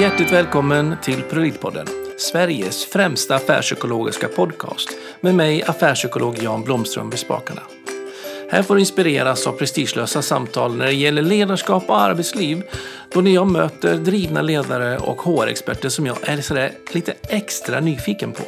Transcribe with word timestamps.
Hjärtligt 0.00 0.32
välkommen 0.32 0.96
till 1.02 1.22
Prolitpodden, 1.22 1.86
Sveriges 2.18 2.84
främsta 2.84 3.34
affärspsykologiska 3.34 4.28
podcast 4.28 4.88
med 5.20 5.34
mig, 5.34 5.62
affärspsykolog 5.62 6.38
Jan 6.42 6.62
Blomström 6.62 7.10
vid 7.10 7.18
spakarna. 7.18 7.62
Här 8.50 8.62
får 8.62 8.74
du 8.74 8.80
inspireras 8.80 9.46
av 9.46 9.52
prestigelösa 9.52 10.22
samtal 10.22 10.76
när 10.76 10.86
det 10.86 10.92
gäller 10.92 11.22
ledarskap 11.22 11.90
och 11.90 12.00
arbetsliv 12.00 12.62
då 13.12 13.20
när 13.20 13.30
jag 13.30 13.46
möter 13.46 13.94
drivna 13.94 14.42
ledare 14.42 14.98
och 14.98 15.22
HR-experter 15.22 15.88
som 15.88 16.06
jag 16.06 16.16
är 16.22 16.40
sådär 16.40 16.72
lite 16.92 17.14
extra 17.28 17.80
nyfiken 17.80 18.32
på. 18.32 18.44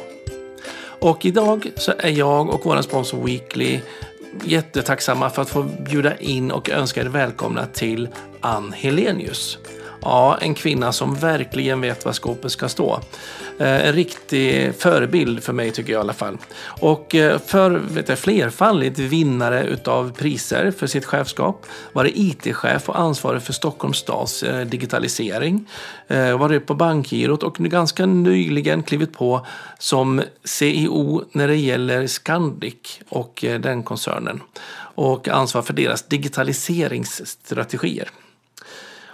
Och 0.99 1.25
idag 1.25 1.71
så 1.75 1.93
är 1.97 2.11
jag 2.11 2.49
och 2.49 2.61
vår 2.63 2.81
sponsor 2.81 3.23
Weekly 3.25 3.79
jättetacksamma 4.43 5.29
för 5.29 5.41
att 5.41 5.49
få 5.49 5.63
bjuda 5.63 6.17
in 6.17 6.51
och 6.51 6.69
önska 6.69 7.01
er 7.01 7.05
välkomna 7.05 7.65
till 7.65 8.09
Ann 8.41 8.73
Helenius. 8.73 9.57
Ja, 10.01 10.37
en 10.41 10.53
kvinna 10.53 10.91
som 10.91 11.15
verkligen 11.15 11.81
vet 11.81 12.05
var 12.05 12.13
skåpet 12.13 12.51
ska 12.51 12.69
stå. 12.69 12.99
Eh, 13.59 13.87
en 13.87 13.93
riktig 13.93 14.75
förebild 14.75 15.43
för 15.43 15.53
mig 15.53 15.71
tycker 15.71 15.93
jag 15.93 15.99
i 15.99 16.01
alla 16.01 16.13
fall. 16.13 16.37
Och 16.63 17.15
eh, 17.15 17.39
för 17.39 17.71
vet 17.71 18.09
jag, 18.09 18.19
flerfaldigt 18.19 18.99
vinnare 18.99 19.63
utav 19.63 20.11
priser 20.11 20.71
för 20.71 20.87
sitt 20.87 21.05
chefskap. 21.05 21.65
Var 21.93 22.03
det 22.03 22.19
IT-chef 22.19 22.89
och 22.89 22.99
ansvarig 22.99 23.41
för 23.41 23.53
Stockholms 23.53 23.97
stads 23.97 24.43
eh, 24.43 24.65
digitalisering. 24.65 25.69
Var 26.39 26.49
det 26.49 26.59
på 26.59 26.75
Bankgirot 26.75 27.43
och 27.43 27.59
nu 27.59 27.69
ganska 27.69 28.05
nyligen 28.05 28.83
klivit 28.83 29.13
på 29.13 29.45
som 29.79 30.21
CEO 30.43 31.23
när 31.31 31.47
det 31.47 31.55
gäller 31.55 32.07
Scandic 32.07 32.99
och 33.09 33.45
den 33.59 33.83
koncernen. 33.83 34.41
Och 34.95 35.27
ansvar 35.27 35.61
för 35.61 35.73
deras 35.73 36.03
digitaliseringsstrategier. 36.03 38.09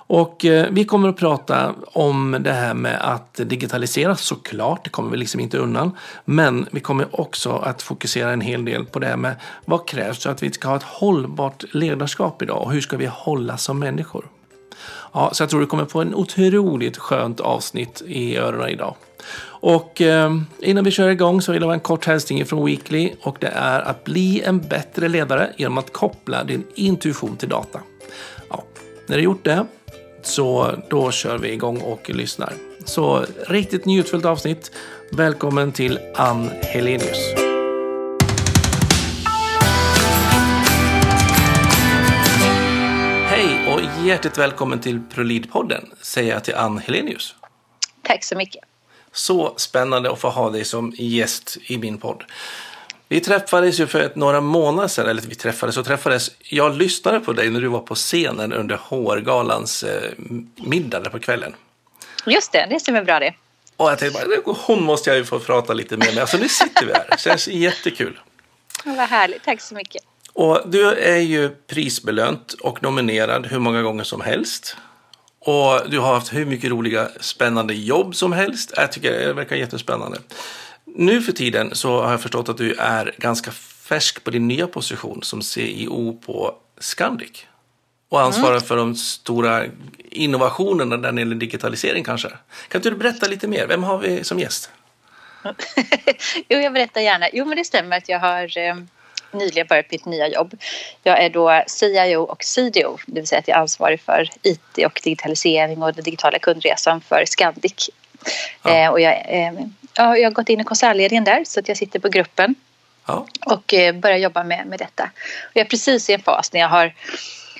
Och 0.07 0.45
eh, 0.45 0.67
vi 0.71 0.85
kommer 0.85 1.09
att 1.09 1.17
prata 1.17 1.73
om 1.93 2.37
det 2.39 2.51
här 2.51 2.73
med 2.73 2.97
att 3.01 3.33
digitalisera 3.35 4.15
såklart, 4.15 4.83
det 4.83 4.89
kommer 4.89 5.11
vi 5.11 5.17
liksom 5.17 5.39
inte 5.39 5.57
undan. 5.57 5.91
Men 6.25 6.67
vi 6.71 6.79
kommer 6.79 7.21
också 7.21 7.51
att 7.51 7.81
fokusera 7.81 8.31
en 8.31 8.41
hel 8.41 8.65
del 8.65 8.85
på 8.85 8.99
det 8.99 9.07
här 9.07 9.17
med 9.17 9.35
vad 9.65 9.87
krävs 9.87 10.23
för 10.23 10.29
att 10.29 10.43
vi 10.43 10.51
ska 10.51 10.67
ha 10.67 10.75
ett 10.75 10.83
hållbart 10.83 11.63
ledarskap 11.71 12.41
idag 12.41 12.61
och 12.61 12.71
hur 12.71 12.81
ska 12.81 12.97
vi 12.97 13.05
hålla 13.05 13.57
som 13.57 13.79
människor? 13.79 14.25
Ja, 15.13 15.29
så 15.33 15.43
jag 15.43 15.49
tror 15.49 15.59
du 15.59 15.65
kommer 15.65 15.85
få 15.85 16.01
en 16.01 16.15
otroligt 16.15 16.97
skönt 16.97 17.39
avsnitt 17.39 18.01
i 18.05 18.37
öronen 18.37 18.69
idag. 18.69 18.95
Och 19.45 20.01
eh, 20.01 20.35
innan 20.59 20.83
vi 20.83 20.91
kör 20.91 21.09
igång 21.09 21.41
så 21.41 21.51
vill 21.51 21.61
jag 21.61 21.67
ha 21.67 21.73
en 21.73 21.79
kort 21.79 22.05
hälsning 22.05 22.45
från 22.45 22.65
Weekly 22.65 23.13
och 23.21 23.37
det 23.39 23.47
är 23.47 23.81
att 23.81 24.03
bli 24.03 24.41
en 24.41 24.59
bättre 24.59 25.07
ledare 25.07 25.53
genom 25.57 25.77
att 25.77 25.93
koppla 25.93 26.43
din 26.43 26.63
intuition 26.75 27.37
till 27.37 27.49
data. 27.49 27.79
Ja, 28.49 28.63
när 29.07 29.17
du 29.17 29.23
gjort 29.23 29.43
det 29.43 29.65
så 30.27 30.75
då 30.89 31.11
kör 31.11 31.37
vi 31.37 31.51
igång 31.51 31.81
och 31.81 32.09
lyssnar. 32.09 32.53
Så 32.85 33.25
riktigt 33.47 33.85
njutfullt 33.85 34.25
avsnitt. 34.25 34.71
Välkommen 35.11 35.71
till 35.71 35.99
Ann 36.15 36.49
Helenius. 36.61 37.33
Hej 43.25 43.73
och 43.73 44.05
hjärtligt 44.05 44.37
välkommen 44.37 44.79
till 44.79 44.99
Prolidpodden 45.13 45.85
säger 46.01 46.33
jag 46.33 46.43
till 46.43 46.55
Ann 46.55 46.77
Helenius. 46.77 47.35
Tack 48.01 48.23
så 48.23 48.35
mycket. 48.35 48.63
Så 49.11 49.53
spännande 49.57 50.11
att 50.11 50.19
få 50.19 50.29
ha 50.29 50.49
dig 50.49 50.65
som 50.65 50.93
gäst 50.97 51.57
i 51.67 51.77
min 51.77 51.97
podd. 51.97 52.23
Vi 53.07 53.19
träffades 53.19 53.79
ju 53.79 53.87
för 53.87 53.99
ett, 53.99 54.15
några 54.15 54.41
månader 54.41 54.87
sedan, 54.87 55.09
eller 55.09 55.21
vi 55.21 55.35
träffades 55.35 55.77
och 55.77 55.85
träffades. 55.85 56.31
Jag 56.39 56.75
lyssnade 56.75 57.19
på 57.19 57.33
dig 57.33 57.49
när 57.49 57.61
du 57.61 57.67
var 57.67 57.79
på 57.79 57.95
scenen 57.95 58.53
under 58.53 58.75
HR-galans 58.75 59.83
eh, 59.83 60.11
middag 60.55 60.99
där 60.99 61.09
på 61.09 61.19
kvällen. 61.19 61.55
Just 62.25 62.51
det, 62.51 62.67
det 62.69 62.79
stämmer 62.79 63.03
bra 63.03 63.19
det. 63.19 63.33
Och 63.77 63.91
jag 63.91 63.99
tänkte 63.99 64.27
bara, 64.45 64.55
hon 64.57 64.83
måste 64.83 65.09
jag 65.09 65.17
ju 65.17 65.25
få 65.25 65.39
prata 65.39 65.73
lite 65.73 65.97
mer 65.97 66.13
med. 66.13 66.21
Alltså 66.21 66.37
nu 66.37 66.49
sitter 66.49 66.85
vi 66.85 66.93
här, 66.93 67.05
det 67.11 67.19
känns 67.19 67.47
jättekul. 67.47 68.19
Vad 68.85 68.97
härligt, 68.97 69.43
tack 69.43 69.61
så 69.61 69.75
mycket. 69.75 70.03
Och 70.33 70.61
du 70.65 70.91
är 70.91 71.17
ju 71.17 71.49
prisbelönt 71.49 72.53
och 72.53 72.83
nominerad 72.83 73.45
hur 73.45 73.59
många 73.59 73.81
gånger 73.81 74.03
som 74.03 74.21
helst. 74.21 74.77
Och 75.39 75.81
du 75.89 75.99
har 75.99 76.13
haft 76.13 76.33
hur 76.33 76.45
mycket 76.45 76.69
roliga 76.69 77.09
spännande 77.19 77.73
jobb 77.73 78.15
som 78.15 78.33
helst. 78.33 78.73
Jag 78.75 78.91
tycker 78.91 79.11
det 79.11 79.33
verkar 79.33 79.55
jättespännande. 79.55 80.17
Nu 80.97 81.21
för 81.21 81.31
tiden 81.31 81.75
så 81.75 82.01
har 82.01 82.11
jag 82.11 82.21
förstått 82.21 82.49
att 82.49 82.57
du 82.57 82.73
är 82.73 83.15
ganska 83.17 83.51
färsk 83.51 84.23
på 84.23 84.31
din 84.31 84.47
nya 84.47 84.67
position 84.67 85.23
som 85.23 85.41
CEO 85.41 86.13
på 86.25 86.55
Scandic. 86.77 87.45
Och 88.09 88.21
ansvarar 88.21 88.51
mm. 88.51 88.61
för 88.61 88.77
de 88.77 88.95
stora 88.95 89.65
innovationerna 90.09 90.97
när 90.97 91.11
det 91.11 91.21
gäller 91.21 91.35
digitalisering 91.35 92.03
kanske. 92.03 92.29
Kan 92.67 92.79
inte 92.79 92.89
du 92.89 92.95
berätta 92.95 93.27
lite 93.27 93.47
mer? 93.47 93.67
Vem 93.67 93.83
har 93.83 93.97
vi 93.97 94.23
som 94.23 94.39
gäst? 94.39 94.69
jo, 96.47 96.57
jag 96.59 96.73
berättar 96.73 97.01
gärna. 97.01 97.29
Jo, 97.33 97.45
men 97.45 97.57
det 97.57 97.63
stämmer 97.63 97.97
att 97.97 98.09
jag 98.09 98.19
har 98.19 98.57
eh, 98.57 98.75
nyligen 99.31 99.67
börjat 99.67 99.91
mitt 99.91 100.05
nya 100.05 100.27
jobb. 100.27 100.59
Jag 101.03 101.23
är 101.23 101.29
då 101.29 101.63
CIO 101.67 102.21
och 102.21 102.43
CDO, 102.43 102.97
det 103.05 103.19
vill 103.19 103.27
säga 103.27 103.39
att 103.39 103.47
jag 103.47 103.57
är 103.57 103.61
ansvarig 103.61 104.01
för 104.01 104.29
IT 104.43 104.85
och 104.85 105.01
digitalisering 105.03 105.83
och 105.83 105.93
den 105.93 106.03
digitala 106.03 106.39
kundresan 106.39 107.01
för 107.01 107.23
Scandic. 107.27 107.89
Ja. 108.63 108.69
Eh, 108.69 108.91
och 108.91 109.01
jag 109.01 109.13
eh, 109.27 109.53
ja, 109.95 110.17
jag 110.17 110.29
har 110.29 110.31
gått 110.31 110.49
in 110.49 110.59
i 110.59 110.63
koncernledningen 110.63 111.23
där 111.23 111.43
så 111.45 111.59
att 111.59 111.67
jag 111.67 111.77
sitter 111.77 111.99
på 111.99 112.09
gruppen 112.09 112.55
ja. 113.05 113.27
och 113.45 113.73
eh, 113.73 113.95
börjar 113.95 114.17
jobba 114.17 114.43
med, 114.43 114.67
med 114.67 114.79
detta. 114.79 115.03
Och 115.43 115.51
jag 115.53 115.65
är 115.65 115.69
precis 115.69 116.09
i 116.09 116.13
en 116.13 116.21
fas 116.21 116.53
när 116.53 116.59
jag 116.59 116.69
har, 116.69 116.93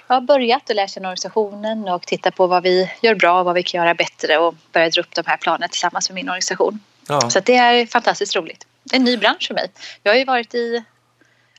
jag 0.08 0.16
har 0.16 0.22
börjat 0.22 0.70
att 0.70 0.76
lära 0.76 0.88
känna 0.88 1.08
organisationen 1.08 1.88
och 1.88 2.02
titta 2.02 2.32
på 2.32 2.48
vad 2.48 2.64
vi 2.64 2.92
gör 3.02 3.16
bra 3.16 3.40
och 3.40 3.46
vad 3.46 3.56
vi 3.56 3.64
kan 3.64 3.82
göra 3.82 3.94
bättre 3.94 4.38
och 4.38 4.56
börja 4.72 4.90
dra 4.90 5.02
upp 5.02 5.16
de 5.16 5.24
här 5.26 5.38
planen 5.38 5.70
tillsammans 5.70 6.10
med 6.10 6.16
min 6.16 6.30
organisation. 6.30 6.80
Ja. 7.08 7.30
Så 7.30 7.40
det 7.40 7.56
är 7.56 7.86
fantastiskt 7.86 8.36
roligt. 8.36 8.68
En 8.94 9.04
ny 9.04 9.18
bransch 9.18 9.48
för 9.48 9.54
mig. 9.54 9.72
Jag 10.04 10.12
har 10.12 10.18
ju 10.18 10.26
varit 10.26 10.56
i, 10.56 10.84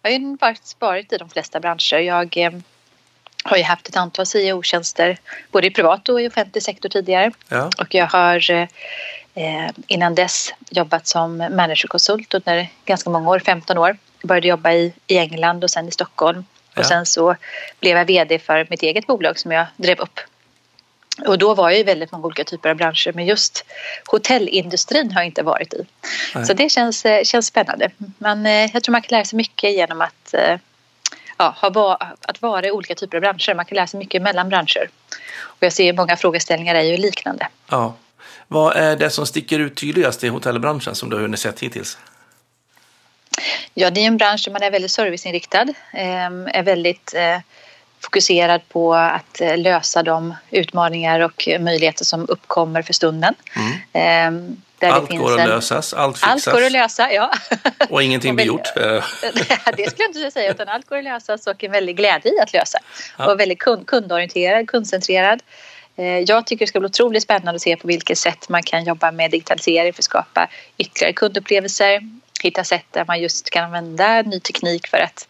jag 0.02 0.10
har 0.10 0.18
ju 0.18 0.36
varit, 0.40 0.76
varit 0.78 1.12
i 1.12 1.18
de 1.18 1.28
flesta 1.28 1.60
branscher. 1.60 1.98
Jag 1.98 2.36
eh, 2.36 2.52
har 3.44 3.56
ju 3.56 3.62
haft 3.62 3.88
ett 3.88 3.96
antal 3.96 4.26
CEO-tjänster 4.26 5.18
både 5.50 5.66
i 5.66 5.70
privat 5.70 6.08
och 6.08 6.20
i 6.20 6.28
offentlig 6.28 6.62
sektor 6.62 6.88
tidigare. 6.88 7.32
Ja. 7.48 7.70
Och 7.78 7.94
jag 7.94 8.06
har 8.06 8.68
eh, 9.36 9.66
Eh, 9.66 9.70
innan 9.86 10.14
dess 10.14 10.54
jobbat 10.70 11.06
som 11.06 11.36
managerkonsult 11.36 12.34
under 12.34 12.68
ganska 12.84 13.10
många 13.10 13.30
år, 13.30 13.38
15 13.38 13.78
år. 13.78 13.96
Jag 14.20 14.28
började 14.28 14.48
jobba 14.48 14.72
i, 14.72 14.92
i 15.06 15.18
England 15.18 15.64
och 15.64 15.70
sen 15.70 15.88
i 15.88 15.90
Stockholm. 15.90 16.44
Ja. 16.74 16.80
Och 16.80 16.86
sen 16.86 17.06
så 17.06 17.36
blev 17.80 17.96
jag 17.96 18.04
VD 18.04 18.38
för 18.38 18.66
mitt 18.70 18.82
eget 18.82 19.06
bolag 19.06 19.38
som 19.38 19.52
jag 19.52 19.66
drev 19.76 20.00
upp. 20.00 20.20
Och 21.26 21.38
då 21.38 21.54
var 21.54 21.70
jag 21.70 21.80
i 21.80 21.82
väldigt 21.82 22.12
många 22.12 22.26
olika 22.26 22.44
typer 22.44 22.70
av 22.70 22.76
branscher 22.76 23.12
men 23.12 23.26
just 23.26 23.64
hotellindustrin 24.06 25.12
har 25.12 25.20
jag 25.20 25.26
inte 25.26 25.42
varit 25.42 25.74
i. 25.74 25.86
Nej. 26.34 26.46
Så 26.46 26.52
det 26.52 26.68
känns, 26.68 27.04
eh, 27.04 27.22
känns 27.22 27.46
spännande. 27.46 27.90
Men 28.18 28.46
eh, 28.46 28.70
jag 28.72 28.82
tror 28.82 28.92
man 28.92 29.02
kan 29.02 29.16
lära 29.16 29.24
sig 29.24 29.36
mycket 29.36 29.72
genom 29.72 30.00
att, 30.00 30.34
ja, 31.36 31.54
ha, 31.60 31.98
att 32.20 32.42
vara 32.42 32.66
i 32.66 32.70
olika 32.70 32.94
typer 32.94 33.16
av 33.16 33.20
branscher. 33.20 33.54
Man 33.54 33.64
kan 33.64 33.76
lära 33.76 33.86
sig 33.86 33.98
mycket 33.98 34.22
mellan 34.22 34.48
branscher. 34.48 34.90
Och 35.38 35.58
jag 35.60 35.72
ser 35.72 35.92
många 35.92 36.16
frågeställningar 36.16 36.74
är 36.74 36.82
ju 36.82 36.96
liknande. 36.96 37.48
Ja. 37.68 37.94
Vad 38.48 38.76
är 38.76 38.96
det 38.96 39.10
som 39.10 39.26
sticker 39.26 39.58
ut 39.58 39.76
tydligast 39.76 40.24
i 40.24 40.28
hotellbranschen 40.28 40.94
som 40.94 41.10
du 41.10 41.16
har 41.16 41.22
hunnit 41.22 41.40
sett 41.40 41.60
hittills? 41.60 41.98
Ja, 43.74 43.90
det 43.90 44.00
är 44.00 44.06
en 44.06 44.16
bransch 44.16 44.42
där 44.44 44.52
man 44.52 44.62
är 44.62 44.70
väldigt 44.70 44.90
serviceinriktad, 44.90 45.66
ehm, 45.92 46.48
är 46.52 46.62
väldigt 46.62 47.14
eh, 47.14 47.38
fokuserad 48.00 48.68
på 48.68 48.94
att 48.94 49.40
eh, 49.40 49.58
lösa 49.58 50.02
de 50.02 50.34
utmaningar 50.50 51.20
och 51.20 51.48
möjligheter 51.60 52.04
som 52.04 52.26
uppkommer 52.28 52.82
för 52.82 52.92
stunden. 52.92 53.34
Mm. 53.56 53.72
Ehm, 53.92 54.56
allt 54.82 55.10
går 55.10 55.40
att 55.40 55.48
lösas, 55.48 55.94
allt 55.94 56.16
fixas. 56.16 56.46
Allt 56.48 56.56
går 56.56 56.66
att 56.66 56.72
lösa, 56.72 57.12
ja. 57.12 57.32
Och 57.88 58.02
ingenting 58.02 58.36
blir 58.36 58.44
gjort. 58.44 58.74
det 58.74 59.90
skulle 59.90 59.94
jag 59.98 60.08
inte 60.08 60.30
säga, 60.30 60.50
utan 60.50 60.68
allt 60.68 60.88
går 60.88 60.98
att 60.98 61.04
lösas 61.04 61.46
och 61.46 61.64
en 61.64 61.72
väldig 61.72 61.96
glädje 61.96 62.32
i 62.32 62.40
att 62.40 62.52
lösa. 62.52 62.78
Ja. 63.18 63.32
Och 63.32 63.40
väldigt 63.40 63.58
kund, 63.58 63.86
kundorienterad, 63.86 64.68
kundcentrerad. 64.68 65.42
Eh, 65.96 66.18
jag 66.18 66.46
tycker 66.46 66.66
det 66.66 66.68
ska 66.68 66.80
bli 66.80 66.86
otroligt 66.86 67.22
spännande 67.22 67.56
att 67.56 67.62
se 67.62 67.76
på 67.76 67.88
vilket 67.88 68.18
sätt 68.18 68.48
man 68.48 68.62
kan 68.62 68.84
jobba 68.84 69.12
med 69.12 69.30
digitalisering 69.30 69.92
för 69.92 70.00
att 70.00 70.04
skapa 70.04 70.48
ytterligare 70.78 71.12
kundupplevelser, 71.12 72.00
hitta 72.42 72.64
sätt 72.64 72.84
där 72.90 73.04
man 73.04 73.20
just 73.20 73.50
kan 73.50 73.64
använda 73.64 74.22
ny 74.22 74.40
teknik 74.40 74.86
för 74.86 74.98
att 74.98 75.28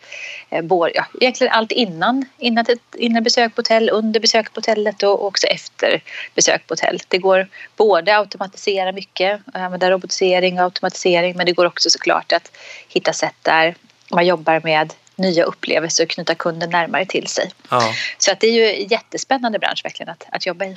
eh, 0.50 0.64
ja, 0.94 1.06
egentligen 1.20 1.52
allt 1.52 1.72
innan, 1.72 2.24
innan, 2.38 2.64
innan 2.96 3.22
besök 3.22 3.54
på 3.54 3.58
hotell, 3.58 3.90
under 3.90 4.20
besök 4.20 4.52
på 4.52 4.58
hotellet 4.58 5.02
och 5.02 5.24
också 5.24 5.46
efter 5.46 6.02
besök 6.34 6.66
på 6.66 6.72
hotell. 6.72 7.00
Det 7.08 7.18
går 7.18 7.48
både 7.76 8.16
att 8.16 8.20
automatisera 8.20 8.92
mycket, 8.92 9.40
använda 9.54 9.90
robotisering 9.90 10.58
och 10.58 10.64
automatisering 10.64 11.36
men 11.36 11.46
det 11.46 11.52
går 11.52 11.66
också 11.66 11.90
såklart 11.90 12.32
att 12.32 12.56
hitta 12.88 13.12
sätt 13.12 13.36
där 13.42 13.74
man 14.10 14.26
jobbar 14.26 14.60
med 14.64 14.92
nya 15.16 15.44
upplevelser 15.44 16.04
och 16.04 16.10
knyta 16.10 16.34
kunden 16.34 16.70
närmare 16.70 17.06
till 17.06 17.26
sig. 17.26 17.50
Ja. 17.70 17.94
Så 18.18 18.32
att 18.32 18.40
det 18.40 18.46
är 18.46 18.52
ju 18.52 18.82
en 18.82 18.88
jättespännande 18.88 19.58
bransch 19.58 19.80
verkligen 19.84 20.10
att, 20.10 20.26
att 20.32 20.46
jobba 20.46 20.64
i. 20.64 20.76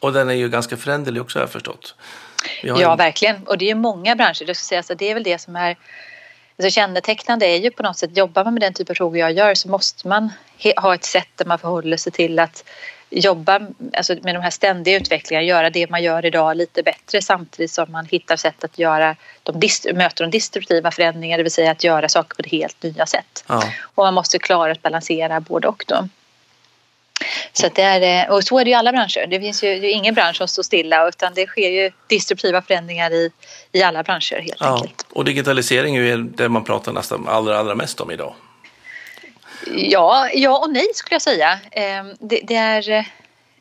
Och 0.00 0.12
den 0.12 0.28
är 0.28 0.34
ju 0.34 0.48
ganska 0.48 0.76
föränderlig 0.76 1.22
också 1.22 1.38
har 1.38 1.42
jag 1.42 1.50
förstått. 1.50 1.94
Ja, 2.62 2.92
en... 2.92 2.98
verkligen. 2.98 3.46
Och 3.46 3.58
det 3.58 3.64
är 3.64 3.68
ju 3.68 3.74
många 3.74 4.16
branscher. 4.16 4.44
Jag 4.46 4.56
säga, 4.56 4.82
så 4.82 4.94
det 4.94 5.10
är 5.10 5.14
väl 5.14 5.22
det 5.22 5.38
som 5.38 5.56
är 5.56 5.76
alltså 6.58 6.70
kännetecknande 6.70 7.46
är 7.46 7.56
ju 7.56 7.70
på 7.70 7.82
något 7.82 7.98
sätt, 7.98 8.16
jobbar 8.16 8.44
man 8.44 8.54
med 8.54 8.62
den 8.62 8.74
typ 8.74 8.90
av 8.90 8.94
frågor 8.94 9.18
jag 9.18 9.32
gör 9.32 9.54
så 9.54 9.68
måste 9.68 10.08
man 10.08 10.32
ha 10.76 10.94
ett 10.94 11.04
sätt 11.04 11.28
där 11.36 11.44
man 11.44 11.58
förhåller 11.58 11.96
sig 11.96 12.12
till 12.12 12.38
att 12.38 12.64
jobba 13.14 13.60
alltså 13.92 14.16
med 14.22 14.34
de 14.34 14.42
här 14.42 14.50
ständiga 14.50 14.96
utvecklingarna, 14.96 15.46
göra 15.46 15.70
det 15.70 15.90
man 15.90 16.02
gör 16.02 16.26
idag 16.26 16.56
lite 16.56 16.82
bättre 16.82 17.22
samtidigt 17.22 17.70
som 17.70 17.92
man 17.92 18.06
hittar 18.06 18.36
sätt 18.36 18.64
att 18.64 18.78
göra 18.78 19.16
de 19.42 19.52
möter 19.94 20.24
de 20.24 20.30
destruktiva 20.30 20.90
förändringar, 20.90 21.36
det 21.36 21.42
vill 21.42 21.52
säga 21.52 21.70
att 21.70 21.84
göra 21.84 22.08
saker 22.08 22.34
på 22.36 22.42
ett 22.42 22.50
helt 22.50 22.82
nya 22.82 23.06
sätt. 23.06 23.44
Ja. 23.46 23.62
Och 23.94 24.04
man 24.04 24.14
måste 24.14 24.38
klara 24.38 24.72
att 24.72 24.82
balansera 24.82 25.40
både 25.40 25.68
och. 25.68 25.84
Då. 25.88 26.08
Så 27.52 27.68
det 27.74 27.82
är, 27.82 28.30
och 28.30 28.44
så 28.44 28.58
är 28.58 28.64
det 28.64 28.70
i 28.70 28.74
alla 28.74 28.92
branscher. 28.92 29.26
Det 29.26 29.40
finns 29.40 29.64
ju 29.64 29.80
det 29.80 29.90
ingen 29.90 30.14
bransch 30.14 30.36
som 30.36 30.48
står 30.48 30.62
stilla 30.62 31.08
utan 31.08 31.34
det 31.34 31.46
sker 31.46 31.70
ju 31.70 31.90
disruptiva 32.06 32.62
förändringar 32.62 33.10
i, 33.10 33.30
i 33.72 33.82
alla 33.82 34.02
branscher 34.02 34.40
helt 34.40 34.56
ja, 34.60 34.74
enkelt. 34.74 35.06
Och 35.12 35.24
digitalisering 35.24 35.96
är 35.96 36.00
ju 36.00 36.22
det 36.22 36.48
man 36.48 36.64
pratar 36.64 36.92
nästan 36.92 37.28
allra, 37.28 37.58
allra 37.58 37.74
mest 37.74 38.00
om 38.00 38.10
idag. 38.10 38.34
Ja, 39.76 40.28
ja 40.34 40.58
och 40.58 40.70
nej 40.70 40.86
skulle 40.94 41.14
jag 41.14 41.22
säga. 41.22 41.58
Ehm, 41.72 42.14
det, 42.20 42.40
det 42.44 42.56
är, 42.56 43.08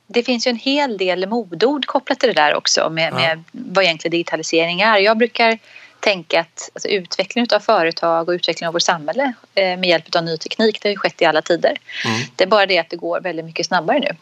det 0.08 0.24
finns 0.24 0.48
ju 0.48 0.50
en 0.50 0.58
hel 0.58 0.98
del 0.98 1.28
modord 1.28 1.86
kopplat 1.86 2.20
till 2.20 2.30
det 2.30 2.42
där 2.42 2.56
också 2.56 2.90
med, 2.90 3.14
ja. 3.14 3.16
med 3.16 3.44
vad 3.52 3.84
egentligen 3.84 4.12
digitalisering 4.12 4.82
är. 4.82 4.98
Jag 4.98 5.18
brukar 5.18 5.60
tänka 6.00 6.40
att 6.40 6.70
alltså, 6.74 6.88
utveckling 6.88 7.48
av 7.56 7.60
företag 7.60 8.30
och 8.30 8.34
utveckling 8.34 8.68
av 8.68 8.74
vårt 8.74 8.82
samhälle 8.82 9.34
eh, 9.56 9.78
med 9.78 9.86
hjälp 9.86 10.16
av 10.16 10.24
ny 10.24 10.38
teknik, 10.38 10.82
det 10.82 10.90
har 10.90 10.92
ju 10.92 10.98
skett 10.98 11.22
i 11.22 11.26
alla 11.26 11.42
tider. 11.42 11.78
Mm. 12.06 12.22
Det 12.36 12.44
är 12.44 12.48
bara 12.48 12.66
det 12.66 12.80
att 12.80 12.90
det 12.90 12.96
går 12.96 13.22
väldigt 13.22 13.46
mycket 13.46 13.66
snabbare 13.66 14.00
nu. 14.00 14.16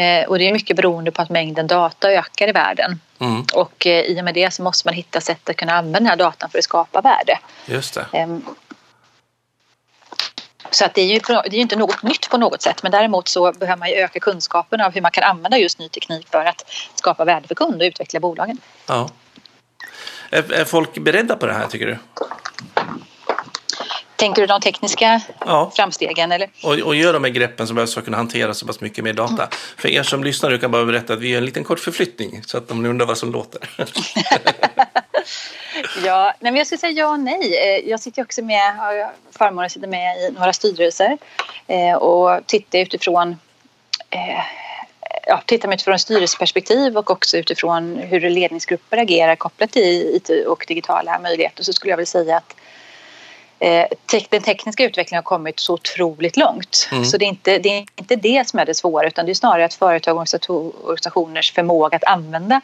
Eh, 0.00 0.28
och 0.28 0.38
det 0.38 0.48
är 0.48 0.52
mycket 0.52 0.76
beroende 0.76 1.10
på 1.10 1.22
att 1.22 1.30
mängden 1.30 1.66
data 1.66 2.10
ökar 2.10 2.48
i 2.48 2.52
världen. 2.52 3.00
Mm. 3.20 3.44
Och 3.54 3.86
eh, 3.86 4.00
i 4.00 4.20
och 4.20 4.24
med 4.24 4.34
det 4.34 4.50
så 4.50 4.62
måste 4.62 4.88
man 4.88 4.94
hitta 4.94 5.20
sätt 5.20 5.48
att 5.48 5.56
kunna 5.56 5.72
använda 5.72 5.98
den 5.98 6.08
här 6.08 6.16
datan 6.16 6.50
för 6.50 6.58
att 6.58 6.64
skapa 6.64 7.00
värde. 7.00 7.38
Just 7.66 7.94
det. 7.94 8.06
Så 10.76 10.84
att 10.84 10.94
det 10.94 11.00
är 11.00 11.06
ju 11.06 11.20
det 11.50 11.56
är 11.56 11.60
inte 11.60 11.76
något 11.76 12.02
nytt 12.02 12.30
på 12.30 12.38
något 12.38 12.62
sätt 12.62 12.82
men 12.82 12.92
däremot 12.92 13.28
så 13.28 13.52
behöver 13.52 13.78
man 13.78 13.88
ju 13.88 13.94
öka 13.94 14.20
kunskapen 14.20 14.80
av 14.80 14.92
hur 14.92 15.00
man 15.00 15.10
kan 15.10 15.24
använda 15.24 15.58
just 15.58 15.78
ny 15.78 15.88
teknik 15.88 16.28
för 16.30 16.44
att 16.44 16.64
skapa 16.94 17.24
värde 17.24 17.48
för 17.48 17.54
kund 17.54 17.82
och 17.82 17.86
utveckla 17.86 18.20
bolagen. 18.20 18.58
Ja. 18.86 19.10
Är, 20.30 20.52
är 20.52 20.64
folk 20.64 20.98
beredda 20.98 21.36
på 21.36 21.46
det 21.46 21.52
här 21.52 21.66
tycker 21.66 21.86
du? 21.86 21.98
Tänker 24.16 24.42
du 24.42 24.46
de 24.46 24.60
tekniska 24.60 25.20
ja. 25.46 25.72
framstegen? 25.76 26.32
Eller? 26.32 26.50
Och, 26.62 26.72
och 26.72 26.96
gör 26.96 27.12
de 27.12 27.24
här 27.24 27.30
greppen 27.30 27.66
som 27.66 27.76
behövs 27.76 27.94
för 27.94 28.00
att 28.00 28.04
kunna 28.04 28.16
hantera 28.16 28.54
så 28.54 28.66
pass 28.66 28.80
mycket 28.80 29.04
mer 29.04 29.12
data. 29.12 29.34
Mm. 29.34 29.48
För 29.76 29.88
er 29.88 30.02
som 30.02 30.24
lyssnar 30.24 30.50
du 30.50 30.58
kan 30.58 30.70
bara 30.70 30.84
berätta 30.84 31.12
att 31.12 31.20
vi 31.20 31.28
gör 31.28 31.38
en 31.38 31.44
liten 31.44 31.64
kort 31.64 31.80
förflyttning 31.80 32.42
så 32.46 32.58
att 32.58 32.68
de 32.68 32.86
undrar 32.86 33.06
vad 33.06 33.18
som 33.18 33.32
låter. 33.32 33.60
ja, 36.04 36.34
nej, 36.40 36.52
men 36.52 36.56
jag 36.56 36.66
skulle 36.66 36.78
säga 36.78 36.92
ja 36.92 37.10
och 37.10 37.20
nej. 37.20 37.58
Eh, 37.58 37.90
jag 37.90 38.00
sitter 38.00 38.22
också 38.22 38.42
med, 38.42 38.76
har 38.76 39.12
förmånen 39.38 39.66
att 39.66 39.72
sitta 39.72 39.86
med 39.86 40.16
i 40.16 40.30
några 40.30 40.52
styrelser 40.52 41.18
eh, 41.66 41.94
och 41.94 42.46
tittar 42.46 42.78
utifrån 42.78 43.36
eh, 44.10 44.44
ja, 45.26 45.42
tittar 45.46 45.68
man 45.68 45.74
utifrån 45.74 45.98
styrelseperspektiv 45.98 46.96
och 46.96 47.10
också 47.10 47.36
utifrån 47.36 47.96
hur 47.96 48.30
ledningsgrupper 48.30 48.96
agerar 48.96 49.36
kopplat 49.36 49.72
till 49.72 50.16
IT 50.16 50.46
och 50.46 50.64
digitala 50.68 51.18
möjligheter 51.18 51.62
så 51.64 51.72
skulle 51.72 51.90
jag 51.90 51.96
vilja 51.96 52.06
säga 52.06 52.36
att 52.36 52.54
den 54.30 54.42
tekniska 54.42 54.84
utvecklingen 54.84 55.18
har 55.18 55.22
kommit 55.22 55.60
så 55.60 55.74
otroligt 55.74 56.36
långt. 56.36 56.88
Mm. 56.92 57.04
Så 57.04 57.16
det 57.16 57.24
är, 57.24 57.28
inte, 57.28 57.58
det 57.58 57.68
är 57.68 57.86
inte 57.96 58.16
det 58.16 58.48
som 58.48 58.58
är 58.58 58.66
det 58.66 58.74
svåra 58.74 59.06
utan 59.06 59.26
det 59.26 59.32
är 59.32 59.34
snarare 59.34 59.64
att 59.64 59.74
företag 59.74 60.16
och 60.16 60.20
organisationers 60.84 61.52
förmåga 61.52 61.96
att 61.96 62.04
använda 62.04 62.60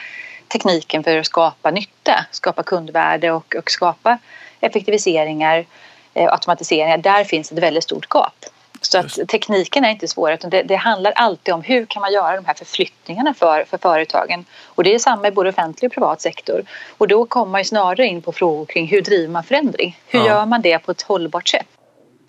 tekniken 0.48 1.04
för 1.04 1.16
att 1.16 1.26
skapa 1.26 1.70
nytta, 1.70 2.24
skapa 2.30 2.62
kundvärde 2.62 3.30
och, 3.30 3.54
och 3.58 3.70
skapa 3.70 4.18
effektiviseringar, 4.60 5.66
eh, 6.14 6.32
automatiseringar. 6.32 6.98
Där 6.98 7.24
finns 7.24 7.52
ett 7.52 7.58
väldigt 7.58 7.84
stort 7.84 8.06
gap. 8.10 8.44
Så 8.82 8.98
att 8.98 9.28
tekniken 9.28 9.84
är 9.84 9.90
inte 9.90 10.08
svår 10.08 10.32
utan 10.32 10.50
det, 10.50 10.62
det, 10.62 10.76
handlar 10.76 11.12
alltid 11.12 11.54
om 11.54 11.62
hur 11.62 11.86
kan 11.86 12.00
man 12.00 12.12
göra 12.12 12.36
de 12.36 12.44
här 12.44 12.54
förflyttningarna 12.54 13.34
för, 13.34 13.64
för 13.64 13.78
företagen. 13.78 14.44
Och 14.64 14.84
det 14.84 14.94
är 14.94 14.98
samma 14.98 15.28
i 15.28 15.30
både 15.30 15.48
offentlig 15.48 15.88
och 15.90 15.94
privat 15.94 16.20
sektor. 16.20 16.64
Och 16.98 17.08
då 17.08 17.26
kommer 17.26 17.52
man 17.52 17.60
ju 17.60 17.64
snarare 17.64 18.06
in 18.06 18.22
på 18.22 18.32
frågor 18.32 18.64
kring 18.64 18.86
hur 18.86 19.02
driver 19.02 19.28
man 19.28 19.44
förändring? 19.44 20.00
Hur 20.06 20.18
ja. 20.18 20.26
gör 20.26 20.46
man 20.46 20.62
det 20.62 20.78
på 20.78 20.90
ett 20.90 21.02
hållbart 21.02 21.48
sätt? 21.48 21.66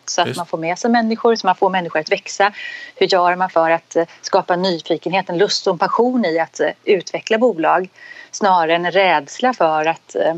Så 0.05 0.21
att 0.21 0.27
Just. 0.27 0.37
man 0.37 0.45
får 0.45 0.57
med 0.57 0.79
sig 0.79 0.91
människor, 0.91 1.35
så 1.35 1.47
man 1.47 1.55
får 1.55 1.69
människor 1.69 1.99
att 1.99 2.11
växa. 2.11 2.53
Hur 2.95 3.07
gör 3.07 3.35
man 3.35 3.49
för 3.49 3.69
att 3.69 3.95
eh, 3.95 4.05
skapa 4.21 4.55
nyfikenhet, 4.55 5.29
en 5.29 5.37
lust 5.37 5.67
och 5.67 5.73
en 5.73 5.79
passion 5.79 6.25
i 6.25 6.39
att 6.39 6.59
eh, 6.59 6.69
utveckla 6.83 7.37
bolag 7.37 7.89
snarare 8.31 8.75
än 8.75 8.91
rädsla 8.91 9.53
för 9.53 9.85
att 9.85 10.15
eh, 10.15 10.35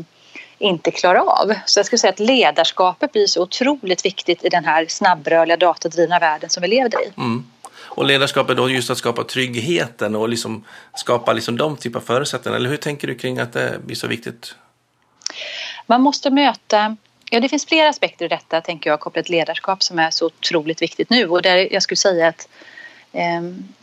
inte 0.58 0.90
klarar 0.90 1.20
av. 1.20 1.54
Så 1.66 1.78
jag 1.78 1.86
skulle 1.86 1.98
säga 1.98 2.12
att 2.12 2.20
ledarskapet 2.20 3.12
blir 3.12 3.26
så 3.26 3.42
otroligt 3.42 4.04
viktigt 4.04 4.44
i 4.44 4.48
den 4.48 4.64
här 4.64 4.86
snabbrörliga 4.88 5.56
datadrivna 5.56 6.18
världen 6.18 6.50
som 6.50 6.60
vi 6.60 6.68
lever 6.68 7.02
i. 7.02 7.12
Mm. 7.16 7.44
Och 7.78 8.04
ledarskapet 8.04 8.56
då 8.56 8.70
just 8.70 8.90
att 8.90 8.98
skapa 8.98 9.24
tryggheten 9.24 10.16
och 10.16 10.28
liksom 10.28 10.64
skapa 10.94 11.32
liksom 11.32 11.56
de 11.56 11.76
typer 11.76 11.98
av 11.98 12.02
förutsättningar. 12.02 12.56
Eller 12.56 12.70
hur 12.70 12.76
tänker 12.76 13.08
du 13.08 13.14
kring 13.14 13.38
att 13.38 13.52
det 13.52 13.78
blir 13.84 13.96
så 13.96 14.06
viktigt? 14.06 14.54
Man 15.86 16.00
måste 16.02 16.30
möta 16.30 16.96
Ja, 17.30 17.40
det 17.40 17.48
finns 17.48 17.66
flera 17.66 17.88
aspekter 17.88 18.24
i 18.24 18.28
detta, 18.28 18.60
tänker 18.60 18.90
jag, 18.90 19.00
kopplat 19.00 19.24
till 19.24 19.34
ledarskap 19.34 19.82
som 19.82 19.98
är 19.98 20.10
så 20.10 20.26
otroligt 20.26 20.82
viktigt 20.82 21.10
nu. 21.10 21.28
Och 21.28 21.42
där 21.42 21.72
jag 21.72 21.82
skulle 21.82 21.96
säga 21.96 22.28
att 22.28 22.48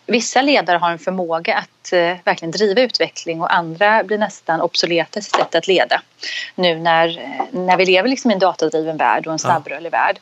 vissa 0.05 0.41
ledare 0.41 0.77
har 0.77 0.91
en 0.91 0.99
förmåga 0.99 1.55
att 1.55 1.93
eh, 1.93 2.17
verkligen 2.23 2.51
driva 2.51 2.81
utveckling 2.81 3.41
och 3.41 3.53
andra 3.53 4.03
blir 4.03 4.17
nästan 4.17 4.61
obsoleta 4.61 5.19
i 5.19 5.21
sitt 5.21 5.35
sätt 5.35 5.55
att 5.55 5.67
leda. 5.67 6.01
Nu 6.55 6.75
när, 6.75 7.37
när 7.51 7.77
vi 7.77 7.85
lever 7.85 8.09
liksom 8.09 8.31
i 8.31 8.33
en 8.33 8.39
datadriven 8.39 8.97
värld 8.97 9.27
och 9.27 9.33
en 9.33 9.39
snabbrörlig 9.39 9.93
ja. 9.93 9.97
värld. 9.97 10.19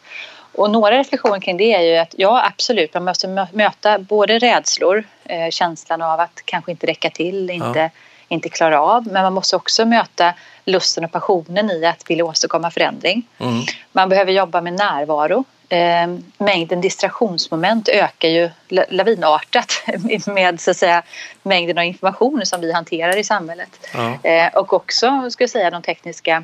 Och 0.54 0.70
några 0.70 0.98
reflektioner 0.98 1.40
kring 1.40 1.58
det 1.58 1.74
är 1.74 1.82
ju 1.82 1.98
att 1.98 2.16
ja 2.18 2.46
absolut, 2.46 2.94
man 2.94 3.04
måste 3.04 3.48
möta 3.54 4.00
både 4.00 4.40
rädslor, 4.40 5.04
eh, 5.26 5.50
känslan 5.50 6.02
av 6.02 6.20
att 6.20 6.42
kanske 6.46 6.72
inte 6.72 6.88
räcka 6.88 7.10
till, 7.10 7.50
inte, 7.50 7.80
ja. 7.80 7.90
inte 8.28 8.50
klara 8.50 8.82
av, 8.82 9.08
men 9.08 9.24
man 9.24 9.34
måste 9.34 9.56
också 9.56 9.86
möta 9.86 10.34
lusten 10.66 11.06
och 11.06 11.12
passionen 11.12 11.72
i 11.72 11.86
att 11.86 12.10
vilja 12.10 12.26
åstadkomma 12.26 12.72
förändring. 12.72 13.28
Mm. 13.40 13.62
Man 13.92 14.10
behöver 14.10 14.32
jobba 14.32 14.62
med 14.62 14.74
närvaro 14.74 15.46
eh, 15.72 16.08
mängden 16.38 16.82
distraktionsmoment 16.82 17.90
ökar 17.90 18.30
ju 18.30 18.50
lavinartat 18.70 19.84
med 20.26 20.62
så 20.62 20.72
att 20.72 20.78
säga, 20.78 21.04
mängden 21.44 21.78
av 21.78 21.84
information 21.84 22.46
som 22.46 22.62
vi 22.62 22.72
hanterar 22.72 23.18
i 23.18 23.24
samhället. 23.24 23.88
Ja. 23.94 24.30
Eh, 24.30 24.54
och 24.54 24.74
också 24.74 25.32
ska 25.32 25.44
jag 25.44 25.50
säga 25.50 25.70
de 25.70 25.82
tekniska 25.82 26.44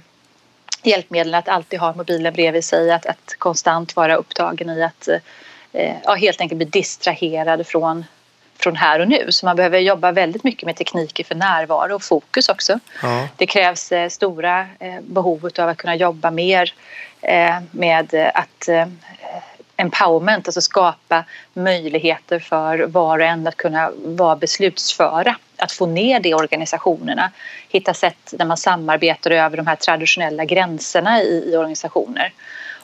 hjälpmedlen 0.84 1.36
att 1.36 1.48
alltid 1.50 1.80
ha 1.80 1.94
mobilen 1.94 2.34
bredvid 2.34 2.64
sig, 2.64 2.92
att, 2.92 3.06
att 3.06 3.36
konstant 3.38 3.96
vara 3.96 4.16
upptagen 4.16 4.70
i 4.70 4.84
att 4.84 5.08
eh, 5.74 5.96
ja, 6.04 6.16
helt 6.16 6.42
enkelt 6.42 6.58
bli 6.58 6.66
distraherad 6.66 7.68
från 7.68 8.06
från 8.60 8.76
här 8.76 9.00
och 9.00 9.08
nu. 9.08 9.32
Så 9.32 9.46
man 9.46 9.56
behöver 9.56 9.80
jobba 9.80 10.12
väldigt 10.12 10.44
mycket 10.44 10.66
med 10.66 10.76
tekniker 10.76 11.24
för 11.24 11.36
närvaro 11.36 11.96
och 11.96 12.04
fokus 12.04 12.50
också. 12.50 12.80
Ja. 13.02 13.28
Det 13.36 13.46
krävs 13.46 13.92
eh, 13.92 14.10
stora 14.10 14.60
eh, 14.80 15.02
behov 15.02 15.50
av 15.60 15.70
att 15.70 15.78
kunna 15.78 15.96
jobba 15.96 16.32
mer 16.32 16.74
eh, 17.22 17.56
med 17.72 18.32
att 18.34 18.70
empowerment, 19.78 20.48
alltså 20.48 20.62
skapa 20.62 21.24
möjligheter 21.54 22.40
för 22.40 22.80
var 22.80 23.20
och 23.20 23.26
en 23.26 23.48
att 23.48 23.58
kunna 23.58 23.92
vara 24.06 24.36
beslutsföra. 24.36 25.36
Att 25.58 25.72
få 25.72 25.86
ner 25.86 26.20
det 26.20 26.30
i 26.30 26.34
organisationerna. 26.34 27.32
Hitta 27.70 27.94
sätt 27.94 28.34
där 28.38 28.46
man 28.46 28.58
samarbetar 28.58 29.32
över 29.32 29.58
de 29.58 29.68
här 29.68 29.76
traditionella 29.76 30.46
gränserna 30.46 31.22
i, 31.22 31.52
i 31.52 31.58
organisationer. 31.58 32.34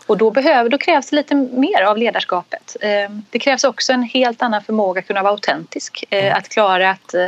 Och 0.05 0.17
då, 0.17 0.31
behöver, 0.31 0.69
då 0.69 0.77
krävs 0.77 1.09
det 1.09 1.15
lite 1.15 1.35
mer 1.35 1.81
av 1.81 1.97
ledarskapet. 1.97 2.77
Eh, 2.81 3.09
det 3.29 3.39
krävs 3.39 3.63
också 3.63 3.93
en 3.93 4.03
helt 4.03 4.41
annan 4.41 4.63
förmåga 4.63 4.99
att 4.99 5.07
kunna 5.07 5.23
vara 5.23 5.31
autentisk. 5.33 6.03
Eh, 6.09 6.25
mm. 6.25 6.37
Att 6.37 6.49
klara 6.49 6.89
att, 6.89 7.13
eh, 7.13 7.27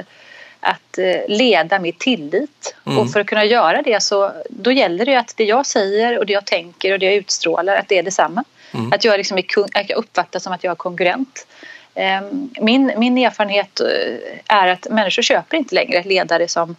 att 0.60 1.00
leda 1.28 1.80
med 1.80 1.98
tillit. 1.98 2.76
Mm. 2.86 3.00
Och 3.00 3.12
för 3.12 3.20
att 3.20 3.28
kunna 3.28 3.46
göra 3.46 3.82
det 3.82 4.04
så 4.04 4.32
då 4.50 4.72
gäller 4.72 5.06
det 5.06 5.16
att 5.16 5.34
det 5.38 5.44
jag 5.44 5.66
säger 5.66 6.18
och 6.20 6.26
det 6.26 6.34
jag 6.34 6.46
tänker 6.46 6.94
och 6.94 7.00
det 7.00 7.06
jag 7.06 7.16
utstrålar 7.16 7.76
att 7.76 7.88
det 7.88 7.98
är 7.98 8.04
detsamma. 8.04 8.44
Mm. 8.74 8.94
Att, 8.94 9.04
jag 9.04 9.18
liksom 9.18 9.38
är, 9.38 9.46
att 9.74 9.90
jag 9.90 9.98
uppfattas 9.98 10.44
som 10.44 10.54
att 10.54 10.64
jag 10.64 10.72
är 10.72 10.76
konkurrent. 10.76 11.48
Min, 12.62 12.94
min 12.98 13.18
erfarenhet 13.18 13.82
är 14.48 14.68
att 14.68 14.88
människor 14.90 15.22
köper 15.22 15.58
inte 15.58 15.76
längre 15.76 16.04
ledare 16.04 16.48
som 16.48 16.76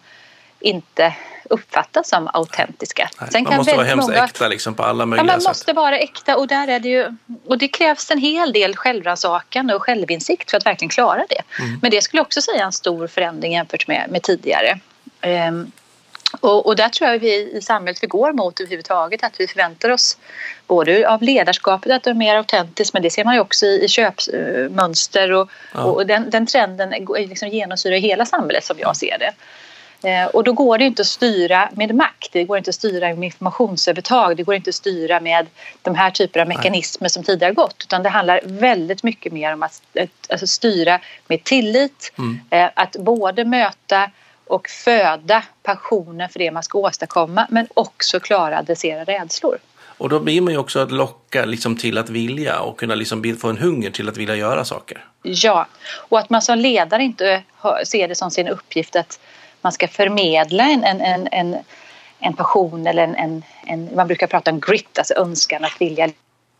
inte 0.60 1.14
uppfattas 1.50 2.08
som 2.08 2.28
autentiska. 2.32 3.10
Nej, 3.32 3.42
man 3.42 3.56
måste 3.56 3.76
vara 3.76 3.86
hemskt 3.86 4.08
många... 4.08 4.24
äkta 4.24 4.48
liksom 4.48 4.74
på 4.74 4.82
alla 4.82 5.06
möjliga 5.06 5.26
ja, 5.26 5.32
man 5.32 5.40
sätt. 5.40 5.50
måste 5.50 5.72
vara 5.72 5.98
äkta 5.98 6.36
och 6.36 6.46
där 6.46 6.68
är 6.68 6.80
det 6.80 6.88
ju 6.88 7.16
och 7.46 7.58
det 7.58 7.68
krävs 7.68 8.10
en 8.10 8.18
hel 8.18 8.52
del 8.52 8.76
självrannsakan 8.76 9.70
och 9.70 9.82
självinsikt 9.82 10.50
för 10.50 10.58
att 10.58 10.66
verkligen 10.66 10.90
klara 10.90 11.24
det. 11.28 11.62
Mm. 11.62 11.78
Men 11.82 11.90
det 11.90 12.02
skulle 12.02 12.22
också 12.22 12.42
säga 12.42 12.64
en 12.64 12.72
stor 12.72 13.06
förändring 13.06 13.52
jämfört 13.52 13.88
med, 13.88 14.06
med 14.10 14.22
tidigare. 14.22 14.78
Um, 15.48 15.72
och, 16.40 16.66
och, 16.66 16.76
där 16.76 16.88
tror 16.88 17.10
jag 17.10 17.18
vi 17.18 17.56
i 17.56 17.62
samhället 17.62 18.02
vi 18.02 18.06
går 18.06 18.32
mot 18.32 18.60
överhuvudtaget 18.60 19.24
att 19.24 19.40
vi 19.40 19.46
förväntar 19.46 19.90
oss 19.90 20.18
både 20.66 21.08
av 21.08 21.22
ledarskapet 21.22 21.92
att 21.92 22.02
det 22.02 22.10
är 22.10 22.14
mer 22.14 22.36
autentiskt 22.36 22.94
men 22.94 23.02
det 23.02 23.10
ser 23.10 23.24
man 23.24 23.34
ju 23.34 23.40
också 23.40 23.66
i, 23.66 23.84
i 23.84 23.88
köpmönster 23.88 25.32
och, 25.32 25.50
ja. 25.74 25.84
och 25.84 26.06
den, 26.06 26.30
den, 26.30 26.46
trenden 26.46 26.94
liksom 27.18 27.48
genomsyrar 27.48 27.96
hela 27.96 28.26
samhället 28.26 28.64
som 28.64 28.78
jag 28.78 28.96
ser 28.96 29.18
det. 29.18 29.32
Eh, 30.02 30.26
och 30.26 30.44
då 30.44 30.52
går 30.52 30.78
det 30.78 30.84
inte 30.84 31.02
att 31.02 31.08
styra 31.08 31.68
med 31.72 31.94
makt, 31.94 32.32
det 32.32 32.44
går 32.44 32.58
inte 32.58 32.68
att 32.68 32.74
styra 32.74 33.14
med 33.14 33.24
informationsövertag, 33.24 34.36
det 34.36 34.42
går 34.42 34.54
inte 34.54 34.70
att 34.70 34.74
styra 34.74 35.20
med 35.20 35.46
de 35.82 35.94
här 35.94 36.10
typerna 36.10 36.42
av 36.42 36.48
mekanismer 36.48 37.08
som 37.08 37.22
tidigare 37.22 37.52
gått. 37.52 37.82
Utan 37.86 38.02
det 38.02 38.08
handlar 38.08 38.40
väldigt 38.44 39.02
mycket 39.02 39.32
mer 39.32 39.52
om 39.52 39.62
att 39.62 39.82
alltså 40.28 40.46
styra 40.46 41.00
med 41.26 41.44
tillit, 41.44 42.12
mm. 42.18 42.40
Eh, 42.50 42.70
att 42.74 42.96
både 42.96 43.44
möta 43.44 44.10
och 44.46 44.68
föda 44.68 45.42
passionen 45.62 46.28
för 46.28 46.38
det 46.38 46.50
man 46.50 46.62
ska 46.62 46.78
åstadkomma 46.78 47.46
men 47.50 47.66
också 47.74 48.20
klara 48.20 48.54
att 48.54 48.60
adressera 48.60 49.04
rädslor. 49.04 49.58
Och 49.98 50.08
då 50.08 50.20
blir 50.20 50.40
man 50.40 50.52
ju 50.52 50.58
också 50.58 50.80
att 50.80 50.92
locka 50.92 51.44
liksom 51.44 51.76
till 51.76 51.98
att 51.98 52.10
vilja 52.10 52.60
och 52.60 52.78
kunna 52.78 52.94
liksom 52.94 53.36
få 53.40 53.48
en 53.48 53.58
hunger 53.58 53.90
till 53.90 54.08
att 54.08 54.16
vilja 54.16 54.36
göra 54.36 54.64
saker. 54.64 55.04
Ja, 55.22 55.66
och 55.92 56.18
att 56.18 56.30
man 56.30 56.42
som 56.42 56.58
ledare 56.58 57.02
inte 57.02 57.42
ser 57.84 58.08
det 58.08 58.14
som 58.14 58.30
sin 58.30 58.48
uppgift 58.48 58.96
att 58.96 59.20
man 59.62 59.72
ska 59.72 59.88
förmedla 59.88 60.64
en, 60.64 60.84
en, 60.84 61.28
en, 61.32 61.56
en, 62.20 62.32
passion 62.32 62.86
eller 62.86 63.02
en, 63.02 63.14
en, 63.14 63.42
en, 63.66 63.90
man 63.94 64.06
brukar 64.06 64.26
prata 64.26 64.50
om 64.50 64.60
grit, 64.60 64.98
alltså 64.98 65.14
önskan 65.14 65.64
att 65.64 65.80
vilja 65.80 66.08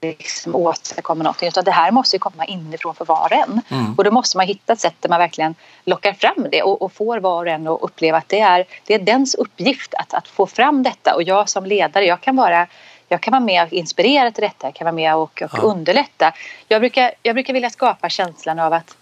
liksom 0.01 0.55
åstadkomma 0.55 1.25
någonting. 1.25 1.49
Utan 1.49 1.65
det 1.65 1.71
här 1.71 1.91
måste 1.91 2.17
ju 2.17 2.21
komma 2.21 2.45
inifrån 2.45 2.95
för 2.95 3.05
var 3.05 3.25
och 3.25 3.33
en. 3.33 3.61
Mm. 3.69 3.95
Och 3.95 4.05
då 4.05 4.11
måste 4.11 4.37
man 4.37 4.47
hitta 4.47 4.73
ett 4.73 4.81
sätt 4.81 4.95
där 5.01 5.09
man 5.09 5.19
verkligen 5.19 5.55
lockar 5.85 6.13
fram 6.13 6.47
det 6.51 6.63
och, 6.63 6.83
och 6.83 6.93
får 6.93 7.21
var 7.21 7.45
och 7.45 7.51
en 7.51 7.67
att 7.67 7.83
uppleva 7.83 8.19
att 8.19 8.29
det 8.29 8.41
är, 8.41 8.65
det 8.87 8.95
är 8.95 8.99
dens 8.99 9.35
uppgift 9.35 9.95
att, 9.95 10.15
att 10.15 10.29
få 10.29 10.47
fram 10.47 10.83
detta. 10.83 11.15
Och 11.15 11.23
jag 11.23 11.49
som 11.49 11.67
ledare, 11.67 12.05
jag 12.05 12.21
kan 12.21 12.37
vara 12.37 12.67
jag 13.09 13.21
kan 13.21 13.33
vara 13.33 13.41
med 13.41 13.63
och 13.63 13.73
inspirera 13.73 14.31
till 14.31 14.43
detta, 14.43 14.67
jag 14.67 14.75
kan 14.75 14.85
vara 14.85 14.95
med 14.95 15.17
och, 15.17 15.43
och 15.43 15.51
ja. 15.53 15.63
underlätta. 15.63 16.33
Jag 16.69 16.81
brukar, 16.81 17.13
jag 17.23 17.35
brukar 17.35 17.53
vilja 17.53 17.71
skapa 17.71 18.09
känslan 18.09 18.59
av 18.59 18.73
att 18.73 18.97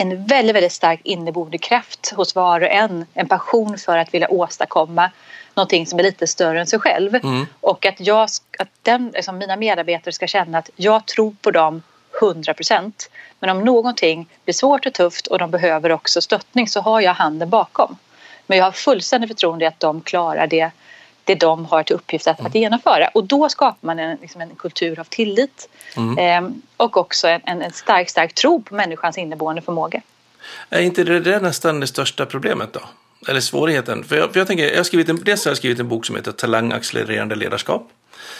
en 0.00 0.26
väldigt, 0.26 0.56
väldigt 0.56 0.72
stark 0.72 1.00
inneboende 1.04 1.58
kraft 1.58 2.12
hos 2.16 2.34
var 2.34 2.60
och 2.60 2.70
en. 2.70 3.06
En 3.14 3.28
passion 3.28 3.78
för 3.78 3.98
att 3.98 4.14
vilja 4.14 4.30
åstadkomma 4.30 5.10
någonting 5.54 5.86
som 5.86 5.98
är 5.98 6.02
lite 6.02 6.26
större 6.26 6.60
än 6.60 6.66
sig 6.66 6.78
själv. 6.78 7.14
Mm. 7.14 7.46
Och 7.60 7.86
att, 7.86 8.00
jag, 8.00 8.28
att 8.58 8.68
den, 8.82 9.10
liksom 9.14 9.38
mina 9.38 9.56
medarbetare 9.56 10.12
ska 10.12 10.26
känna 10.26 10.58
att 10.58 10.70
jag 10.76 11.06
tror 11.06 11.34
på 11.42 11.50
dem 11.50 11.82
100 12.20 12.54
procent. 12.54 13.10
Men 13.40 13.50
om 13.50 13.64
någonting 13.64 14.28
blir 14.44 14.54
svårt 14.54 14.86
och 14.86 14.92
tufft 14.92 15.26
och 15.26 15.38
de 15.38 15.50
behöver 15.50 15.92
också 15.92 16.20
stöttning 16.20 16.68
så 16.68 16.80
har 16.80 17.00
jag 17.00 17.14
handen 17.14 17.50
bakom. 17.50 17.96
Men 18.46 18.58
jag 18.58 18.64
har 18.64 18.72
fullständigt 18.72 19.30
förtroende 19.30 19.68
att 19.68 19.80
de 19.80 20.00
klarar 20.00 20.46
det 20.46 20.70
det 21.28 21.34
de 21.34 21.64
har 21.66 21.82
till 21.82 21.96
uppgift 21.96 22.26
att, 22.26 22.38
mm. 22.38 22.48
att 22.48 22.54
genomföra. 22.54 23.08
Och 23.08 23.24
då 23.24 23.48
skapar 23.48 23.86
man 23.86 23.98
en, 23.98 24.18
liksom 24.20 24.40
en 24.40 24.54
kultur 24.56 25.00
av 25.00 25.04
tillit 25.04 25.68
mm. 25.96 26.18
eh, 26.18 26.50
och 26.76 26.96
också 26.96 27.28
en, 27.28 27.40
en 27.44 27.72
stark, 27.72 28.10
stark 28.10 28.34
tro 28.34 28.62
på 28.62 28.74
människans 28.74 29.18
inneboende 29.18 29.62
förmåga. 29.62 30.02
Är 30.70 30.80
inte 30.80 31.04
det, 31.04 31.20
det 31.20 31.40
nästan 31.40 31.80
det 31.80 31.86
största 31.86 32.26
problemet 32.26 32.72
då? 32.72 32.80
Eller 33.28 33.40
svårigheten? 33.40 34.04
För 34.04 34.16
jag, 34.16 34.32
för 34.32 34.40
jag 34.40 34.46
tänker, 34.46 34.70
jag 34.70 34.76
har 34.76 34.84
skrivit 34.84 35.08
en, 35.08 35.24
dels 35.24 35.44
har 35.44 35.50
jag 35.50 35.56
skrivit 35.56 35.78
en 35.80 35.88
bok 35.88 36.06
som 36.06 36.16
heter 36.16 36.32
Talangaccelererande 36.32 37.34
ledarskap. 37.34 37.90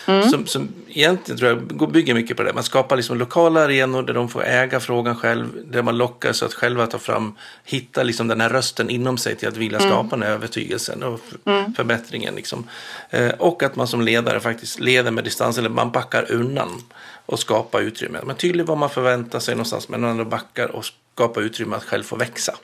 Mm. 0.06 0.28
Som, 0.28 0.46
som 0.46 0.68
egentligen 0.88 1.38
tror 1.38 1.50
jag 1.50 1.90
bygger 1.90 2.14
mycket 2.14 2.36
på 2.36 2.42
det. 2.42 2.52
Man 2.52 2.62
skapar 2.62 2.96
liksom 2.96 3.18
lokala 3.18 3.64
arenor 3.64 4.02
där 4.02 4.14
de 4.14 4.28
får 4.28 4.44
äga 4.44 4.80
frågan 4.80 5.16
själv. 5.16 5.48
Där 5.64 5.82
man 5.82 5.98
lockar 5.98 6.32
så 6.32 6.44
att 6.44 6.54
själva 6.54 6.86
ta 6.86 6.98
fram, 6.98 7.34
hitta 7.64 8.02
liksom 8.02 8.28
den 8.28 8.40
här 8.40 8.48
rösten 8.48 8.90
inom 8.90 9.18
sig 9.18 9.36
till 9.36 9.48
att 9.48 9.56
vilja 9.56 9.78
mm. 9.78 9.90
skapa 9.90 10.06
mm. 10.06 10.20
den 10.20 10.22
här 10.22 10.34
övertygelsen 10.34 11.02
och 11.02 11.20
mm. 11.44 11.74
förbättringen. 11.74 12.34
Liksom. 12.34 12.68
Eh, 13.10 13.28
och 13.28 13.62
att 13.62 13.76
man 13.76 13.86
som 13.86 14.00
ledare 14.00 14.40
faktiskt 14.40 14.80
leder 14.80 15.10
med 15.10 15.24
distans 15.24 15.58
eller 15.58 15.70
man 15.70 15.90
backar 15.90 16.32
undan 16.32 16.82
och 17.26 17.38
skapar 17.38 17.80
utrymme. 17.80 18.18
Man 18.22 18.30
är 18.30 18.38
tydlig 18.38 18.66
vad 18.66 18.78
man 18.78 18.90
förväntar 18.90 19.40
sig 19.40 19.54
någonstans 19.54 19.88
men 19.88 20.00
man 20.00 20.28
backar 20.28 20.68
och 20.68 20.84
skapar 21.14 21.40
utrymme 21.40 21.76
att 21.76 21.84
själv 21.84 22.02
få 22.02 22.16
växa 22.16 22.54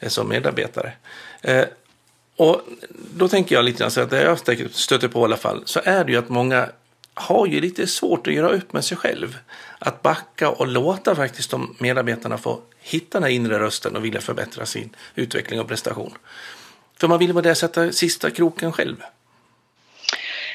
eh, 0.00 0.08
som 0.08 0.28
medarbetare. 0.28 0.92
Eh, 1.42 1.64
och 2.36 2.60
då 3.14 3.28
tänker 3.28 3.54
jag 3.54 3.64
lite 3.64 3.78
grann 3.78 3.90
så 3.90 4.00
att 4.00 4.10
det 4.10 4.22
jag 4.22 4.38
stöter 4.72 5.08
på 5.08 5.20
i 5.20 5.24
alla 5.24 5.36
fall 5.36 5.62
så 5.64 5.80
är 5.84 6.04
det 6.04 6.12
ju 6.12 6.18
att 6.18 6.28
många 6.28 6.68
har 7.14 7.46
ju 7.46 7.60
lite 7.60 7.86
svårt 7.86 8.26
att 8.26 8.34
göra 8.34 8.48
upp 8.48 8.72
med 8.72 8.84
sig 8.84 8.96
själv. 8.96 9.38
Att 9.78 10.02
backa 10.02 10.50
och 10.50 10.66
låta 10.66 11.14
faktiskt 11.14 11.50
de 11.50 11.76
medarbetarna 11.78 12.38
få 12.38 12.60
hitta 12.80 13.18
den 13.18 13.22
här 13.22 13.30
inre 13.30 13.58
rösten 13.58 13.96
och 13.96 14.04
vilja 14.04 14.20
förbättra 14.20 14.66
sin 14.66 14.96
utveckling 15.14 15.60
och 15.60 15.68
prestation. 15.68 16.12
För 17.00 17.08
man 17.08 17.18
vill 17.18 17.32
vara 17.32 17.42
där 17.42 17.54
sätta 17.54 17.92
sista 17.92 18.30
kroken 18.30 18.72
själv. 18.72 18.96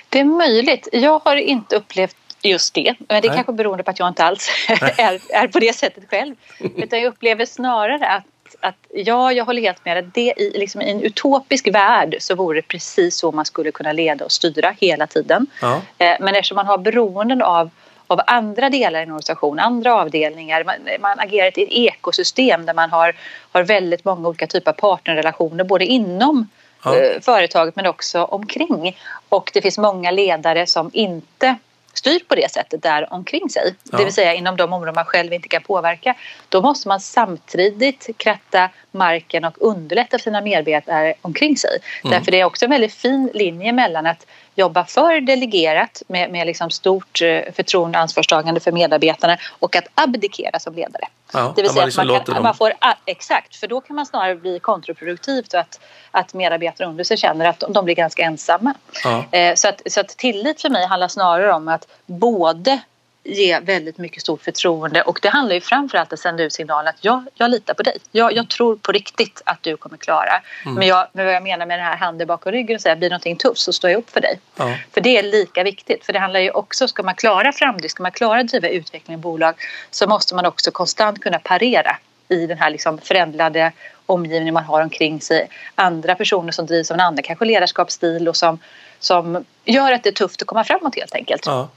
Det 0.09 0.19
är 0.19 0.25
möjligt. 0.25 0.87
Jag 0.91 1.19
har 1.19 1.35
inte 1.35 1.75
upplevt 1.75 2.15
just 2.41 2.73
det. 2.73 2.95
Men 2.99 3.21
det 3.21 3.27
är 3.27 3.33
kanske 3.33 3.53
beroende 3.53 3.83
på 3.83 3.91
att 3.91 3.99
jag 3.99 4.07
inte 4.07 4.23
alls 4.23 4.49
är, 4.97 5.21
är 5.29 5.47
på 5.47 5.59
det 5.59 5.75
sättet 5.75 6.03
själv. 6.09 6.35
Utan 6.59 6.99
jag 6.99 7.07
upplever 7.07 7.45
snarare 7.45 8.07
att 8.07 8.23
att 8.59 8.75
ja, 8.93 9.31
jag 9.31 9.45
håller 9.45 9.61
helt 9.61 9.85
med. 9.85 10.11
Det 10.13 10.33
i, 10.37 10.51
liksom, 10.59 10.81
I 10.81 10.91
en 10.91 11.01
utopisk 11.01 11.67
värld 11.67 12.15
så 12.19 12.35
vore 12.35 12.57
det 12.57 12.67
precis 12.67 13.17
så 13.17 13.31
man 13.31 13.45
skulle 13.45 13.71
kunna 13.71 13.91
leda 13.91 14.25
och 14.25 14.31
styra 14.31 14.75
hela 14.79 15.07
tiden. 15.07 15.47
Ja. 15.61 15.81
Eh, 15.97 16.15
men 16.19 16.35
eftersom 16.35 16.55
man 16.55 16.65
har 16.65 16.77
beroenden 16.77 17.41
av 17.41 17.69
av 18.07 18.21
andra 18.27 18.69
delar 18.69 18.99
i 18.99 19.03
en 19.03 19.09
organisation, 19.09 19.59
andra 19.59 19.95
avdelningar. 19.95 20.63
Man, 20.63 20.75
man 20.99 21.19
agerar 21.19 21.59
i 21.59 21.63
ett 21.63 21.71
ekosystem 21.71 22.65
där 22.65 22.73
man 22.73 22.89
har, 22.89 23.15
har 23.51 23.63
väldigt 23.63 24.05
många 24.05 24.27
olika 24.27 24.47
typer 24.47 24.71
av 24.71 24.75
partnerrelationer 24.75 25.63
både 25.63 25.85
inom 25.85 26.47
ja. 26.83 26.95
eh, 26.95 27.21
företaget 27.21 27.75
men 27.75 27.85
också 27.85 28.23
omkring. 28.23 28.97
Och 29.29 29.51
det 29.53 29.61
finns 29.61 29.77
många 29.77 30.11
ledare 30.11 30.67
som 30.67 30.89
inte 30.93 31.55
styr 31.97 32.19
på 32.27 32.35
det 32.35 32.51
sättet 32.51 32.83
där 32.83 33.13
omkring 33.13 33.49
sig. 33.49 33.75
Ja. 33.91 33.97
Det 33.97 34.03
vill 34.03 34.13
säga 34.13 34.33
inom 34.33 34.57
de 34.57 34.73
områden 34.73 34.95
man 34.95 35.05
själv 35.05 35.33
inte 35.33 35.47
kan 35.47 35.61
påverka. 35.61 36.15
Då 36.49 36.61
måste 36.61 36.87
man 36.87 36.99
samtidigt 36.99 38.09
kratta 38.17 38.69
marken 38.91 39.45
och 39.45 39.55
underlätta 39.59 40.17
för 40.17 40.23
sina 40.23 40.41
medarbetare 40.41 41.13
omkring 41.21 41.57
sig. 41.57 41.79
Mm. 42.03 42.17
Därför 42.17 42.31
det 42.31 42.39
är 42.39 42.45
också 42.45 42.65
en 42.65 42.71
väldigt 42.71 42.93
fin 42.93 43.29
linje 43.33 43.71
mellan 43.71 44.05
att 44.05 44.25
jobba 44.57 44.85
för 44.85 45.21
delegerat 45.21 46.03
med, 46.07 46.31
med 46.31 46.47
liksom 46.47 46.69
stort 46.69 47.21
eh, 47.21 47.53
förtroende 47.53 47.97
och 47.97 48.01
ansvarstagande 48.01 48.59
för 48.59 48.71
medarbetarna 48.71 49.37
och 49.59 49.75
att 49.75 49.87
abdikera 49.95 50.59
som 50.59 50.73
ledare. 50.73 51.07
Ja, 51.33 51.53
det 51.55 51.61
vill 51.61 51.71
säga 51.71 51.85
liksom 51.85 52.09
att 52.09 52.27
man, 52.27 52.35
kan, 52.35 52.43
man 52.43 52.55
får, 52.55 52.73
exakt, 53.05 53.55
för 53.55 53.67
då 53.67 53.81
kan 53.81 53.95
man 53.95 54.05
snarare 54.05 54.35
bli 54.35 54.59
kontraproduktivt 54.59 55.53
och 55.53 55.59
att, 55.59 55.79
att 56.11 56.33
medarbetare 56.33 56.87
under 56.87 57.03
sig 57.03 57.17
känner 57.17 57.45
att 57.45 57.59
de, 57.59 57.73
de 57.73 57.85
blir 57.85 57.95
ganska 57.95 58.23
ensamma. 58.23 58.73
Ja. 59.03 59.25
Eh, 59.31 59.55
så, 59.55 59.67
att, 59.67 59.81
så 59.85 59.99
att 59.99 60.07
tillit 60.07 60.61
för 60.61 60.69
mig 60.69 60.87
handlar 60.87 61.07
snarare 61.07 61.53
om 61.53 61.67
att 61.67 61.87
både 62.05 62.79
ge 63.27 63.59
väldigt 63.59 63.97
mycket 63.97 64.21
stort 64.21 64.41
förtroende 64.41 65.01
och 65.01 65.19
det 65.21 65.29
handlar 65.29 65.55
ju 65.55 65.61
framförallt 65.61 66.13
att 66.13 66.19
sända 66.19 66.43
ut 66.43 66.53
signalen 66.53 66.87
att 66.87 67.05
jag, 67.05 67.25
jag 67.33 67.51
litar 67.51 67.73
på 67.73 67.83
dig. 67.83 67.97
Jag, 68.11 68.33
jag 68.33 68.49
tror 68.49 68.75
på 68.75 68.91
riktigt 68.91 69.41
att 69.45 69.63
du 69.63 69.77
kommer 69.77 69.97
klara. 69.97 70.41
Mm. 70.65 70.75
Men, 70.75 70.87
jag, 70.87 71.07
men 71.13 71.25
vad 71.25 71.35
jag 71.35 71.43
menar 71.43 71.65
med 71.65 71.79
den 71.79 71.85
här 71.85 71.97
handen 71.97 72.27
bakom 72.27 72.51
ryggen 72.51 72.75
och 72.75 72.81
säga 72.81 72.95
blir 72.95 73.09
någonting 73.09 73.35
tufft 73.35 73.59
så 73.59 73.73
står 73.73 73.89
jag 73.89 73.97
upp 73.97 74.09
för 74.09 74.21
dig. 74.21 74.39
Ja. 74.55 74.75
För 74.93 75.01
det 75.01 75.17
är 75.17 75.23
lika 75.23 75.63
viktigt. 75.63 76.05
För 76.05 76.13
det 76.13 76.19
handlar 76.19 76.39
ju 76.39 76.51
också, 76.51 76.87
ska 76.87 77.03
man 77.03 77.15
klara 77.15 77.51
framdrift, 77.51 77.91
ska 77.91 78.03
man 78.03 78.11
klara 78.11 78.39
att 78.39 78.47
driva 78.47 78.67
utveckling 78.67 79.15
i 79.15 79.17
bolag 79.17 79.55
så 79.91 80.07
måste 80.07 80.35
man 80.35 80.45
också 80.45 80.71
konstant 80.71 81.21
kunna 81.21 81.39
parera 81.39 81.97
i 82.29 82.47
den 82.47 82.57
här 82.57 82.69
liksom 82.69 82.97
förändrade 82.97 83.71
omgivningen 84.05 84.53
man 84.53 84.63
har 84.63 84.81
omkring 84.81 85.21
sig. 85.21 85.49
Andra 85.75 86.15
personer 86.15 86.51
som 86.51 86.65
drivs 86.65 86.91
av 86.91 86.95
en 86.95 87.01
annan 87.01 87.23
kanske 87.23 87.45
ledarskapsstil 87.45 88.27
och 88.27 88.35
som, 88.35 88.59
som 88.99 89.45
gör 89.65 89.91
att 89.91 90.03
det 90.03 90.09
är 90.09 90.13
tufft 90.13 90.41
att 90.41 90.47
komma 90.47 90.63
framåt 90.63 90.95
helt 90.95 91.15
enkelt. 91.15 91.45
Ja. 91.45 91.69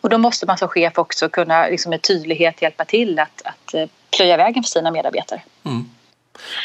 Och 0.00 0.08
då 0.08 0.18
måste 0.18 0.46
man 0.46 0.58
som 0.58 0.68
chef 0.68 0.98
också 0.98 1.28
kunna 1.28 1.66
liksom 1.66 1.90
med 1.90 2.02
tydlighet 2.02 2.62
hjälpa 2.62 2.84
till 2.84 3.18
att, 3.18 3.42
att 3.44 3.74
eh, 3.74 3.88
plöja 4.16 4.36
vägen 4.36 4.62
för 4.62 4.70
sina 4.70 4.90
medarbetare. 4.90 5.42
Mm. 5.64 5.90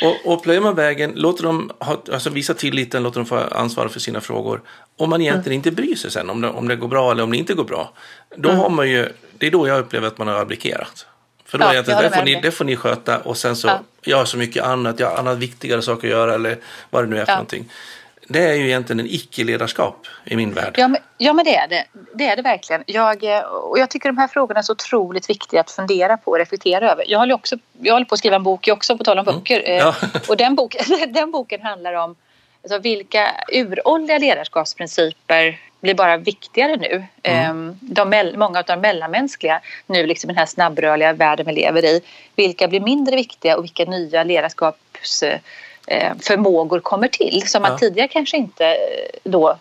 Och, 0.02 0.34
och 0.34 0.44
plöjer 0.44 0.62
man 0.62 0.76
vägen, 0.76 1.12
låter 1.16 1.44
dem 1.44 1.72
ha, 1.80 2.02
alltså 2.14 2.30
visa 2.30 2.54
tilliten, 2.54 3.04
låter 3.04 3.20
dem 3.20 3.26
få 3.26 3.38
ansvar 3.38 3.88
för 3.88 4.00
sina 4.00 4.22
frågor. 4.22 4.62
Om 4.98 5.10
man 5.10 5.22
egentligen 5.22 5.60
mm. 5.60 5.68
inte 5.68 5.72
bryr 5.72 5.96
sig 5.96 6.12
sen 6.12 6.30
om 6.30 6.42
det, 6.42 6.50
om 6.50 6.68
det 6.68 6.76
går 6.76 6.88
bra 6.88 7.12
eller 7.12 7.24
om 7.24 7.32
det 7.32 7.38
inte 7.38 7.54
går 7.54 7.64
bra. 7.64 7.94
Då 8.36 8.50
mm. 8.50 8.62
har 8.62 8.70
man 8.70 8.90
ju, 8.90 9.10
det 9.38 9.48
är 9.48 9.52
då 9.52 9.68
jag 9.68 9.80
upplever 9.80 10.08
att 10.08 10.18
man 10.18 10.28
har 10.28 10.36
abdikerat. 10.36 11.06
För 11.46 11.58
då 11.58 11.66
ja, 11.66 11.74
är 11.74 11.84
det, 11.84 12.02
det, 12.02 12.16
får 12.16 12.24
ni, 12.24 12.42
det 12.42 12.52
får 12.52 12.66
ni 12.66 12.76
sköta 12.76 13.20
och 13.20 13.38
sen 13.38 13.56
så, 13.56 13.68
ja. 13.68 13.80
jag 14.02 14.18
har 14.18 14.26
så 14.26 14.38
mycket 14.38 14.64
annat, 14.64 15.00
jag 15.00 15.10
har 15.10 15.18
annat 15.18 15.38
viktigare 15.38 15.82
saker 15.82 16.08
att 16.08 16.12
göra 16.12 16.36
eller 16.36 16.58
vad 16.90 17.04
det 17.04 17.08
nu 17.08 17.18
är 17.18 17.26
för 17.26 17.32
ja. 17.32 17.36
någonting 17.36 17.70
det 18.32 18.44
är 18.44 18.54
ju 18.54 18.66
egentligen 18.66 19.00
en 19.00 19.06
icke-ledarskap 19.06 20.08
i 20.26 20.36
min 20.36 20.54
värld. 20.54 20.76
Ja 20.78 20.88
men, 20.88 21.02
ja, 21.18 21.34
men 21.34 21.46
det 21.46 21.56
är 21.56 21.68
det. 21.68 21.86
Det 22.14 22.28
är 22.28 22.36
det 22.36 22.42
verkligen. 22.42 22.84
Jag, 22.86 23.24
eh, 23.24 23.42
och 23.42 23.80
jag 23.80 23.90
tycker 23.90 24.10
de 24.10 24.18
här 24.18 24.28
frågorna 24.28 24.60
är 24.60 24.64
så 24.64 24.72
otroligt 24.72 25.30
viktiga 25.30 25.62
att 25.62 25.72
fundera 25.72 26.18
på 26.18 26.32
och 26.32 26.38
reflektera 26.38 26.92
över. 26.92 27.04
Jag 27.08 27.20
håller, 27.20 27.34
också, 27.34 27.56
jag 27.82 27.94
håller 27.94 28.06
på 28.06 28.14
att 28.14 28.20
skriva 28.20 28.36
en 28.36 28.44
bok 28.44 28.70
också, 28.72 28.98
på 28.98 29.04
tal 29.04 29.20
om 29.20 29.28
mm. 29.28 29.40
böcker. 29.40 29.60
Mm. 29.60 29.78
Ja. 29.78 29.96
Och 30.28 30.38
den, 30.38 30.56
bok, 30.56 30.76
den 31.08 31.32
boken 31.32 31.62
handlar 31.62 31.94
om 31.94 32.16
alltså, 32.64 32.80
vilka 32.80 33.32
uråldriga 33.48 34.18
ledarskapsprinciper 34.18 35.60
blir 35.82 35.94
bara 35.94 36.18
viktigare 36.18 36.76
nu. 36.76 37.04
Mm. 37.24 37.50
Ehm, 37.50 37.78
de, 37.82 38.34
många 38.36 38.60
av 38.60 38.66
de 38.66 38.82
mellanmänskliga 38.82 39.62
nu 39.88 40.06
liksom 40.06 40.28
den 40.28 40.38
här 40.38 40.46
snabbrörliga 40.46 41.14
världen 41.14 41.46
vi 41.46 41.54
lever 41.54 41.86
i. 41.86 42.02
Vilka 42.36 42.68
blir 42.68 42.80
mindre 42.80 43.16
viktiga 43.16 43.58
och 43.58 43.64
vilka 43.64 43.86
nya 43.86 44.24
ledarskaps 44.24 45.24
förmågor 46.20 46.80
kommer 46.80 47.08
till 47.08 47.44
som 47.48 47.62
man 47.62 47.72
ja. 47.72 47.78
tidigare 47.78 48.08
kanske 48.08 48.38
inte 48.38 48.66
eh, 48.66 48.76
då 49.24 49.58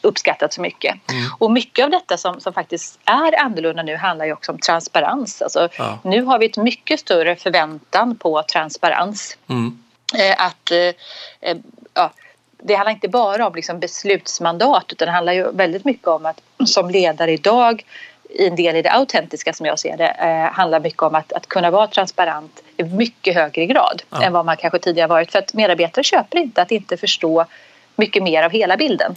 uppskattat 0.00 0.52
så 0.52 0.60
mycket. 0.60 1.10
Mm. 1.10 1.30
Och 1.38 1.50
mycket 1.50 1.84
av 1.84 1.90
detta 1.90 2.16
som, 2.16 2.40
som 2.40 2.52
faktiskt 2.52 2.98
är 3.04 3.40
annorlunda 3.40 3.82
nu 3.82 3.96
handlar 3.96 4.26
ju 4.26 4.32
också 4.32 4.52
om 4.52 4.58
transparens. 4.58 5.42
Alltså, 5.42 5.68
ja. 5.78 5.98
Nu 6.02 6.22
har 6.22 6.38
vi 6.38 6.46
ett 6.46 6.56
mycket 6.56 7.00
större 7.00 7.36
förväntan 7.36 8.16
på 8.16 8.42
transparens. 8.42 9.36
Mm. 9.48 9.78
Eh, 10.18 10.46
att 10.46 10.70
eh, 10.70 11.56
ja, 11.94 12.12
det 12.62 12.74
handlar 12.74 12.92
inte 12.92 13.08
bara 13.08 13.46
om 13.46 13.54
liksom 13.54 13.80
beslutsmandat 13.80 14.92
utan 14.92 15.06
det 15.06 15.12
handlar 15.12 15.32
ju 15.32 15.52
väldigt 15.52 15.84
mycket 15.84 16.08
om 16.08 16.26
att 16.26 16.40
som 16.66 16.90
ledare 16.90 17.32
idag 17.32 17.84
i 18.30 18.46
en 18.46 18.56
del 18.56 18.76
i 18.76 18.82
det 18.82 18.92
autentiska 18.92 19.52
som 19.52 19.66
jag 19.66 19.78
ser 19.78 19.96
det 19.96 20.08
eh, 20.08 20.52
handlar 20.52 20.80
mycket 20.80 21.02
om 21.02 21.14
att, 21.14 21.32
att 21.32 21.46
kunna 21.46 21.70
vara 21.70 21.86
transparent 21.86 22.62
mycket 22.84 23.34
högre 23.34 23.66
grad 23.66 24.02
ja. 24.10 24.22
än 24.22 24.32
vad 24.32 24.46
man 24.46 24.56
kanske 24.56 24.78
tidigare 24.78 25.08
varit. 25.08 25.32
För 25.32 25.38
att 25.38 25.54
medarbetare 25.54 26.04
köper 26.04 26.38
inte 26.38 26.62
att 26.62 26.70
inte 26.70 26.96
förstå 26.96 27.46
mycket 27.96 28.22
mer 28.22 28.42
av 28.42 28.50
hela 28.50 28.76
bilden. 28.76 29.16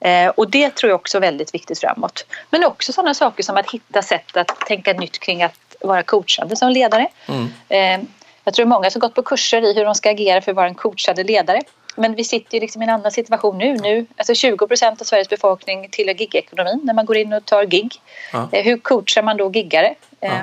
Eh, 0.00 0.28
och 0.28 0.50
det 0.50 0.74
tror 0.74 0.90
jag 0.90 0.96
också 0.96 1.18
är 1.18 1.20
väldigt 1.20 1.54
viktigt 1.54 1.80
framåt. 1.80 2.26
Men 2.50 2.64
också 2.64 2.92
sådana 2.92 3.14
saker 3.14 3.42
som 3.42 3.56
att 3.56 3.70
hitta 3.70 4.02
sätt 4.02 4.36
att 4.36 4.60
tänka 4.60 4.92
nytt 4.92 5.18
kring 5.18 5.42
att 5.42 5.76
vara 5.80 6.02
coachande 6.02 6.56
som 6.56 6.70
ledare. 6.70 7.08
Mm. 7.26 7.48
Eh, 7.68 8.08
jag 8.44 8.54
tror 8.54 8.66
många 8.66 8.90
som 8.90 9.00
gått 9.00 9.14
på 9.14 9.22
kurser 9.22 9.62
i 9.62 9.74
hur 9.74 9.84
de 9.84 9.94
ska 9.94 10.10
agera 10.10 10.40
för 10.40 10.52
att 10.52 10.56
vara 10.56 10.68
en 10.68 10.74
coachande 10.74 11.24
ledare. 11.24 11.60
Men 11.96 12.14
vi 12.14 12.24
sitter 12.24 12.54
ju 12.54 12.60
liksom 12.60 12.82
i 12.82 12.84
en 12.84 12.90
annan 12.90 13.12
situation 13.12 13.58
nu. 13.58 13.76
nu 13.76 14.06
alltså 14.16 14.34
20 14.34 14.66
procent 14.66 15.00
av 15.00 15.04
Sveriges 15.04 15.28
befolkning 15.28 15.88
tillhör 15.90 16.14
gigekonomin 16.14 16.80
när 16.84 16.94
man 16.94 17.06
går 17.06 17.16
in 17.16 17.32
och 17.32 17.44
tar 17.44 17.64
gig. 17.64 18.00
Ja. 18.32 18.48
Eh, 18.52 18.64
hur 18.64 18.78
coachar 18.78 19.22
man 19.22 19.36
då 19.36 19.50
giggare? 19.52 19.94
Ja. 20.20 20.40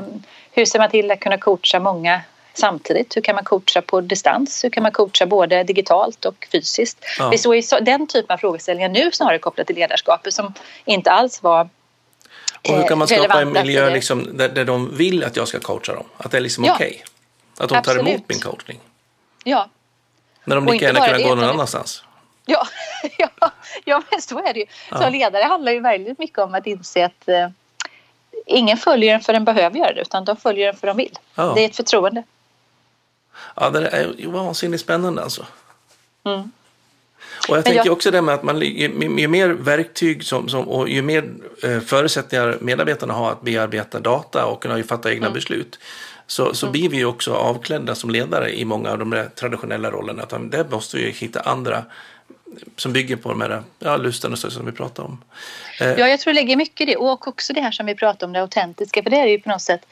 Hur 0.55 0.65
ser 0.65 0.79
man 0.79 0.89
till 0.89 1.11
att 1.11 1.19
kunna 1.19 1.37
coacha 1.37 1.79
många 1.79 2.21
samtidigt? 2.53 3.17
Hur 3.17 3.21
kan 3.21 3.35
man 3.35 3.43
coacha 3.43 3.81
på 3.81 4.01
distans? 4.01 4.63
Hur 4.63 4.69
kan 4.69 4.83
man 4.83 4.91
coacha 4.91 5.25
både 5.25 5.63
digitalt 5.63 6.25
och 6.25 6.47
fysiskt? 6.51 6.97
Ja. 7.19 7.29
Vi 7.29 7.37
såg 7.37 7.63
så, 7.63 7.79
den 7.79 8.07
typen 8.07 8.33
av 8.33 8.37
frågeställningar 8.37 8.89
nu 8.89 9.11
snarare 9.11 9.39
kopplat 9.39 9.67
till 9.67 9.75
ledarskapet 9.75 10.33
som 10.33 10.53
inte 10.85 11.11
alls 11.11 11.43
var 11.43 11.69
och 12.69 12.77
hur 12.77 12.87
kan 12.87 12.97
man 12.97 13.07
skapa 13.07 13.41
en 13.41 13.53
miljö 13.53 13.89
liksom, 13.89 14.37
där, 14.37 14.49
där 14.49 14.65
de 14.65 14.97
vill 14.97 15.23
att 15.23 15.35
jag 15.35 15.47
ska 15.47 15.59
coacha 15.59 15.93
dem? 15.93 16.05
Att 16.17 16.31
det 16.31 16.37
är 16.37 16.41
liksom 16.41 16.63
ja. 16.63 16.73
okej? 16.73 16.87
Okay. 16.87 17.01
Att 17.57 17.69
de 17.69 17.75
Absolut. 17.75 18.05
tar 18.05 18.11
emot 18.11 18.23
min 18.29 18.39
coachning? 18.39 18.79
Ja, 19.43 19.69
när 20.45 20.55
de 20.55 20.65
lika 20.65 20.85
gärna 20.85 21.05
kunna 21.05 21.17
gå 21.17 21.35
någon 21.35 21.49
annanstans. 21.49 22.03
Ja, 22.45 22.67
ja, 23.17 23.51
ja, 23.85 24.03
men 24.11 24.21
så 24.21 24.39
är 24.39 24.53
det 24.53 24.59
ju. 24.59 24.65
Ja. 24.91 24.97
Som 24.97 25.11
ledare 25.11 25.43
handlar 25.43 25.71
ju 25.71 25.79
väldigt 25.79 26.19
mycket 26.19 26.39
om 26.39 26.53
att 26.53 26.67
inse 26.67 27.05
att 27.05 27.27
eh, 27.27 27.49
ingen 28.45 28.77
följer 28.77 29.15
en 29.15 29.21
för 29.21 29.33
den 29.33 29.45
behöver 29.45 29.77
göra 29.77 29.93
det 29.93 30.01
utan 30.01 30.25
de 30.25 30.37
följer 30.37 30.69
en 30.69 30.75
för 30.75 30.87
de 30.87 30.97
vill. 30.97 31.17
Ja. 31.35 31.53
Det 31.55 31.61
är 31.61 31.65
ett 31.65 31.75
förtroende. 31.75 32.23
Ja, 33.55 33.69
det 33.69 33.87
är 33.87 34.27
vansinnigt 34.27 34.83
spännande 34.83 35.23
alltså. 35.23 35.45
Mm. 36.25 36.51
Och 37.49 37.57
jag 37.57 37.65
tänker 37.65 37.85
jag... 37.85 37.93
också 37.93 38.11
det 38.11 38.21
med 38.21 38.35
att 38.35 38.43
man, 38.43 38.61
ju, 38.61 39.17
ju 39.17 39.27
mer 39.27 39.49
verktyg 39.49 40.23
som, 40.23 40.49
som, 40.49 40.67
och 40.67 40.89
ju 40.89 41.01
mer 41.01 41.29
eh, 41.63 41.79
förutsättningar 41.79 42.57
medarbetarna 42.61 43.13
har 43.13 43.31
att 43.31 43.41
bearbeta 43.41 43.99
data 43.99 44.45
och 44.45 44.61
kunna 44.61 44.83
fatta 44.83 45.11
egna 45.11 45.25
mm. 45.25 45.33
beslut 45.33 45.79
så, 46.27 46.53
så 46.53 46.65
mm. 46.65 46.71
blir 46.71 46.89
vi 46.89 46.97
ju 46.97 47.05
också 47.05 47.33
avklädda 47.33 47.95
som 47.95 48.09
ledare 48.09 48.59
i 48.59 48.65
många 48.65 48.91
av 48.91 48.97
de 48.99 49.23
traditionella 49.35 49.91
rollerna. 49.91 50.23
Att 50.23 50.51
där 50.51 50.65
måste 50.71 50.97
vi 50.97 51.11
hitta 51.11 51.39
andra 51.39 51.83
som 52.75 52.93
bygger 52.93 53.15
på 53.15 53.29
de 53.29 53.41
här 53.41 53.63
ja, 53.79 53.97
lusten 53.97 54.31
och 54.31 54.39
så 54.39 54.51
som 54.51 54.65
vi 54.65 54.71
pratar 54.71 55.03
om. 55.03 55.23
Eh. 55.81 55.87
Ja, 55.87 56.07
jag 56.07 56.19
tror 56.19 56.33
det 56.33 56.39
ligger 56.39 56.55
mycket 56.55 56.81
i 56.81 56.85
det 56.85 56.97
och 56.97 57.27
också 57.27 57.53
det 57.53 57.61
här 57.61 57.71
som 57.71 57.85
vi 57.85 57.95
pratar 57.95 58.27
om, 58.27 58.33
det 58.33 58.41
autentiska. 58.41 59.03
För 59.03 59.09
det 59.09 59.19
är 59.19 59.25
ju 59.25 59.39
på 59.39 59.49
något 59.49 59.61
sätt 59.61 59.85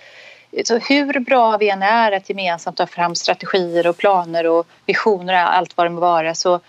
så 0.63 0.77
hur 0.77 1.19
bra 1.19 1.57
vi 1.57 1.69
än 1.69 1.81
är 1.81 2.12
att 2.12 2.29
gemensamt 2.29 2.77
ta 2.77 2.88
fram 2.88 3.15
strategier 3.15 3.88
och 3.88 3.98
planer 3.98 4.48
och 4.48 4.67
visioner 4.86 5.33
och 5.33 5.55
allt 5.55 5.77
vad 5.77 5.86
det 5.86 5.89
må 5.89 6.01
vara 6.01 6.36
så 6.36 6.60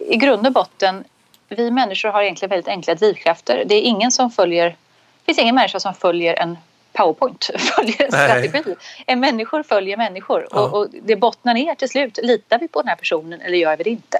i 0.00 0.16
grund 0.16 0.46
och 0.46 0.52
botten 0.52 1.04
vi 1.48 1.70
människor 1.70 2.08
har 2.08 2.22
egentligen 2.22 2.50
väldigt 2.50 2.68
enkla 2.68 2.94
drivkrafter. 2.94 3.64
Det 3.66 3.74
är 3.74 3.82
ingen 3.82 4.10
som 4.10 4.30
följer 4.30 4.68
det 4.68 5.34
finns 5.34 5.38
ingen 5.38 5.54
människa 5.54 5.80
som 5.80 5.94
följer 5.94 6.34
en 6.34 6.58
powerpoint, 6.92 7.44
följer 7.76 8.02
en 8.02 8.12
strategi. 8.12 8.74
En 9.06 9.20
människor 9.20 9.62
följer 9.62 9.96
människor 9.96 10.46
ja. 10.50 10.60
och, 10.60 10.78
och, 10.78 10.88
det 11.02 11.16
bottnar 11.16 11.54
ner 11.54 11.74
till 11.74 11.88
slut. 11.88 12.18
Litar 12.22 12.58
vi 12.58 12.68
på 12.68 12.82
den 12.82 12.88
här 12.88 12.96
personen 12.96 13.40
eller 13.40 13.58
gör 13.58 13.76
vi 13.76 13.84
det 13.84 13.90
inte? 13.90 14.18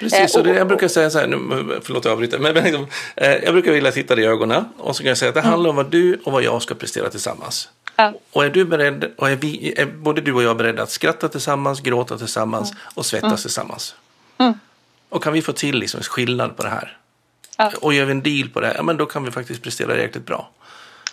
Precis, 0.00 0.34
eh, 0.34 0.40
och, 0.40 0.46
det, 0.46 0.54
jag 0.54 0.68
brukar 0.68 0.88
säga 0.88 1.10
så 1.10 1.18
här, 1.18 1.26
nu, 1.26 1.80
förlåt 1.82 2.04
jag 2.04 2.12
avbryter, 2.12 2.38
men, 2.38 2.54
men 2.54 2.86
eh, 3.16 3.30
jag 3.30 3.54
brukar 3.54 3.72
vilja 3.72 3.92
titta 3.92 4.14
dig 4.14 4.24
i 4.24 4.26
ögonen 4.26 4.64
och 4.78 4.96
så 4.96 5.02
kan 5.02 5.08
jag 5.08 5.18
säga 5.18 5.28
att 5.28 5.34
det 5.34 5.40
mm. 5.40 5.50
handlar 5.50 5.70
om 5.70 5.76
vad 5.76 5.90
du 5.90 6.20
och 6.24 6.32
vad 6.32 6.42
jag 6.42 6.62
ska 6.62 6.74
prestera 6.74 7.10
tillsammans. 7.10 7.68
Ja. 7.96 8.12
Och 8.32 8.44
är 8.44 8.50
du 8.50 8.64
beredd, 8.64 9.12
och 9.16 9.30
är, 9.30 9.36
vi, 9.36 9.74
är 9.76 9.86
både 9.86 10.20
du 10.20 10.32
och 10.32 10.42
jag 10.42 10.56
beredda 10.56 10.82
att 10.82 10.90
skratta 10.90 11.28
tillsammans, 11.28 11.80
gråta 11.80 12.18
tillsammans 12.18 12.70
mm. 12.70 12.82
och 12.94 13.06
svettas 13.06 13.30
mm. 13.30 13.36
tillsammans? 13.36 13.94
Mm. 14.38 14.54
Och 15.08 15.22
kan 15.22 15.32
vi 15.32 15.42
få 15.42 15.52
till 15.52 15.78
liksom 15.78 16.00
skillnad 16.00 16.56
på 16.56 16.62
det 16.62 16.68
här? 16.68 16.98
Ja. 17.58 17.72
Och 17.80 17.94
gör 17.94 18.04
vi 18.04 18.10
en 18.10 18.22
deal 18.22 18.48
på 18.48 18.60
det, 18.60 18.74
ja, 18.76 18.82
men 18.82 18.96
då 18.96 19.06
kan 19.06 19.24
vi 19.24 19.30
faktiskt 19.30 19.62
prestera 19.62 19.96
riktigt 19.96 20.26
bra. 20.26 20.50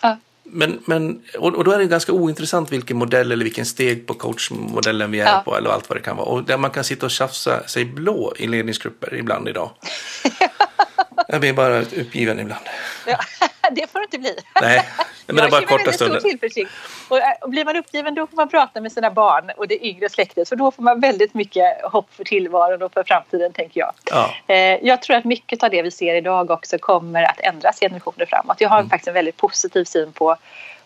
Ja. 0.02 0.16
Men, 0.52 0.78
men, 0.84 1.22
och, 1.38 1.64
då 1.64 1.70
är 1.72 1.78
det 1.78 1.84
ganska 1.84 2.12
ointressant 2.12 2.72
vilken 2.72 2.96
modell 2.96 3.32
eller 3.32 3.44
vilken 3.44 3.66
steg 3.66 4.06
på 4.06 4.14
coachmodellen 4.14 5.10
vi 5.10 5.20
är 5.20 5.26
ja. 5.26 5.42
på 5.44 5.56
eller 5.56 5.70
allt 5.70 5.88
vad 5.88 5.98
det 5.98 6.02
kan 6.02 6.16
vara. 6.16 6.26
Och 6.26 6.44
där 6.44 6.58
man 6.58 6.70
kan 6.70 6.84
sitta 6.84 7.06
och 7.06 7.12
tjafsa 7.12 7.66
sig 7.66 7.84
blå 7.84 8.34
i 8.36 8.46
ledningsgrupper 8.46 9.14
ibland 9.14 9.48
idag. 9.48 9.70
Jag 11.28 11.40
blir 11.40 11.52
bara 11.52 11.80
uppgiven 11.80 12.40
ibland. 12.40 12.64
Ja, 13.10 13.48
det 13.70 13.90
får 13.90 13.98
du 13.98 14.04
inte 14.04 14.18
bli. 14.18 14.36
Nej, 14.60 14.88
men 15.26 15.36
det 15.36 15.42
är 15.42 15.50
bara 15.50 15.66
korta 15.66 15.92
stunder. 15.92 16.20
Tillförsikt. 16.20 16.70
Och, 17.08 17.18
eh, 17.18 17.48
blir 17.48 17.64
man 17.64 17.76
uppgiven 17.76 18.14
då 18.14 18.26
får 18.26 18.36
man 18.36 18.48
prata 18.48 18.80
med 18.80 18.92
sina 18.92 19.10
barn 19.10 19.50
och 19.56 19.68
det 19.68 19.86
yngre 19.86 20.08
släktet 20.08 20.48
för 20.48 20.56
då 20.56 20.70
får 20.70 20.82
man 20.82 21.00
väldigt 21.00 21.34
mycket 21.34 21.82
hopp 21.82 22.14
för 22.14 22.24
tillvaron 22.24 22.82
och 22.82 22.92
för 22.92 23.04
framtiden 23.04 23.52
tänker 23.52 23.80
jag. 23.80 23.92
Ja. 24.10 24.34
Eh, 24.46 24.78
jag 24.82 25.02
tror 25.02 25.16
att 25.16 25.24
mycket 25.24 25.62
av 25.62 25.70
det 25.70 25.82
vi 25.82 25.90
ser 25.90 26.14
idag 26.14 26.50
också 26.50 26.78
kommer 26.78 27.22
att 27.22 27.40
ändras 27.40 27.80
generationer 27.80 28.26
framåt. 28.26 28.60
Jag 28.60 28.68
har 28.68 28.78
mm. 28.78 28.90
faktiskt 28.90 29.08
en 29.08 29.14
väldigt 29.14 29.36
positiv 29.36 29.84
syn 29.84 30.12
på 30.12 30.36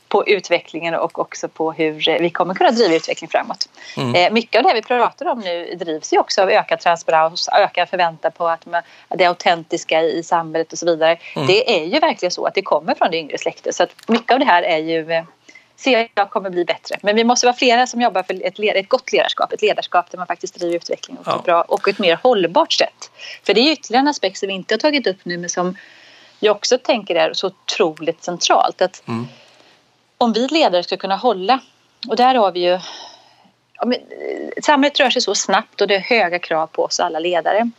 på 0.09 0.29
utvecklingen 0.29 0.95
och 0.95 1.19
också 1.19 1.49
på 1.49 1.73
hur 1.73 2.19
vi 2.21 2.31
kommer 2.31 2.55
kunna 2.55 2.71
driva 2.71 2.95
utveckling 2.95 3.31
framåt. 3.31 3.69
Mm. 3.97 4.15
Eh, 4.15 4.33
mycket 4.33 4.59
av 4.59 4.63
det 4.63 4.75
vi 4.75 4.83
pratar 4.83 5.27
om 5.27 5.41
nu 5.41 5.75
drivs 5.75 6.13
ju 6.13 6.19
också 6.19 6.43
av 6.43 6.51
ökad 6.51 6.81
transparens, 6.81 7.49
ökad 7.53 7.89
förväntan 7.89 8.33
på 8.33 8.49
att 8.49 8.67
det 9.09 9.27
autentiska 9.27 10.03
i 10.03 10.23
samhället 10.23 10.73
och 10.73 10.79
så 10.79 10.87
vidare. 10.87 11.19
Mm. 11.37 11.47
Det 11.47 11.81
är 11.81 11.85
ju 11.85 12.01
verkligen 12.01 12.31
så 12.31 12.47
att 12.47 12.55
det 12.55 12.63
kommer 12.63 12.95
från 12.95 13.11
det 13.11 13.17
yngre 13.17 13.39
släktet 13.39 13.75
så 13.75 13.83
att 13.83 14.09
mycket 14.09 14.33
av 14.33 14.39
det 14.39 14.45
här 14.45 14.63
är 14.63 14.79
ju 14.79 15.13
eh, 15.13 15.25
ser 15.77 16.09
jag 16.15 16.31
kommer 16.31 16.51
bli 16.51 16.65
bättre. 16.65 16.99
Men 17.03 17.17
vi 17.17 17.25
måste 17.25 17.47
vara 17.47 17.57
flera 17.57 17.87
som 17.87 18.01
jobbar 18.01 18.23
för 18.23 18.35
ett, 18.47 18.77
ett 18.77 18.89
gott 18.89 19.13
ledarskap. 19.13 19.53
Ett 19.53 19.63
ledarskap 19.63 20.11
där 20.11 20.19
man 20.19 20.27
faktiskt 20.27 20.55
driver 20.55 20.77
utveckling 20.77 21.17
och, 21.17 21.27
ja. 21.27 21.43
bra, 21.45 21.63
och 21.63 21.89
ett 21.89 21.99
mer 21.99 22.19
hållbart 22.23 22.73
sätt. 22.73 23.11
För 23.43 23.55
det 23.55 23.61
är 23.61 23.73
ytterligare 23.73 24.01
en 24.01 24.09
aspekt 24.09 24.39
som 24.39 24.47
vi 24.47 24.55
inte 24.55 24.75
har 24.75 24.79
tagit 24.79 25.07
upp 25.07 25.19
nu 25.23 25.39
men 25.39 25.51
som 25.51 25.77
jag 26.41 26.57
också 26.57 26.79
tänker 26.79 27.15
är 27.15 27.33
så 27.33 27.47
otroligt 27.47 28.25
centralt. 28.25 28.83
Att 28.83 29.03
mm 29.09 29.27
om 30.25 30.33
vi 30.33 30.47
ledare 30.47 30.83
ska 30.83 30.97
kunna 30.97 31.17
hålla, 31.17 31.61
och 32.09 32.17
där 32.17 32.35
har 32.35 32.53
vi 32.53 32.61
ju 32.61 32.79
ja, 33.75 33.87
men, 33.87 33.99
samhället 34.63 35.01
rör 35.01 35.11
sig 35.11 35.23
så 35.23 35.35
snabbt 35.35 35.81
och 35.81 35.89
det 35.89 35.95
är 35.95 36.01
höga 36.01 36.39
krav 36.39 36.67
på 36.67 36.85
oss 36.85 37.01
alla 37.01 37.19
ledare. 37.19 37.71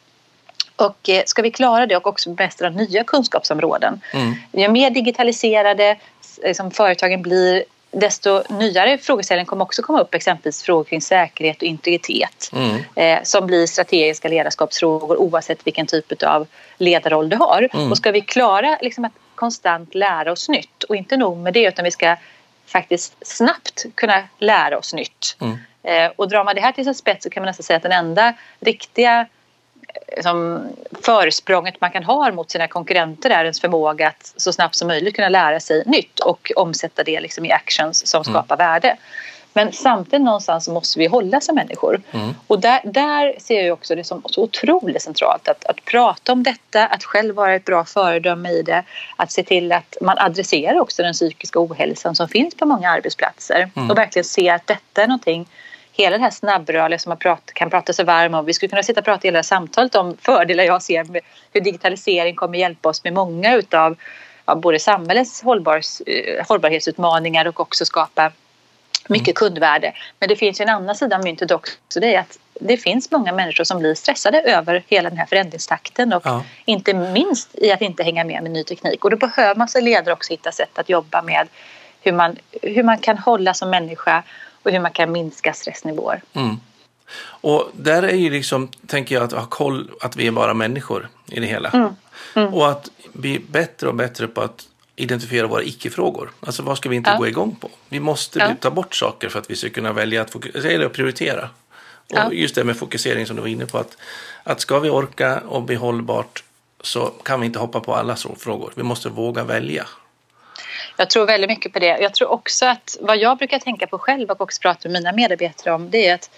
Och 0.75 1.09
eh, 1.09 1.23
ska 1.25 1.41
vi 1.41 1.51
klara 1.51 1.85
det 1.85 1.97
och 1.97 2.07
också 2.07 2.29
bemästra 2.29 2.69
nya 2.69 3.03
kunskapsområden, 3.03 4.01
mm. 4.13 4.33
ju 4.51 4.67
mer 4.67 4.89
digitaliserade 4.89 5.97
eh, 6.43 6.53
som 6.53 6.71
företagen 6.71 7.21
blir 7.21 7.63
desto 7.91 8.43
nyare 8.49 8.97
frågeställningar 8.97 9.45
kommer 9.45 9.65
också 9.65 9.81
komma 9.81 10.01
upp, 10.01 10.13
exempelvis 10.13 10.63
frågor 10.63 10.83
kring 10.83 11.01
säkerhet 11.01 11.57
och 11.57 11.63
integritet 11.63 12.51
mm. 12.53 12.83
eh, 12.95 13.23
som 13.23 13.47
blir 13.47 13.67
strategiska 13.67 14.27
ledarskapsfrågor 14.27 15.17
oavsett 15.17 15.67
vilken 15.67 15.87
typ 15.87 16.23
av 16.23 16.47
ledarroll 16.77 17.29
du 17.29 17.35
har. 17.35 17.69
Mm. 17.73 17.91
Och 17.91 17.97
ska 17.97 18.11
vi 18.11 18.21
klara 18.21 18.77
liksom, 18.81 19.05
att 19.05 19.13
konstant 19.35 19.95
lära 19.95 20.31
oss 20.31 20.49
nytt 20.49 20.83
och 20.83 20.95
inte 20.95 21.17
nog 21.17 21.37
med 21.37 21.53
det 21.53 21.67
utan 21.67 21.85
vi 21.85 21.91
ska 21.91 22.15
faktiskt 22.65 23.15
snabbt 23.21 23.85
kunna 23.95 24.23
lära 24.39 24.77
oss 24.77 24.93
nytt. 24.93 25.37
Mm. 25.41 25.57
Eh, 25.83 26.11
och 26.15 26.29
drar 26.29 26.43
man 26.43 26.55
det 26.55 26.61
här 26.61 26.71
till 26.71 26.83
sin 26.83 26.95
spets 26.95 27.23
så 27.23 27.29
kan 27.29 27.41
man 27.41 27.47
nästan 27.47 27.63
säga 27.63 27.77
att 27.77 27.83
den 27.83 27.91
enda 27.91 28.33
riktiga 28.59 29.27
eh, 29.87 30.23
som 30.23 30.67
försprånget 31.01 31.81
man 31.81 31.91
kan 31.91 32.03
ha 32.03 32.31
mot 32.31 32.51
sina 32.51 32.67
konkurrenter 32.67 33.29
är 33.29 33.43
ens 33.43 33.61
förmåga 33.61 34.07
att 34.07 34.33
så 34.37 34.53
snabbt 34.53 34.75
som 34.75 34.87
möjligt 34.87 35.15
kunna 35.15 35.29
lära 35.29 35.59
sig 35.59 35.83
nytt 35.85 36.19
och 36.19 36.51
omsätta 36.55 37.03
det 37.03 37.19
liksom 37.19 37.45
i 37.45 37.51
actions 37.51 38.07
som 38.07 38.21
mm. 38.21 38.33
skapar 38.33 38.55
mm. 38.55 38.67
värde. 38.67 38.97
Men 39.57 39.71
samtidigt 39.71 40.25
någonstans 40.25 40.67
måste 40.67 40.99
vi 40.99 41.07
hålla 41.07 41.41
som 41.41 41.55
människor. 41.55 42.01
Mm. 42.11 42.35
Och 42.47 42.59
där, 42.59 42.81
där 42.83 43.35
ser 43.39 43.65
jag 43.65 43.73
också 43.73 43.95
det 43.95 44.03
som 44.03 44.21
så 44.25 44.43
otroligt 44.43 45.01
centralt 45.01 45.47
att, 45.47 45.65
att 45.65 45.85
prata 45.85 46.31
om 46.31 46.43
detta, 46.43 46.87
att 46.87 47.03
själv 47.03 47.35
vara 47.35 47.55
ett 47.55 47.65
bra 47.65 47.85
föredöme 47.85 48.49
i 48.49 48.61
det. 48.61 48.83
Att 49.15 49.31
se 49.31 49.43
till 49.43 49.71
att 49.71 49.97
man 50.01 50.17
adresserar 50.17 50.79
också 50.79 51.03
den 51.03 51.13
psykiska 51.13 51.59
ohälsan 51.59 52.15
som 52.15 52.27
finns 52.27 52.55
på 52.55 52.65
många 52.65 52.89
arbetsplatser. 52.89 53.69
Mm. 53.75 53.91
Och 53.91 53.97
verkligen 53.97 54.23
se 54.23 54.49
att 54.49 54.67
detta 54.67 55.03
är 55.03 55.07
någonting 55.07 55.47
hela 55.93 56.17
det 56.17 56.23
här 56.23 56.31
snabbrörliga 56.31 56.99
som 56.99 57.09
man 57.09 57.17
prat, 57.17 57.51
kan 57.53 57.69
prata 57.69 57.93
sig 57.93 58.05
varm 58.05 58.33
om. 58.33 58.45
Vi 58.45 58.53
skulle 58.53 58.69
kunna 58.69 58.83
sitta 58.83 58.99
och 58.99 59.05
prata 59.05 59.27
hela 59.27 59.43
samtalet 59.43 59.95
om 59.95 60.17
fördelar 60.21 60.63
jag 60.63 60.81
ser 60.81 61.03
med 61.03 61.21
hur 61.53 61.61
digitalisering 61.61 62.35
kommer 62.35 62.57
hjälpa 62.57 62.89
oss 62.89 63.03
med 63.03 63.13
många 63.13 63.55
utav 63.55 63.95
ja, 64.45 64.55
både 64.55 64.79
samhällets 64.79 65.41
hållbars, 65.41 66.01
eh, 66.01 66.45
hållbarhetsutmaningar 66.47 67.47
och 67.47 67.59
också 67.59 67.85
skapa 67.85 68.31
mycket 69.07 69.27
mm. 69.27 69.35
kundvärde. 69.35 69.93
Men 70.19 70.29
det 70.29 70.35
finns 70.35 70.61
ju 70.61 70.63
en 70.63 70.69
annan 70.69 70.95
sida 70.95 71.15
av 71.15 71.23
myntet 71.23 71.51
också. 71.51 71.99
Det 71.99 72.15
är 72.15 72.19
att 72.19 72.39
det 72.59 72.77
finns 72.77 73.11
många 73.11 73.33
människor 73.33 73.63
som 73.63 73.79
blir 73.79 73.95
stressade 73.95 74.41
över 74.41 74.83
hela 74.87 75.09
den 75.09 75.17
här 75.17 75.25
förändringstakten 75.25 76.13
och 76.13 76.21
ja. 76.25 76.43
inte 76.65 76.93
minst 76.93 77.49
i 77.53 77.71
att 77.71 77.81
inte 77.81 78.03
hänga 78.03 78.23
med 78.23 78.43
med 78.43 78.51
ny 78.51 78.63
teknik. 78.63 79.03
Och 79.03 79.11
då 79.11 79.17
behöver 79.17 79.55
man 79.55 79.67
som 79.67 79.83
ledare 79.83 80.13
också 80.13 80.33
hitta 80.33 80.51
sätt 80.51 80.79
att 80.79 80.89
jobba 80.89 81.21
med 81.21 81.47
hur 82.01 82.11
man, 82.11 82.37
hur 82.61 82.83
man 82.83 82.97
kan 82.97 83.17
hålla 83.17 83.53
som 83.53 83.69
människa 83.69 84.23
och 84.63 84.71
hur 84.71 84.79
man 84.79 84.91
kan 84.91 85.11
minska 85.11 85.53
stressnivåer. 85.53 86.21
Mm. 86.33 86.59
Och 87.25 87.69
där 87.73 88.03
är 88.03 88.15
ju 88.15 88.29
liksom, 88.29 88.67
tänker 88.87 89.15
jag, 89.15 89.23
att 89.23 89.31
ha 89.31 89.45
koll 89.45 89.91
att 90.01 90.15
vi 90.15 90.27
är 90.27 90.31
bara 90.31 90.53
människor 90.53 91.09
i 91.31 91.39
det 91.39 91.45
hela. 91.45 91.69
Mm. 91.69 91.95
Mm. 92.35 92.53
Och 92.53 92.69
att 92.69 92.89
bli 93.13 93.39
bättre 93.39 93.87
och 93.87 93.95
bättre 93.95 94.27
på 94.27 94.41
att 94.41 94.67
identifiera 94.95 95.47
våra 95.47 95.63
icke-frågor. 95.63 96.31
Alltså 96.39 96.63
vad 96.63 96.77
ska 96.77 96.89
vi 96.89 96.95
inte 96.95 97.09
ja. 97.09 97.17
gå 97.17 97.27
igång 97.27 97.55
på? 97.55 97.69
Vi 97.89 97.99
måste 97.99 98.39
ja. 98.39 98.55
ta 98.59 98.71
bort 98.71 98.95
saker 98.95 99.29
för 99.29 99.39
att 99.39 99.49
vi 99.49 99.55
ska 99.55 99.69
kunna 99.69 99.93
välja 99.93 100.21
att 100.21 100.35
eller 100.55 100.89
prioritera. 100.89 101.49
Och 102.11 102.17
ja. 102.17 102.31
just 102.31 102.55
det 102.55 102.63
med 102.63 102.77
fokusering 102.77 103.25
som 103.25 103.35
du 103.35 103.41
var 103.41 103.49
inne 103.49 103.65
på. 103.65 103.77
Att, 103.77 103.97
att 104.43 104.61
ska 104.61 104.79
vi 104.79 104.89
orka 104.89 105.39
och 105.39 105.61
bli 105.61 105.75
hållbart 105.75 106.43
så 106.81 107.05
kan 107.05 107.39
vi 107.39 107.45
inte 107.45 107.59
hoppa 107.59 107.79
på 107.79 107.95
alla 107.95 108.15
frågor. 108.15 108.73
Vi 108.75 108.83
måste 108.83 109.09
våga 109.09 109.43
välja. 109.43 109.87
Jag 110.97 111.09
tror 111.09 111.25
väldigt 111.25 111.49
mycket 111.49 111.73
på 111.73 111.79
det. 111.79 111.97
Jag 111.99 112.13
tror 112.13 112.29
också 112.29 112.65
att 112.65 112.97
vad 113.01 113.17
jag 113.17 113.37
brukar 113.37 113.59
tänka 113.59 113.87
på 113.87 113.97
själv 113.97 114.29
och 114.29 114.41
också 114.41 114.61
prata 114.61 114.89
med 114.89 115.01
mina 115.03 115.11
medarbetare 115.11 115.73
om 115.73 115.89
det 115.89 116.07
är 116.07 116.15
att 116.15 116.29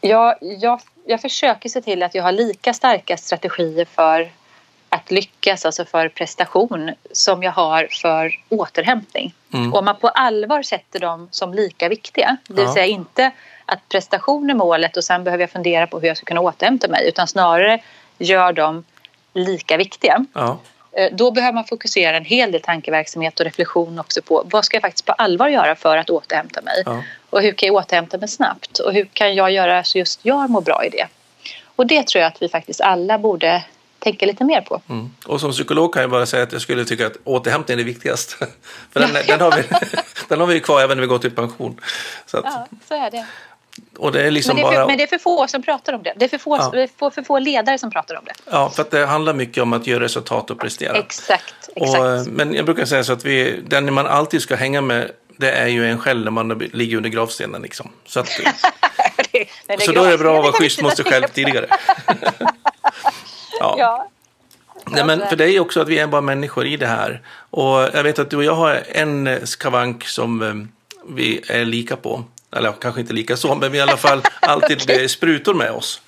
jag, 0.00 0.34
jag, 0.40 0.80
jag 1.06 1.20
försöker 1.20 1.68
se 1.68 1.80
till 1.80 2.02
att 2.02 2.14
jag 2.14 2.22
har 2.22 2.32
lika 2.32 2.74
starka 2.74 3.16
strategier 3.16 3.84
för 3.84 4.30
att 4.90 5.10
lyckas, 5.10 5.66
alltså 5.66 5.84
för 5.84 6.08
prestation, 6.08 6.90
som 7.12 7.42
jag 7.42 7.52
har 7.52 7.88
för 7.90 8.34
återhämtning. 8.48 9.34
Mm. 9.52 9.72
Och 9.72 9.78
om 9.78 9.84
man 9.84 9.96
på 9.96 10.08
allvar 10.08 10.62
sätter 10.62 11.00
dem 11.00 11.28
som 11.30 11.54
lika 11.54 11.88
viktiga, 11.88 12.36
det 12.46 12.54
vill 12.54 12.64
ja. 12.64 12.74
säga 12.74 12.86
inte 12.86 13.30
att 13.64 13.88
prestation 13.88 14.50
är 14.50 14.54
målet 14.54 14.96
och 14.96 15.04
sen 15.04 15.24
behöver 15.24 15.42
jag 15.42 15.50
fundera 15.50 15.86
på 15.86 16.00
hur 16.00 16.08
jag 16.08 16.16
ska 16.16 16.26
kunna 16.26 16.40
återhämta 16.40 16.88
mig, 16.88 17.08
utan 17.08 17.28
snarare 17.28 17.80
gör 18.18 18.52
dem 18.52 18.84
lika 19.34 19.76
viktiga. 19.76 20.24
Ja. 20.32 20.58
Eh, 20.92 21.08
då 21.12 21.30
behöver 21.30 21.54
man 21.54 21.64
fokusera 21.64 22.16
en 22.16 22.24
hel 22.24 22.52
del 22.52 22.60
tankeverksamhet 22.60 23.40
och 23.40 23.44
reflektion 23.44 23.98
också 23.98 24.22
på 24.22 24.42
vad 24.46 24.64
ska 24.64 24.76
jag 24.76 24.82
faktiskt 24.82 25.06
på 25.06 25.12
allvar 25.12 25.48
göra 25.48 25.76
för 25.76 25.96
att 25.96 26.10
återhämta 26.10 26.62
mig? 26.62 26.82
Ja. 26.86 27.02
Och 27.30 27.42
hur 27.42 27.52
kan 27.52 27.66
jag 27.66 27.76
återhämta 27.76 28.18
mig 28.18 28.28
snabbt? 28.28 28.78
Och 28.78 28.92
hur 28.92 29.04
kan 29.04 29.34
jag 29.34 29.50
göra 29.50 29.84
så 29.84 29.98
just 29.98 30.20
jag 30.22 30.50
mår 30.50 30.60
bra 30.60 30.84
i 30.84 30.88
det? 30.88 31.06
Och 31.76 31.86
det 31.86 32.06
tror 32.06 32.22
jag 32.22 32.28
att 32.28 32.42
vi 32.42 32.48
faktiskt 32.48 32.80
alla 32.80 33.18
borde 33.18 33.64
tänka 34.00 34.26
lite 34.26 34.44
mer 34.44 34.60
på. 34.60 34.82
Mm. 34.88 35.10
Och 35.26 35.40
som 35.40 35.52
psykolog 35.52 35.94
kan 35.94 36.02
jag 36.02 36.10
bara 36.10 36.26
säga 36.26 36.42
att 36.42 36.52
jag 36.52 36.62
skulle 36.62 36.84
tycka 36.84 37.06
att 37.06 37.16
återhämtning 37.24 37.72
är 37.72 37.76
det 37.76 37.84
viktigaste. 37.84 38.46
för 38.92 39.00
den, 39.00 39.10
den, 39.26 39.40
har 39.40 39.56
vi, 39.56 39.62
den 40.28 40.40
har 40.40 40.46
vi 40.46 40.60
kvar 40.60 40.80
även 40.80 40.96
när 40.96 41.02
vi 41.02 41.08
går 41.08 41.18
till 41.18 41.30
pension. 41.30 41.80
Så 42.26 42.38
att, 42.38 42.44
ja, 42.44 42.66
så 42.88 42.94
är 42.94 43.10
det. 43.10 43.26
Och 43.96 44.12
det 44.12 44.22
är 44.22 44.30
liksom 44.30 44.56
men, 44.56 44.64
det 44.64 44.68
är 44.68 44.72
för, 44.72 44.78
bara... 44.78 44.86
men 44.86 44.96
det 44.96 45.02
är 45.02 45.06
för 45.06 45.18
få 45.18 45.46
som 45.46 45.62
pratar 45.62 45.92
om 45.92 46.02
det. 46.02 46.14
Det 46.16 46.24
är 46.24 46.28
för 46.28 46.38
få, 46.38 46.56
ja. 46.56 46.86
för, 46.98 47.10
för 47.10 47.22
få 47.22 47.38
ledare 47.38 47.78
som 47.78 47.90
pratar 47.90 48.14
om 48.14 48.24
det. 48.24 48.32
Ja, 48.50 48.70
för 48.70 48.82
att 48.82 48.90
det 48.90 49.06
handlar 49.06 49.34
mycket 49.34 49.62
om 49.62 49.72
att 49.72 49.86
göra 49.86 50.04
resultat 50.04 50.50
och 50.50 50.60
prestera. 50.60 50.98
Exakt. 50.98 51.70
exakt. 51.76 52.00
Och, 52.00 52.06
eh, 52.06 52.22
men 52.26 52.54
jag 52.54 52.64
brukar 52.64 52.84
säga 52.84 53.04
så 53.04 53.12
att 53.12 53.24
vi, 53.24 53.60
den 53.66 53.94
man 53.94 54.06
alltid 54.06 54.42
ska 54.42 54.56
hänga 54.56 54.80
med 54.80 55.10
det 55.40 55.50
är 55.50 55.66
ju 55.66 55.90
en 55.90 55.98
själv 55.98 56.24
när 56.24 56.30
man 56.30 56.58
ligger 56.72 56.96
under 56.96 57.10
gravstenen. 57.10 57.62
Liksom. 57.62 57.90
Så, 58.06 58.20
att, 58.20 58.26
det, 59.32 59.48
det 59.66 59.80
så 59.80 59.92
då 59.92 60.02
är 60.02 60.10
det 60.10 60.18
bra 60.18 60.36
att 60.36 60.42
vara 60.42 60.52
schysst 60.52 60.82
mot 60.82 60.96
sig 60.96 61.04
själv 61.04 61.26
tidigare. 61.26 61.68
Ja. 63.60 63.74
ja. 63.78 64.08
Nej, 64.86 65.04
men 65.04 65.28
för 65.28 65.36
dig 65.36 65.60
också 65.60 65.80
att 65.80 65.88
vi 65.88 65.98
är 65.98 66.06
bara 66.06 66.20
människor 66.20 66.66
i 66.66 66.76
det 66.76 66.86
här. 66.86 67.22
Och 67.50 67.80
jag 67.94 68.02
vet 68.02 68.18
att 68.18 68.30
du 68.30 68.36
och 68.36 68.44
jag 68.44 68.54
har 68.54 68.82
en 68.88 69.46
skavank 69.46 70.04
som 70.04 70.42
eh, 70.42 70.54
vi 71.14 71.40
är 71.48 71.64
lika 71.64 71.96
på 71.96 72.24
eller 72.56 72.72
kanske 72.72 73.00
inte 73.00 73.12
lika 73.12 73.36
så, 73.36 73.54
men 73.54 73.72
vi 73.72 73.78
i 73.78 73.80
alla 73.80 73.96
fall 73.96 74.22
alltid 74.40 74.82
okay. 74.82 75.08
sprutor 75.08 75.54
med 75.54 75.70
oss. 75.70 76.00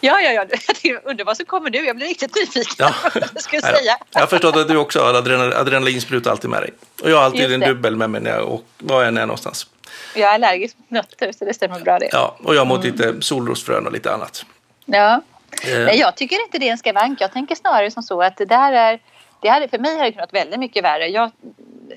Ja, 0.00 0.20
ja, 0.20 0.32
ja. 0.32 0.44
Jag 0.82 1.00
undrar 1.04 1.24
vad 1.24 1.36
som 1.36 1.46
kommer 1.46 1.70
nu. 1.70 1.78
Jag 1.78 1.96
blir 1.96 2.06
riktigt 2.06 2.34
nyfiken. 2.34 2.74
Ja. 2.78 2.94
jag, 3.34 3.42
ska 3.42 3.60
säga. 3.60 3.96
jag 4.12 4.20
har 4.20 4.26
förstått 4.26 4.56
att 4.56 4.68
du 4.68 4.76
också 4.76 5.00
har 5.00 5.14
adrenal, 5.14 5.52
adrenalinspruta 5.52 6.30
alltid 6.30 6.50
med 6.50 6.62
dig. 6.62 6.70
Och 7.02 7.10
jag 7.10 7.16
har 7.16 7.24
alltid 7.24 7.52
en 7.52 7.60
dubbel 7.60 7.96
med 7.96 8.10
mig 8.10 8.20
när 8.20 8.30
jag, 8.30 8.48
och 8.48 8.64
var 8.78 9.00
jag 9.00 9.08
än 9.08 9.18
är 9.18 9.26
någonstans. 9.26 9.66
Jag 10.14 10.30
är 10.30 10.34
allergisk 10.34 10.76
mot 10.78 10.90
nötter, 10.90 11.32
så 11.32 11.44
det 11.44 11.54
stämmer 11.54 11.80
bra 11.80 11.98
det. 11.98 12.08
Ja, 12.12 12.36
och 12.42 12.54
jag 12.54 12.66
mot 12.66 12.84
mm. 12.84 12.96
lite 12.96 13.22
solrosfrön 13.22 13.86
och 13.86 13.92
lite 13.92 14.12
annat. 14.12 14.44
Ja. 14.84 15.22
Eh. 15.64 15.84
Nej, 15.84 15.98
jag 15.98 16.16
tycker 16.16 16.44
inte 16.44 16.58
det 16.58 16.68
är 16.68 16.72
en 16.72 16.78
skavank. 16.78 17.20
Jag 17.20 17.32
tänker 17.32 17.54
snarare 17.54 17.90
som 17.90 18.02
så 18.02 18.22
att 18.22 18.36
det 18.36 18.44
där 18.44 18.72
är 18.72 19.00
det 19.40 19.48
hade, 19.48 19.68
för 19.68 19.78
mig 19.78 19.96
hade 19.96 20.08
det 20.08 20.12
kunnat 20.12 20.34
väldigt 20.34 20.60
mycket 20.60 20.84
värre. 20.84 21.08
Jag, 21.08 21.30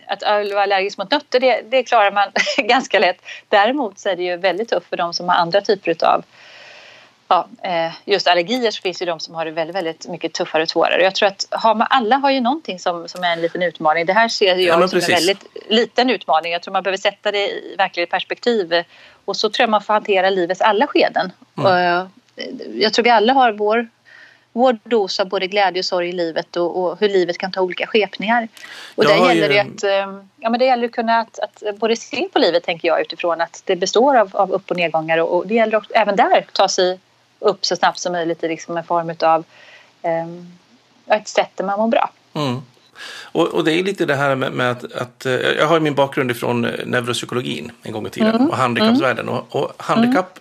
att 0.07 0.21
vara 0.21 0.63
allergisk 0.63 0.97
mot 0.97 1.11
nötter, 1.11 1.39
det, 1.39 1.61
det 1.61 1.83
klarar 1.83 2.11
man 2.11 2.27
ganska 2.57 2.99
lätt. 2.99 3.21
Däremot 3.49 3.99
så 3.99 4.09
är 4.09 4.15
det 4.15 4.23
ju 4.23 4.37
väldigt 4.37 4.69
tufft 4.69 4.89
för 4.89 4.97
de 4.97 5.13
som 5.13 5.29
har 5.29 5.35
andra 5.35 5.61
typer 5.61 6.05
av 6.05 6.23
ja, 7.27 7.47
eh, 7.63 7.91
just 8.05 8.27
allergier 8.27 8.71
så 8.71 8.81
finns 8.81 8.99
det 8.99 9.05
de 9.05 9.19
som 9.19 9.35
har 9.35 9.45
det 9.45 9.51
väldigt, 9.51 9.75
väldigt 9.75 10.07
mycket 10.07 10.33
tuffare 10.33 10.63
och 10.63 10.69
svårare. 10.69 11.03
Jag 11.03 11.15
tror 11.15 11.27
att 11.27 11.47
har 11.51 11.75
man, 11.75 11.87
alla 11.89 12.15
har 12.15 12.31
ju 12.31 12.41
någonting 12.41 12.79
som, 12.79 13.07
som 13.07 13.23
är 13.23 13.33
en 13.33 13.41
liten 13.41 13.63
utmaning. 13.63 14.05
Det 14.05 14.13
här 14.13 14.27
ser 14.27 14.55
jag 14.55 14.81
ja, 14.81 14.87
som 14.87 14.99
en 14.99 15.05
väldigt 15.05 15.45
liten 15.69 16.09
utmaning. 16.09 16.51
Jag 16.51 16.61
tror 16.61 16.71
man 16.71 16.83
behöver 16.83 16.97
sätta 16.97 17.31
det 17.31 17.47
i 17.47 17.75
verkligt 17.77 18.09
perspektiv. 18.09 18.83
Och 19.25 19.37
så 19.37 19.49
tror 19.49 19.63
jag 19.63 19.69
man 19.69 19.81
får 19.81 19.93
hantera 19.93 20.29
livets 20.29 20.61
alla 20.61 20.87
skeden. 20.87 21.31
Mm. 21.57 21.71
Och 21.71 22.09
jag 22.73 22.93
tror 22.93 23.03
vi 23.03 23.09
alla 23.09 23.33
har 23.33 23.51
vår 23.51 23.87
vår 24.55 24.77
dos 24.83 25.19
av 25.19 25.29
både 25.29 25.47
glädje 25.47 25.79
och 25.79 25.85
sorg 25.85 26.09
i 26.09 26.11
livet 26.11 26.55
och, 26.55 26.83
och 26.83 26.99
hur 26.99 27.09
livet 27.09 27.37
kan 27.37 27.51
ta 27.51 27.61
olika 27.61 27.87
skepningar. 27.87 28.47
Och 28.95 29.03
där 29.03 29.27
gäller 29.27 29.49
det 29.49 29.59
att, 29.59 29.83
ehm, 29.83 30.29
ja, 30.39 30.49
men 30.49 30.59
det 30.59 30.65
gäller 30.65 30.85
att 30.85 30.91
kunna 30.91 31.19
att, 31.19 31.39
att 31.39 31.77
både 31.77 31.95
se 31.95 32.29
på 32.33 32.39
livet 32.39 32.63
tänker 32.63 32.87
jag 32.87 33.01
utifrån 33.01 33.41
att 33.41 33.61
det 33.65 33.75
består 33.75 34.17
av, 34.17 34.35
av 34.35 34.51
upp 34.51 34.71
och 34.71 34.77
nedgångar 34.77 35.17
och, 35.17 35.37
och 35.37 35.47
det 35.47 35.53
gäller 35.53 35.77
också, 35.77 35.93
även 35.93 36.15
där 36.15 36.45
ta 36.51 36.67
sig 36.67 36.99
upp 37.39 37.65
så 37.65 37.75
snabbt 37.75 37.99
som 37.99 38.11
möjligt 38.11 38.43
i 38.43 38.47
liksom 38.47 38.77
en 38.77 38.83
form 38.83 39.15
av 39.19 39.43
um, 40.01 40.53
ett 41.07 41.27
sätt 41.27 41.51
där 41.55 41.65
man 41.65 41.79
mår 41.79 41.87
bra. 41.87 42.11
Mm. 42.33 42.61
Och, 43.31 43.47
och, 43.47 43.63
det 43.63 43.71
är 43.71 43.83
lite 43.83 44.05
det 44.05 44.15
här 44.15 44.35
med, 44.35 44.51
med 44.51 44.71
att, 44.71 44.93
att, 44.93 45.25
eh, 45.25 45.33
jag 45.33 45.67
har 45.67 45.79
min 45.79 45.95
bakgrund 45.95 46.31
ifrån 46.31 46.65
eh, 46.65 46.71
neuropsykologin 46.85 47.71
en 47.83 47.91
gång 47.91 48.07
i 48.07 48.09
tiden 48.09 48.35
mm. 48.35 48.49
och 48.49 48.57
handikappsvärlden. 48.57 49.29
Och, 49.29 49.55
och 49.55 49.73
handikapp 49.77 50.39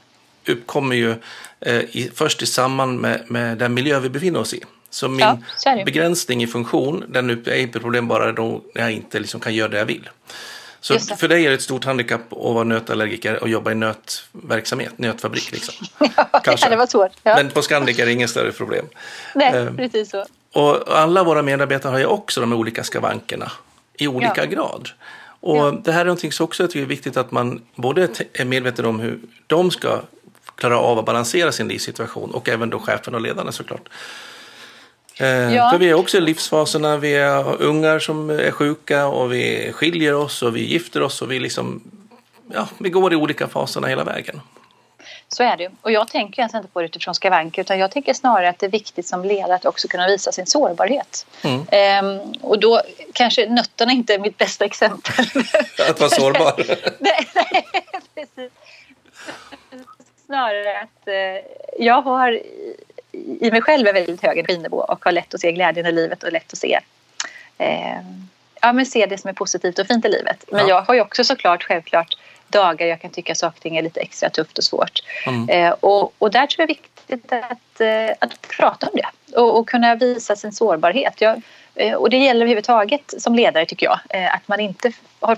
uppkommer 0.49 0.97
ju 0.97 1.15
eh, 1.61 1.77
i, 1.77 2.11
först 2.15 2.43
i 2.43 2.47
samband 2.47 3.01
med, 3.01 3.25
med 3.29 3.59
den 3.59 3.75
miljö 3.75 4.01
vi 4.01 4.09
befinner 4.09 4.41
oss 4.41 4.55
i. 4.55 4.65
Så 4.91 5.09
min 5.09 5.19
ja, 5.19 5.39
så 5.57 5.83
begränsning 5.85 6.43
i 6.43 6.47
funktion, 6.47 7.05
den 7.09 7.31
är 7.31 7.55
inte 7.55 7.81
problem 7.81 8.09
bara 8.09 8.33
då 8.33 8.63
jag 8.75 8.93
inte 8.93 9.19
liksom 9.19 9.41
kan 9.41 9.55
göra 9.55 9.69
det 9.69 9.79
jag 9.79 9.87
vill. 9.87 10.09
Så 10.81 10.99
för 10.99 11.29
dig 11.29 11.45
är 11.47 11.49
det 11.49 11.55
ett 11.55 11.63
stort 11.63 11.85
handikapp 11.85 12.33
att 12.33 12.39
vara 12.39 12.65
nötallergiker 12.65 13.43
och 13.43 13.49
jobba 13.49 13.73
i 13.73 13.75
nötverksamhet, 13.75 14.99
nötfabrik 14.99 15.53
liksom. 15.53 15.75
ja, 16.17 16.41
Kanske. 16.45 16.69
det 16.69 16.77
var 16.77 16.87
svårt. 16.87 17.13
Ja. 17.23 17.37
Men 17.37 17.51
på 17.51 17.63
Scandic 17.63 17.99
är 17.99 18.07
det 18.07 18.13
inget 18.13 18.31
större 18.31 18.53
problem. 18.53 18.87
Nej, 19.35 19.55
eh, 19.55 19.75
precis 19.75 20.11
så. 20.11 20.25
Och 20.53 20.99
alla 20.99 21.25
våra 21.25 21.43
medarbetare 21.43 21.91
har 21.91 21.99
ju 21.99 22.07
också 22.07 22.41
de 22.41 22.53
olika 22.53 22.85
skavankerna 22.85 23.53
i 23.99 24.09
olika 24.09 24.45
ja. 24.45 24.45
grad. 24.45 24.91
Och 25.41 25.57
ja. 25.57 25.81
det 25.85 25.93
här 25.93 26.01
är 26.01 26.05
någonting 26.05 26.33
som 26.33 26.45
också 26.45 26.63
jag 26.63 26.71
tycker 26.71 26.83
är 26.83 26.89
viktigt 26.89 27.17
att 27.17 27.31
man 27.31 27.63
både 27.75 28.09
är 28.33 28.45
medveten 28.45 28.85
om 28.85 29.01
hur 29.01 29.21
de 29.47 29.71
ska 29.71 30.01
klara 30.57 30.79
av 30.79 30.99
att 30.99 31.05
balansera 31.05 31.53
sin 31.53 31.69
livssituation 31.69 32.31
och 32.31 32.49
även 32.49 32.71
då 32.71 32.79
chefen 32.79 33.15
och 33.15 33.21
ledarna 33.21 33.53
såklart. 33.53 33.89
Eh, 35.21 35.55
ja. 35.55 35.71
För 35.71 35.79
vi 35.79 35.91
är 35.91 35.95
också 35.95 36.17
i 36.17 36.21
livsfaserna, 36.21 36.97
vi 36.97 37.17
har 37.17 37.63
ungar 37.63 37.99
som 37.99 38.31
är 38.31 38.51
sjuka 38.51 39.07
och 39.07 39.33
vi 39.33 39.73
skiljer 39.73 40.15
oss 40.15 40.43
och 40.43 40.57
vi 40.57 40.65
gifter 40.65 41.03
oss 41.03 41.23
och 41.23 41.31
vi 41.31 41.41
liksom, 41.41 41.83
ja, 42.53 42.69
vi 42.79 42.91
går 42.91 43.13
i 43.13 43.17
olika 43.17 43.49
faserna 43.49 43.87
hela 43.87 44.05
vägen. 44.05 44.41
Så 45.29 45.43
är 45.43 45.57
det. 45.57 45.71
Och 45.81 45.93
jag 45.93 46.09
tänker 46.09 46.41
ens 46.41 46.55
inte 46.55 46.69
på 46.69 46.81
det 46.81 46.87
utifrån 46.87 47.15
skavanker 47.15 47.63
utan 47.63 47.79
jag 47.79 47.91
tänker 47.91 48.15
snarare 48.15 48.49
att 48.49 48.59
det 48.59 48.67
är 48.67 48.71
viktigt 48.71 49.07
som 49.07 49.25
ledare 49.25 49.55
att 49.55 49.65
också 49.65 49.89
kunna 49.89 50.07
visa 50.07 50.33
sin 50.33 50.47
sårbarhet. 50.47 51.27
Mm. 51.43 51.67
Ehm, 51.71 52.33
och 52.41 52.59
då 52.59 52.83
kanske 53.13 53.49
nötterna 53.49 53.93
inte 53.93 54.15
är 54.15 54.19
mitt 54.19 54.39
bästa 54.39 54.65
exempel. 54.65 55.25
att 55.89 56.01
vara 56.01 56.11
sårbar? 56.11 56.55
nej, 56.99 57.29
nej, 57.35 57.67
precis 58.15 58.51
snarare 60.27 60.79
att 60.81 61.09
eh, 61.09 61.45
jag 61.79 62.03
har 62.03 62.41
i 63.41 63.51
mig 63.51 63.63
själv 63.63 63.87
en 63.87 63.95
väldigt 63.95 64.23
hög 64.23 64.39
energinivå 64.39 64.77
och 64.77 65.05
har 65.05 65.13
lätt 65.13 65.35
att 65.35 65.41
se 65.41 65.53
glädjen 65.53 65.87
i 65.87 65.93
livet 65.93 66.23
och 66.23 66.33
lätt 66.33 66.53
att 66.53 66.59
se 66.59 66.81
eh, 67.59 67.99
ja, 68.61 68.73
men 68.73 68.87
se 68.87 69.07
det 69.07 69.19
som 69.19 69.31
är 69.31 69.35
positivt 69.35 69.79
och 69.79 69.87
fint 69.87 70.05
i 70.05 70.09
livet. 70.09 70.45
Men 70.53 70.61
ja. 70.61 70.69
jag 70.69 70.83
har 70.83 70.95
ju 70.95 71.01
också 71.01 71.25
såklart 71.25 71.65
självklart 71.65 72.19
dagar 72.49 72.87
jag 72.87 73.01
kan 73.01 73.11
tycka 73.11 73.35
saker 73.35 73.59
och 73.59 73.63
ting 73.63 73.77
är 73.77 73.83
lite 73.83 74.01
extra 74.01 74.31
tufft 74.31 74.59
och 74.59 74.65
svårt. 74.65 75.03
Mm. 75.27 75.49
Eh, 75.49 75.75
och, 75.81 76.13
och 76.19 76.31
där 76.31 76.47
tror 76.47 76.61
jag 76.63 76.69
det 76.69 76.73
är 76.73 76.77
viktigt 76.77 77.33
att, 77.33 77.81
eh, 77.81 78.17
att 78.19 78.49
prata 78.49 78.87
om 78.87 78.93
det 78.95 79.39
och, 79.41 79.59
och 79.59 79.69
kunna 79.69 79.95
visa 79.95 80.37
sin 80.37 80.53
sårbarhet. 80.53 81.21
Jag, 81.21 81.43
Eh, 81.75 81.95
och 81.95 82.11
det 82.11 82.17
gäller 82.17 82.41
överhuvudtaget 82.41 83.15
som 83.19 83.35
ledare 83.35 83.67
tycker 83.67 83.87
jag. 83.87 84.01
Eh, 84.11 84.35
att 84.35 84.49
man 84.49 84.61
inte 84.61 84.93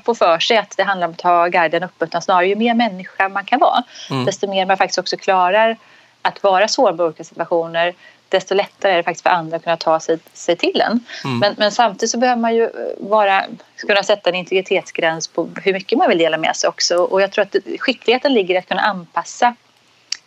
får 0.05 0.15
för 0.15 0.39
sig 0.39 0.57
att 0.57 0.77
det 0.77 0.83
handlar 0.83 1.07
om 1.07 1.13
att 1.13 1.21
ha 1.21 1.47
guiden 1.47 1.83
uppe 1.83 2.05
utan 2.05 2.23
snarare 2.23 2.47
ju 2.49 2.57
mer 2.57 2.75
människa 2.75 3.29
man 3.29 3.45
kan 3.45 3.61
vara 3.61 3.83
mm. 4.11 4.25
desto 4.25 4.51
mer 4.51 4.67
man 4.67 4.77
faktiskt 4.77 4.99
också 4.99 5.17
klarar 5.17 5.77
att 6.23 6.43
vara 6.43 6.69
sårbar 6.69 7.05
i 7.05 7.09
olika 7.09 7.25
situationer 7.25 7.95
desto 8.29 8.55
lättare 8.55 8.93
är 8.93 8.97
det 8.97 9.03
faktiskt 9.03 9.23
för 9.23 9.31
andra 9.31 9.57
att 9.57 9.65
kunna 9.65 9.77
ta 9.77 10.01
sig, 10.01 10.19
sig 10.33 10.57
till 10.57 10.81
en. 10.81 11.01
Mm. 11.25 11.39
Men, 11.39 11.55
men, 11.59 11.73
samtidigt 11.73 12.11
så 12.11 12.19
behöver 12.19 12.41
man 12.41 12.55
ju 12.55 12.71
vara, 12.99 13.45
kunna 13.77 14.03
sätta 14.03 14.31
en 14.31 14.35
integritetsgräns 14.35 15.29
på 15.29 15.49
hur 15.63 15.73
mycket 15.73 15.99
man 15.99 16.09
vill 16.09 16.19
dela 16.19 16.39
med 16.39 16.57
sig 16.57 16.69
också. 16.69 16.97
Och 16.97 17.23
jag 17.23 17.33
tror 17.33 17.43
att 17.43 17.57
skickligheten 17.79 18.35
ligger 18.35 18.55
i 18.55 18.59
att 18.59 18.69
kunna 18.69 18.81
anpassa 18.81 19.55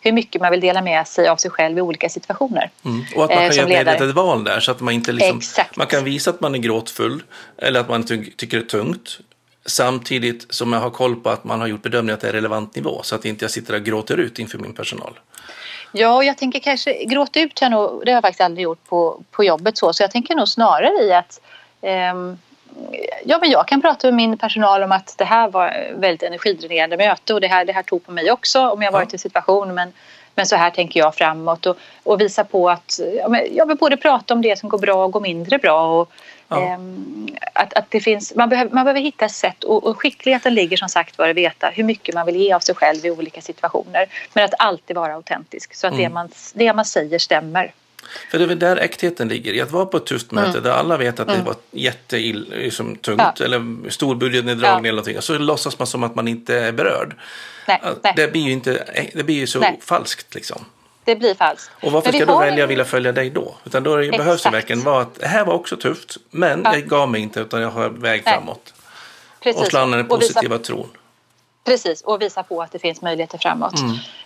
hur 0.00 0.12
mycket 0.12 0.40
man 0.40 0.50
vill 0.50 0.60
dela 0.60 0.82
med 0.82 1.08
sig 1.08 1.28
av 1.28 1.36
sig 1.36 1.50
själv 1.50 1.78
i 1.78 1.80
olika 1.80 2.08
situationer. 2.08 2.70
Mm. 2.84 3.04
Och 3.16 3.24
att 3.24 3.30
man 3.30 3.50
kan 3.50 3.70
eh, 3.70 3.72
göra 3.72 3.94
ett 3.94 4.14
val 4.14 4.44
där 4.44 4.60
så 4.60 4.70
att 4.70 4.80
man 4.80 4.94
inte 4.94 5.12
liksom, 5.12 5.40
man 5.76 5.86
kan 5.86 6.04
visa 6.04 6.30
att 6.30 6.40
man 6.40 6.54
är 6.54 6.58
gråtfull 6.58 7.22
eller 7.58 7.80
att 7.80 7.88
man 7.88 8.04
ty 8.04 8.30
tycker 8.30 8.56
det 8.56 8.64
är 8.64 8.68
tungt 8.68 9.18
samtidigt 9.66 10.54
som 10.54 10.72
jag 10.72 10.80
har 10.80 10.90
koll 10.90 11.16
på 11.16 11.30
att 11.30 11.44
man 11.44 11.60
har 11.60 11.66
gjort 11.66 11.82
bedömningen 11.82 12.14
att 12.14 12.20
det 12.20 12.28
är 12.28 12.32
relevant 12.32 12.74
nivå 12.74 13.02
så 13.02 13.14
att 13.14 13.24
inte 13.24 13.44
jag 13.44 13.50
sitter 13.50 13.74
och 13.74 13.82
gråter 13.82 14.16
ut 14.16 14.38
inför 14.38 14.58
min 14.58 14.74
personal. 14.74 15.18
Ja, 15.92 16.22
jag 16.22 16.38
tänker 16.38 16.58
kanske 16.58 17.04
gråta 17.04 17.40
ut 17.40 17.60
jag 17.60 17.70
nog, 17.70 18.02
det 18.04 18.10
har 18.10 18.16
jag 18.16 18.22
faktiskt 18.22 18.40
aldrig 18.40 18.64
gjort 18.64 18.84
på, 18.88 19.22
på 19.30 19.44
jobbet 19.44 19.78
så, 19.78 19.92
så 19.92 20.02
jag 20.02 20.10
tänker 20.10 20.34
nog 20.34 20.48
snarare 20.48 21.04
i 21.04 21.12
att 21.12 21.40
ehm, 21.80 22.38
ja, 23.24 23.38
men 23.40 23.50
jag 23.50 23.68
kan 23.68 23.80
prata 23.80 24.06
med 24.06 24.14
min 24.14 24.38
personal 24.38 24.82
om 24.82 24.92
att 24.92 25.14
det 25.18 25.24
här 25.24 25.48
var 25.48 25.92
väldigt 25.96 26.22
energidränerande 26.22 26.96
möte 26.96 27.34
och 27.34 27.40
det 27.40 27.46
här, 27.46 27.64
det 27.64 27.72
här 27.72 27.82
tog 27.82 28.06
på 28.06 28.12
mig 28.12 28.30
också 28.30 28.68
om 28.68 28.82
jag 28.82 28.92
varit 28.92 29.12
i 29.12 29.14
en 29.14 29.18
situation. 29.18 29.74
Men, 29.74 29.92
men 30.40 30.46
så 30.46 30.56
här 30.56 30.70
tänker 30.70 31.00
jag 31.00 31.14
framåt 31.14 31.66
och, 31.66 31.76
och 32.02 32.20
visa 32.20 32.44
på 32.44 32.70
att 32.70 33.00
jag 33.50 33.66
vill 33.66 33.76
både 33.76 33.96
prata 33.96 34.34
om 34.34 34.42
det 34.42 34.58
som 34.58 34.68
går 34.68 34.78
bra 34.78 35.04
och 35.04 35.12
går 35.12 35.20
mindre 35.20 35.58
bra 35.58 36.00
och 36.00 36.12
ja. 36.48 36.60
ehm, 36.60 37.28
att, 37.52 37.74
att 37.74 37.90
det 37.90 38.00
finns, 38.00 38.34
man, 38.34 38.48
behöver, 38.48 38.70
man 38.70 38.84
behöver 38.84 39.00
hitta 39.00 39.24
ett 39.24 39.32
sätt 39.32 39.64
och, 39.64 39.84
och 39.86 40.00
skickligheten 40.00 40.54
ligger 40.54 40.76
som 40.76 40.88
sagt 40.88 41.18
var 41.18 41.28
att 41.28 41.36
veta 41.36 41.70
hur 41.74 41.84
mycket 41.84 42.14
man 42.14 42.26
vill 42.26 42.36
ge 42.36 42.52
av 42.52 42.60
sig 42.60 42.74
själv 42.74 43.06
i 43.06 43.10
olika 43.10 43.40
situationer 43.40 44.06
men 44.34 44.44
att 44.44 44.54
alltid 44.58 44.96
vara 44.96 45.14
autentisk 45.14 45.74
så 45.74 45.86
att 45.86 45.92
mm. 45.92 46.04
det, 46.04 46.14
man, 46.14 46.28
det 46.54 46.72
man 46.72 46.84
säger 46.84 47.18
stämmer. 47.18 47.72
För 48.30 48.38
det 48.38 48.44
är 48.44 48.48
väl 48.48 48.58
där 48.58 48.76
äktheten 48.76 49.28
ligger, 49.28 49.52
i 49.52 49.60
att 49.60 49.70
vara 49.70 49.86
på 49.86 49.96
ett 49.96 50.06
tufft 50.06 50.30
möte 50.30 50.50
mm. 50.50 50.62
där 50.62 50.70
alla 50.70 50.96
vet 50.96 51.20
att 51.20 51.28
mm. 51.28 51.40
det 51.40 51.46
var 51.46 51.56
jättetungt 51.70 52.48
liksom, 52.48 52.98
ja. 53.04 53.34
eller 53.44 53.90
stor 53.90 54.14
budgetneddragning 54.14 54.84
ja. 54.84 54.88
eller 54.88 54.92
någonting. 54.92 55.16
Och 55.16 55.24
så 55.24 55.38
låtsas 55.38 55.78
man 55.78 55.86
som 55.86 56.04
att 56.04 56.14
man 56.14 56.28
inte 56.28 56.58
är 56.58 56.72
berörd. 56.72 57.16
Nej, 57.68 57.82
nej. 58.02 58.12
Det 58.16 58.32
blir 58.32 58.42
ju, 58.42 58.52
inte, 58.52 58.84
det 59.14 59.24
blir 59.24 59.36
ju 59.36 59.46
så 59.46 59.60
nej. 59.60 59.78
falskt 59.82 60.34
liksom. 60.34 60.64
Det 61.04 61.16
blir 61.16 61.34
falskt. 61.34 61.70
Och 61.82 61.92
varför 61.92 62.12
ska 62.12 62.26
du 62.26 62.38
välja 62.38 62.64
att 62.64 62.70
vilja 62.70 62.84
följa 62.84 63.12
dig 63.12 63.30
då? 63.30 63.54
Utan 63.64 63.82
då 63.82 63.96
det, 63.96 64.10
behövs 64.10 64.42
det 64.42 64.50
verkligen 64.50 64.82
vara 64.82 65.02
att 65.02 65.14
det 65.14 65.26
här 65.26 65.44
var 65.44 65.54
också 65.54 65.76
tufft, 65.76 66.16
men 66.30 66.62
ja. 66.64 66.74
jag 66.74 66.88
gav 66.88 67.10
mig 67.10 67.20
inte 67.20 67.40
utan 67.40 67.62
jag 67.62 67.70
har 67.70 67.88
väg 67.88 68.24
framåt. 68.24 68.74
Precis. 69.40 69.62
Och 69.62 69.66
slå 69.66 69.80
an 69.80 69.90
den 69.90 70.08
positiva 70.08 70.58
visa, 70.58 70.66
tron. 70.66 70.88
Precis, 71.64 72.02
och 72.02 72.22
visa 72.22 72.42
på 72.42 72.62
att 72.62 72.72
det 72.72 72.78
finns 72.78 73.02
möjligheter 73.02 73.38
framåt. 73.38 73.74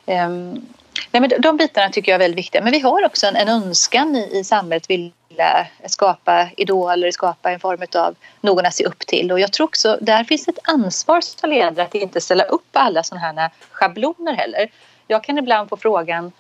Mm. 0.07 0.53
Um, 0.55 0.67
Nej, 1.11 1.21
men 1.21 1.31
de 1.41 1.57
bitarna 1.57 1.91
tycker 1.91 2.13
jag 2.13 2.17
är 2.17 2.25
väldigt 2.25 2.39
viktiga. 2.39 2.63
Men 2.63 2.73
vi 2.73 2.81
har 2.81 3.05
också 3.05 3.27
en, 3.27 3.37
en 3.37 3.49
önskan 3.49 4.17
i, 4.17 4.39
i 4.39 4.45
samhället 4.45 4.91
vilja 4.91 5.67
skapa 5.87 6.49
idoler, 6.57 7.11
skapa 7.11 7.51
en 7.51 7.61
form 7.61 7.87
av 7.97 8.15
någon 8.41 8.67
att 8.67 8.75
se 8.75 8.85
upp 8.85 8.99
till. 8.99 9.33
Och 9.33 9.41
jag 9.41 9.53
tror 9.53 9.65
också 9.65 9.99
där 10.01 10.25
finns 10.25 10.49
ett 10.49 10.59
ansvar 10.63 11.21
som 11.21 11.51
ledare 11.51 11.87
att 11.87 11.95
inte 11.95 12.21
ställa 12.21 12.45
upp 12.45 12.69
alla 12.73 13.03
sådana 13.03 13.41
här 13.41 13.51
schabloner 13.71 14.33
heller. 14.33 14.69
Jag 15.07 15.25
kan 15.25 15.39
ibland 15.39 15.69
få 15.69 15.77
frågan 15.77 16.33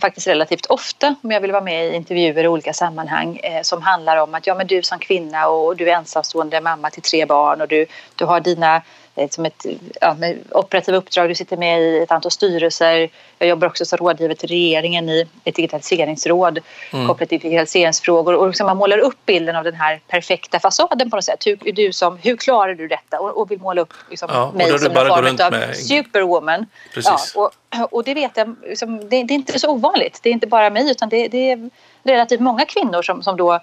faktiskt 0.00 0.26
relativt 0.26 0.66
ofta 0.66 1.14
om 1.22 1.30
jag 1.30 1.40
vill 1.40 1.52
vara 1.52 1.62
med 1.62 1.86
i 1.86 1.94
intervjuer 1.96 2.44
i 2.44 2.48
olika 2.48 2.72
sammanhang 2.72 3.36
eh, 3.36 3.62
som 3.62 3.82
handlar 3.82 4.16
om 4.16 4.34
att 4.34 4.46
ja 4.46 4.54
men 4.54 4.66
du 4.66 4.82
som 4.82 4.98
kvinna 4.98 5.48
och 5.48 5.76
du 5.76 5.90
är 5.90 5.94
ensamstående 5.94 6.60
mamma 6.60 6.90
till 6.90 7.02
tre 7.02 7.26
barn 7.26 7.60
och 7.60 7.68
du, 7.68 7.86
du 8.16 8.24
har 8.24 8.40
dina 8.40 8.82
som 9.30 9.44
ett 9.44 9.66
ja, 10.00 10.16
operativa 10.50 10.96
uppdrag. 10.96 11.28
Du 11.28 11.34
sitter 11.34 11.56
med 11.56 11.82
i 11.82 11.98
ett 11.98 12.10
antal 12.10 12.30
styrelser. 12.30 13.10
Jag 13.38 13.48
jobbar 13.48 13.66
också 13.66 13.84
som 13.84 13.98
rådgivare 13.98 14.34
till 14.34 14.48
regeringen 14.48 15.08
i 15.08 15.28
ett 15.44 15.54
digitaliseringsråd 15.54 16.58
mm. 16.92 17.06
kopplat 17.06 17.28
till 17.28 17.40
digitaliseringsfrågor. 17.40 18.34
Och 18.34 18.46
liksom 18.46 18.66
man 18.66 18.76
målar 18.76 18.98
upp 18.98 19.26
bilden 19.26 19.56
av 19.56 19.64
den 19.64 19.74
här 19.74 20.00
perfekta 20.08 20.60
fasaden 20.60 21.10
på 21.10 21.16
något 21.16 21.24
sätt. 21.24 21.46
Hur, 21.46 21.72
du 21.72 21.92
som, 21.92 22.16
hur 22.16 22.36
klarar 22.36 22.74
du 22.74 22.88
detta? 22.88 23.20
Och, 23.20 23.40
och 23.40 23.50
vill 23.50 23.60
måla 23.60 23.82
upp 23.82 23.94
liksom, 24.10 24.28
ja, 24.32 24.52
mig 24.54 24.78
som 24.78 24.86
en 24.86 24.94
form 24.94 25.46
av 25.46 25.52
med... 25.52 25.76
superwoman. 25.76 26.66
Precis. 26.94 27.32
Ja, 27.34 27.50
och, 27.80 27.92
och 27.92 28.04
det 28.04 28.14
vet 28.14 28.36
jag, 28.36 28.56
liksom, 28.62 28.98
det, 29.00 29.06
det, 29.08 29.32
är 29.32 29.36
inte 29.36 29.58
så 29.58 29.70
ovanligt. 29.70 30.20
Det 30.22 30.28
är 30.28 30.32
inte 30.32 30.46
bara 30.46 30.70
mig 30.70 30.90
utan 30.90 31.08
det, 31.08 31.28
det 31.28 31.50
är 31.50 31.70
relativt 32.02 32.40
många 32.40 32.64
kvinnor 32.64 33.02
som, 33.02 33.22
som 33.22 33.36
då 33.36 33.60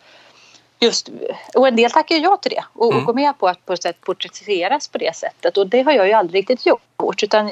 just, 0.86 1.10
och 1.56 1.67
en 1.67 1.76
del 1.76 1.91
tackar 1.91 2.15
ja 2.15 2.38
till 2.38 2.52
det 2.52 2.63
och, 2.74 2.91
mm. 2.91 2.98
och 2.98 3.06
går 3.06 3.13
med 3.13 3.39
på 3.39 3.48
att 3.48 3.65
på 3.65 3.78
sätt 3.78 4.02
porträtteras 4.02 4.88
på 4.88 4.98
det 4.98 5.15
sättet 5.15 5.58
och 5.58 5.67
det 5.67 5.82
har 5.82 5.91
jag 5.91 6.08
ju 6.08 6.13
aldrig 6.13 6.39
riktigt 6.39 6.65
gjort 6.65 6.82
utan 7.24 7.52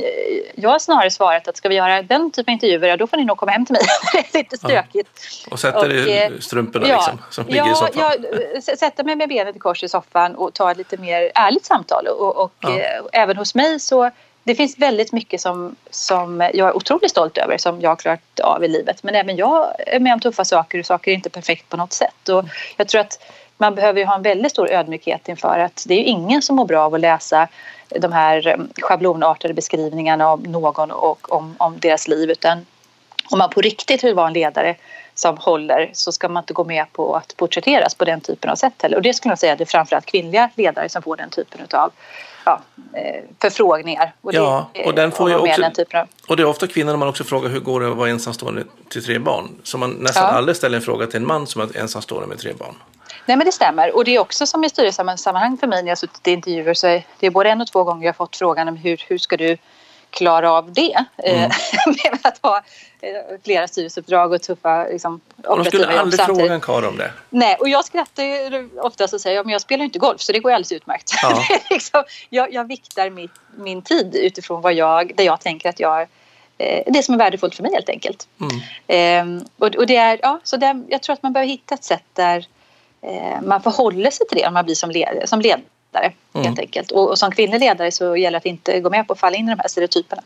jag 0.56 0.70
har 0.70 0.80
snarare 0.80 1.12
svarat 1.12 1.48
att 1.48 1.58
ska 1.58 1.70
vi 1.70 1.76
göra 1.76 2.02
den 2.02 2.32
typen 2.32 2.52
av 2.52 2.54
intervjuer 2.54 2.98
då 2.98 3.08
får 3.08 3.18
ni 3.18 3.26
nog 3.26 3.38
komma 3.38 3.52
hem 3.52 3.66
till 3.66 3.74
mig. 3.74 3.82
det 4.32 4.38
är 4.38 4.44
lite 4.44 4.58
stökigt. 4.58 5.10
Ja. 5.46 5.52
Och 5.52 5.60
sätta 5.60 5.88
dig 5.88 6.10
i 6.10 6.24
eh, 6.24 6.40
strumporna 6.40 6.88
ja, 6.88 6.96
liksom, 6.96 7.20
som 7.30 7.46
ligger 7.46 7.66
ja, 7.66 7.72
i 7.72 7.76
soffan? 7.76 8.26
Ja, 8.66 8.76
sätta 8.78 9.04
mig 9.04 9.16
med 9.16 9.30
benet 9.30 9.56
i 9.56 9.60
kors 9.60 9.84
i 9.84 9.90
soffan 9.90 10.36
och 10.36 10.54
ta 10.54 10.72
ett 10.72 10.78
lite 10.78 10.98
mer 10.98 11.32
ärligt 11.36 11.66
samtal 11.66 12.08
och, 12.08 12.38
och 12.38 12.54
ja. 12.60 12.80
eh, 12.80 13.02
även 13.12 13.38
hos 13.38 13.56
mig 13.56 13.80
så 13.80 14.12
det 14.44 14.56
finns 14.56 14.78
väldigt 14.78 15.12
mycket 15.12 15.42
som, 15.42 15.76
som 15.90 16.40
jag 16.40 16.70
är 16.70 16.76
otroligt 16.76 17.12
stolt 17.12 17.38
över 17.38 17.58
som 17.58 17.82
jag 17.82 17.90
har 17.90 17.96
klarat 17.96 18.40
av 18.40 18.64
i 18.64 18.68
livet. 18.68 19.04
Men 19.04 19.16
även 19.16 19.36
jag 19.36 19.74
är 19.88 20.00
med 20.00 20.14
om 20.14 20.20
tuffa 20.20 20.46
saker 20.46 20.80
och 20.80 20.86
saker 20.86 21.12
är 21.12 21.16
inte 21.16 21.30
perfekt 21.30 21.70
på 21.70 21.78
något 21.78 21.94
sätt. 21.94 22.30
Och 22.30 22.46
jag 22.78 22.88
tror 22.88 23.02
att 23.02 23.20
man 23.58 23.76
behöver 23.76 24.06
ha 24.06 24.16
en 24.16 24.22
väldigt 24.22 24.52
stor 24.52 24.72
ödmjukhet 24.72 25.30
inför 25.30 25.60
att 25.60 25.84
det 25.88 25.94
är 25.94 26.04
ingen 26.04 26.42
som 26.42 26.56
mår 26.56 26.66
bra 26.66 26.86
av 26.86 26.94
att 26.94 27.02
läsa 27.02 27.48
de 27.90 28.12
här 28.12 28.48
eh, 28.48 28.58
schablonartade 28.82 29.54
beskrivningarna 29.54 30.30
av 30.30 30.48
någon 30.48 30.92
och 30.92 31.32
om, 31.32 31.56
om 31.58 31.80
deras 31.80 32.08
liv. 32.08 32.30
Utan 32.30 32.66
om 33.32 33.38
man 33.38 33.50
på 33.50 33.62
riktigt 33.62 34.04
vill 34.04 34.16
vara 34.16 34.28
en 34.28 34.34
ledare 34.34 34.76
som 35.16 35.38
håller 35.38 35.90
så 35.94 36.12
ska 36.12 36.30
man 36.30 36.44
inte 36.44 36.54
gå 36.54 36.64
med 36.64 36.86
på 36.94 37.16
att 37.16 37.38
porträtteras 37.38 37.96
på 37.96 38.06
den 38.06 38.22
typen 38.22 38.50
av 38.50 38.56
sätt 38.56 38.74
heller. 38.82 38.98
Och 38.98 39.04
det 39.04 39.14
skulle 39.14 39.32
jag 39.32 39.40
säga 39.40 39.52
att 39.52 39.58
det 39.58 39.64
är 39.64 39.66
framförallt 39.66 40.06
kvinnliga 40.06 40.50
ledare 40.56 40.90
som 40.90 41.02
får 41.02 41.16
den 41.16 41.30
typen 41.30 41.62
av 41.72 41.92
ja, 42.46 42.62
eh, 42.94 43.24
förfrågningar. 43.42 44.14
Och 44.22 44.34
ja, 44.34 44.70
och 44.86 44.94
den 44.94 45.12
får 45.12 45.30
ju 45.30 45.36
också, 45.36 45.64
av... 45.94 46.08
och 46.28 46.38
det 46.38 46.44
är 46.44 46.48
ofta 46.48 46.68
kvinnor 46.68 46.98
man 46.98 47.08
också 47.08 47.24
frågar 47.24 47.50
hur 47.50 47.60
går 47.60 47.82
det 47.82 47.92
att 47.92 47.98
vara 47.98 48.10
ensamstående 48.10 48.64
till 48.90 49.06
tre 49.06 49.20
barn. 49.20 49.50
Så 49.64 49.78
man 49.78 49.92
nästan 49.92 50.24
ja. 50.24 50.30
aldrig 50.30 50.56
ställer 50.56 50.78
en 50.78 50.84
fråga 50.84 51.08
till 51.08 51.16
en 51.16 51.28
man 51.28 51.48
som 51.48 51.62
är 51.62 51.78
ensamstående 51.78 52.28
med 52.28 52.40
tre 52.40 52.54
barn. 52.54 52.76
Nej 53.26 53.38
men 53.38 53.46
det 53.46 53.52
stämmer 53.52 53.96
och 53.96 54.06
det 54.06 54.16
är 54.16 54.20
också 54.20 54.46
som 54.46 54.64
i 54.64 54.70
styrelsesammanhang 54.70 55.58
för 55.58 55.68
mig 55.68 55.84
när 55.84 55.90
jag 55.90 55.98
suttit 55.98 56.28
i 56.28 56.32
intervjuer 56.32 56.74
så 56.74 56.88
är 56.88 57.06
det 57.20 57.28
är 57.28 57.32
både 57.32 57.50
en 57.50 57.62
och 57.62 57.68
två 57.68 57.84
gånger 57.84 58.06
jag 58.06 58.16
fått 58.16 58.36
frågan 58.36 58.68
om 58.68 58.76
hur, 58.76 59.04
hur 59.08 59.18
ska 59.18 59.38
du 59.38 59.58
klara 60.14 60.52
av 60.52 60.74
det. 60.74 61.06
Eh, 61.18 61.44
mm. 61.44 61.52
med 61.86 62.20
att 62.22 62.40
ha 62.42 62.58
eh, 63.02 63.40
flera 63.44 63.68
styrelseuppdrag 63.68 64.34
och 64.34 64.42
tuffa 64.42 64.84
liksom, 64.84 65.22
och 65.48 65.58
De 65.58 65.66
skulle 65.66 66.00
aldrig 66.00 66.20
samtidigt. 66.20 66.42
fråga 66.42 66.54
en 66.54 66.62
karl 66.62 66.86
om 66.86 66.98
det. 66.98 67.12
Nej, 67.30 67.56
och 67.60 67.70
jag 67.70 67.86
skrattar 67.86 68.24
ju 68.24 68.70
oftast 68.82 69.14
och 69.14 69.22
säger 69.22 69.40
att 69.40 69.52
jag 69.52 69.62
spelar 69.62 69.86
inte 69.86 70.00
golf 70.00 70.22
så 70.22 70.32
det 70.32 70.40
går 70.40 70.52
alldeles 70.52 70.72
utmärkt. 70.72 71.12
Ja. 71.22 71.44
liksom, 71.70 72.04
jag, 72.30 72.54
jag 72.54 72.68
viktar 72.68 73.10
mitt, 73.10 73.32
min 73.56 73.82
tid 73.82 74.16
utifrån 74.16 74.62
vad 74.62 74.74
jag, 74.74 75.12
där 75.16 75.24
jag 75.24 75.42
tänker 75.42 75.70
att 75.70 75.80
jag 75.80 76.02
eh, 76.58 76.84
det 76.88 77.04
som 77.04 77.14
är 77.14 77.20
värdefullt 77.20 77.56
för 77.56 77.64
mig 77.64 77.72
helt 77.74 77.90
enkelt. 77.90 78.28
Mm. 78.42 79.40
Eh, 79.40 79.44
och, 79.58 79.76
och, 79.76 79.88
det 79.88 79.96
är, 79.96 80.20
ja, 80.22 80.40
så 80.44 80.58
det, 80.58 80.84
jag 80.90 81.02
tror 81.02 81.14
att 81.14 81.24
man 81.24 81.34
behöver 81.34 81.52
hitta 81.52 81.76
ett 81.76 81.84
sätt 81.84 82.06
där 82.14 82.48
eh, 83.02 83.42
man 83.42 83.62
förhåller 83.62 84.12
sig 84.12 84.28
till 84.28 84.38
det 84.38 84.48
om 84.48 84.54
man 84.54 84.66
blir 84.66 84.76
som, 84.76 84.92
led, 84.92 85.24
som 85.26 85.42
ledare 85.42 85.62
ledare 85.94 86.14
mm. 86.34 86.48
helt 86.48 86.60
enkelt. 86.60 86.92
Och, 86.92 87.10
och 87.10 87.20
som 87.20 87.32
kvinnlig 87.32 87.60
ledare 87.60 87.92
så 87.92 88.18
gäller 88.18 88.32
det 88.32 88.38
att 88.38 88.46
inte 88.46 88.80
gå 88.80 88.90
med 88.90 89.08
på 89.08 89.14
att 89.14 89.20
falla 89.20 89.38
in 89.38 89.48
i 89.48 89.52
de 89.52 89.60
här 89.60 89.68
stereotyperna. 89.68 90.22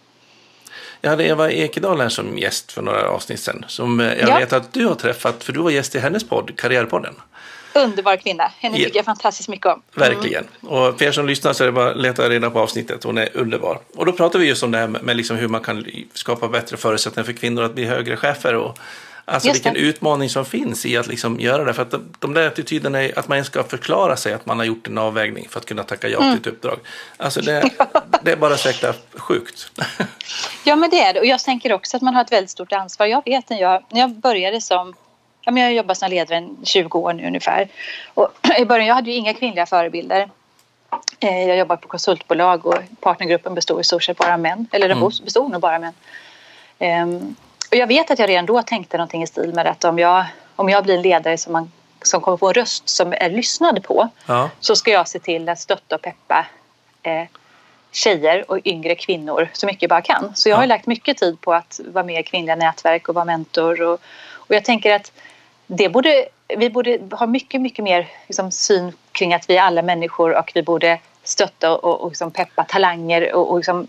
Jag 1.01 1.09
hade 1.09 1.23
Eva 1.23 1.51
Ekedal 1.51 2.01
här 2.01 2.09
som 2.09 2.37
gäst 2.37 2.71
för 2.71 2.81
några 2.81 3.09
avsnitt 3.09 3.39
sedan. 3.39 3.65
Som 3.67 3.99
jag 3.99 4.29
ja. 4.29 4.37
vet 4.37 4.53
att 4.53 4.73
du 4.73 4.85
har 4.85 4.95
träffat, 4.95 5.43
för 5.43 5.53
du 5.53 5.59
var 5.59 5.71
gäst 5.71 5.95
i 5.95 5.99
hennes 5.99 6.23
podd, 6.23 6.51
Karriärpodden. 6.57 7.15
Underbar 7.75 8.15
kvinna. 8.15 8.51
Henne 8.59 8.77
tycker 8.77 8.95
jag 8.95 9.05
fantastiskt 9.05 9.49
mycket 9.49 9.65
om. 9.65 9.81
Mm. 9.95 10.09
Verkligen. 10.09 10.47
Och 10.61 10.97
för 10.97 11.05
er 11.05 11.11
som 11.11 11.27
lyssnar 11.27 11.53
så 11.53 11.63
är 11.63 11.65
det 11.65 11.71
bara 11.71 11.91
att 11.91 11.97
leta 11.97 12.29
reda 12.29 12.49
på 12.49 12.59
avsnittet. 12.59 13.03
Hon 13.03 13.17
är 13.17 13.29
underbar. 13.37 13.79
Och 13.95 14.05
då 14.05 14.11
pratar 14.11 14.39
vi 14.39 14.45
just 14.45 14.63
om 14.63 14.71
det 14.71 14.77
här 14.77 14.87
med 14.87 15.17
liksom 15.17 15.37
hur 15.37 15.47
man 15.47 15.61
kan 15.61 15.85
skapa 16.13 16.47
bättre 16.47 16.77
förutsättningar 16.77 17.25
för 17.25 17.33
kvinnor 17.33 17.63
att 17.63 17.73
bli 17.73 17.85
högre 17.85 18.17
chefer 18.17 18.55
och 18.55 18.79
Alltså 19.29 19.51
vilken 19.51 19.75
utmaning 19.75 20.29
som 20.29 20.45
finns 20.45 20.85
i 20.85 20.97
att 20.97 21.07
liksom 21.07 21.39
göra 21.39 21.63
det. 21.63 21.73
För 21.73 21.81
att 21.81 21.93
de, 22.19 22.33
där 22.33 22.47
attityderna 22.47 23.03
är 23.03 23.19
att 23.19 23.27
man 23.27 23.45
ska 23.45 23.63
förklara 23.63 24.15
sig 24.15 24.33
att 24.33 24.45
man 24.45 24.57
har 24.57 24.65
gjort 24.65 24.87
en 24.87 24.97
avvägning 24.97 25.47
för 25.49 25.59
att 25.59 25.65
kunna 25.65 25.83
tacka 25.83 26.07
ja 26.07 26.19
till 26.19 26.33
ett 26.33 26.47
uppdrag. 26.47 26.79
Alltså 27.17 27.41
det, 27.41 27.69
det 28.21 28.31
är 28.31 28.35
bara 28.35 28.57
så 28.57 28.93
sjukt. 29.15 29.71
ja 30.63 30.75
men 30.75 30.89
det 30.89 30.99
är 30.99 31.13
det. 31.13 31.19
Och 31.19 31.25
jag 31.25 31.39
tänker 31.39 31.73
också 31.73 31.97
att 31.97 32.03
man 32.03 32.15
har 32.15 32.21
ett 32.21 32.31
väldigt 32.31 32.49
stort 32.49 32.73
ansvar. 32.73 33.07
Jag 33.07 33.25
vet 33.25 33.49
när 33.49 33.61
jag, 33.61 33.83
när 33.89 33.99
jag 33.99 34.09
började 34.09 34.61
som 34.61 34.93
jag 35.43 35.53
har 35.53 35.69
jobbat 35.69 35.97
som 35.97 36.09
ledare 36.09 36.39
i 36.39 36.65
20 36.65 36.99
år 36.99 37.13
nu 37.13 37.27
ungefär. 37.27 37.69
Och 38.13 38.31
I 38.59 38.65
början 38.65 38.87
jag 38.87 38.95
hade 38.95 39.11
ju 39.11 39.17
inga 39.17 39.33
kvinnliga 39.33 39.65
förebilder. 39.65 40.29
Eh, 41.19 41.43
jag 41.43 41.57
jobbar 41.57 41.75
på 41.75 41.87
konsultbolag 41.87 42.65
och 42.65 42.79
partnergruppen 42.99 43.55
består 43.55 43.81
i 43.81 43.83
stort 43.83 44.03
sett 44.03 44.17
bara 44.17 44.37
män. 44.37 44.67
Eller 44.71 44.87
den 44.87 44.97
mm. 44.97 45.11
bestod 45.23 45.51
nog 45.51 45.61
bara 45.61 45.79
män. 45.79 45.93
Och 47.71 47.77
jag 47.77 47.87
vet 47.87 48.11
att 48.11 48.19
jag 48.19 48.29
redan 48.29 48.45
då 48.45 48.61
tänkte 48.61 48.97
någonting 48.97 49.23
i 49.23 49.27
stil 49.27 49.53
med 49.53 49.67
att 49.67 49.83
om 49.83 49.99
jag, 49.99 50.25
om 50.55 50.69
jag 50.69 50.83
blir 50.83 50.95
en 50.95 51.01
ledare 51.01 51.37
som, 51.37 51.53
man, 51.53 51.71
som 52.01 52.21
kommer 52.21 52.37
få 52.37 52.47
en 52.47 52.53
röst 52.53 52.89
som 52.89 53.13
är 53.13 53.29
lyssnad 53.29 53.83
på 53.83 54.09
ja. 54.25 54.49
så 54.59 54.75
ska 54.75 54.91
jag 54.91 55.07
se 55.07 55.19
till 55.19 55.49
att 55.49 55.59
stötta 55.59 55.95
och 55.95 56.01
peppa 56.01 56.45
eh, 57.03 57.23
tjejer 57.91 58.51
och 58.51 58.59
yngre 58.65 58.95
kvinnor 58.95 59.49
så 59.53 59.65
mycket 59.65 59.81
jag 59.81 59.89
bara 59.89 60.01
kan. 60.01 60.35
Så 60.35 60.49
jag 60.49 60.55
har 60.55 60.63
ja. 60.63 60.67
lagt 60.67 60.87
mycket 60.87 61.17
tid 61.17 61.41
på 61.41 61.53
att 61.53 61.79
vara 61.85 62.03
med 62.03 62.19
i 62.19 62.23
kvinnliga 62.23 62.55
nätverk 62.55 63.09
och 63.09 63.15
vara 63.15 63.25
mentor. 63.25 63.81
Och, 63.81 63.99
och 64.33 64.55
jag 64.55 64.65
tänker 64.65 64.95
att 64.95 65.11
det 65.67 65.89
borde, 65.89 66.25
vi 66.57 66.69
borde 66.69 66.99
ha 67.11 67.27
mycket, 67.27 67.61
mycket 67.61 67.83
mer 67.83 68.07
liksom, 68.27 68.51
syn 68.51 68.93
kring 69.11 69.33
att 69.33 69.49
vi 69.49 69.57
är 69.57 69.61
alla 69.61 69.81
människor 69.81 70.37
och 70.37 70.51
vi 70.55 70.63
borde 70.63 70.99
stötta 71.23 71.77
och, 71.77 72.01
och 72.01 72.09
liksom 72.09 72.31
peppa 72.31 72.63
talanger 72.63 73.35
och, 73.35 73.51
och 73.51 73.57
liksom, 73.57 73.87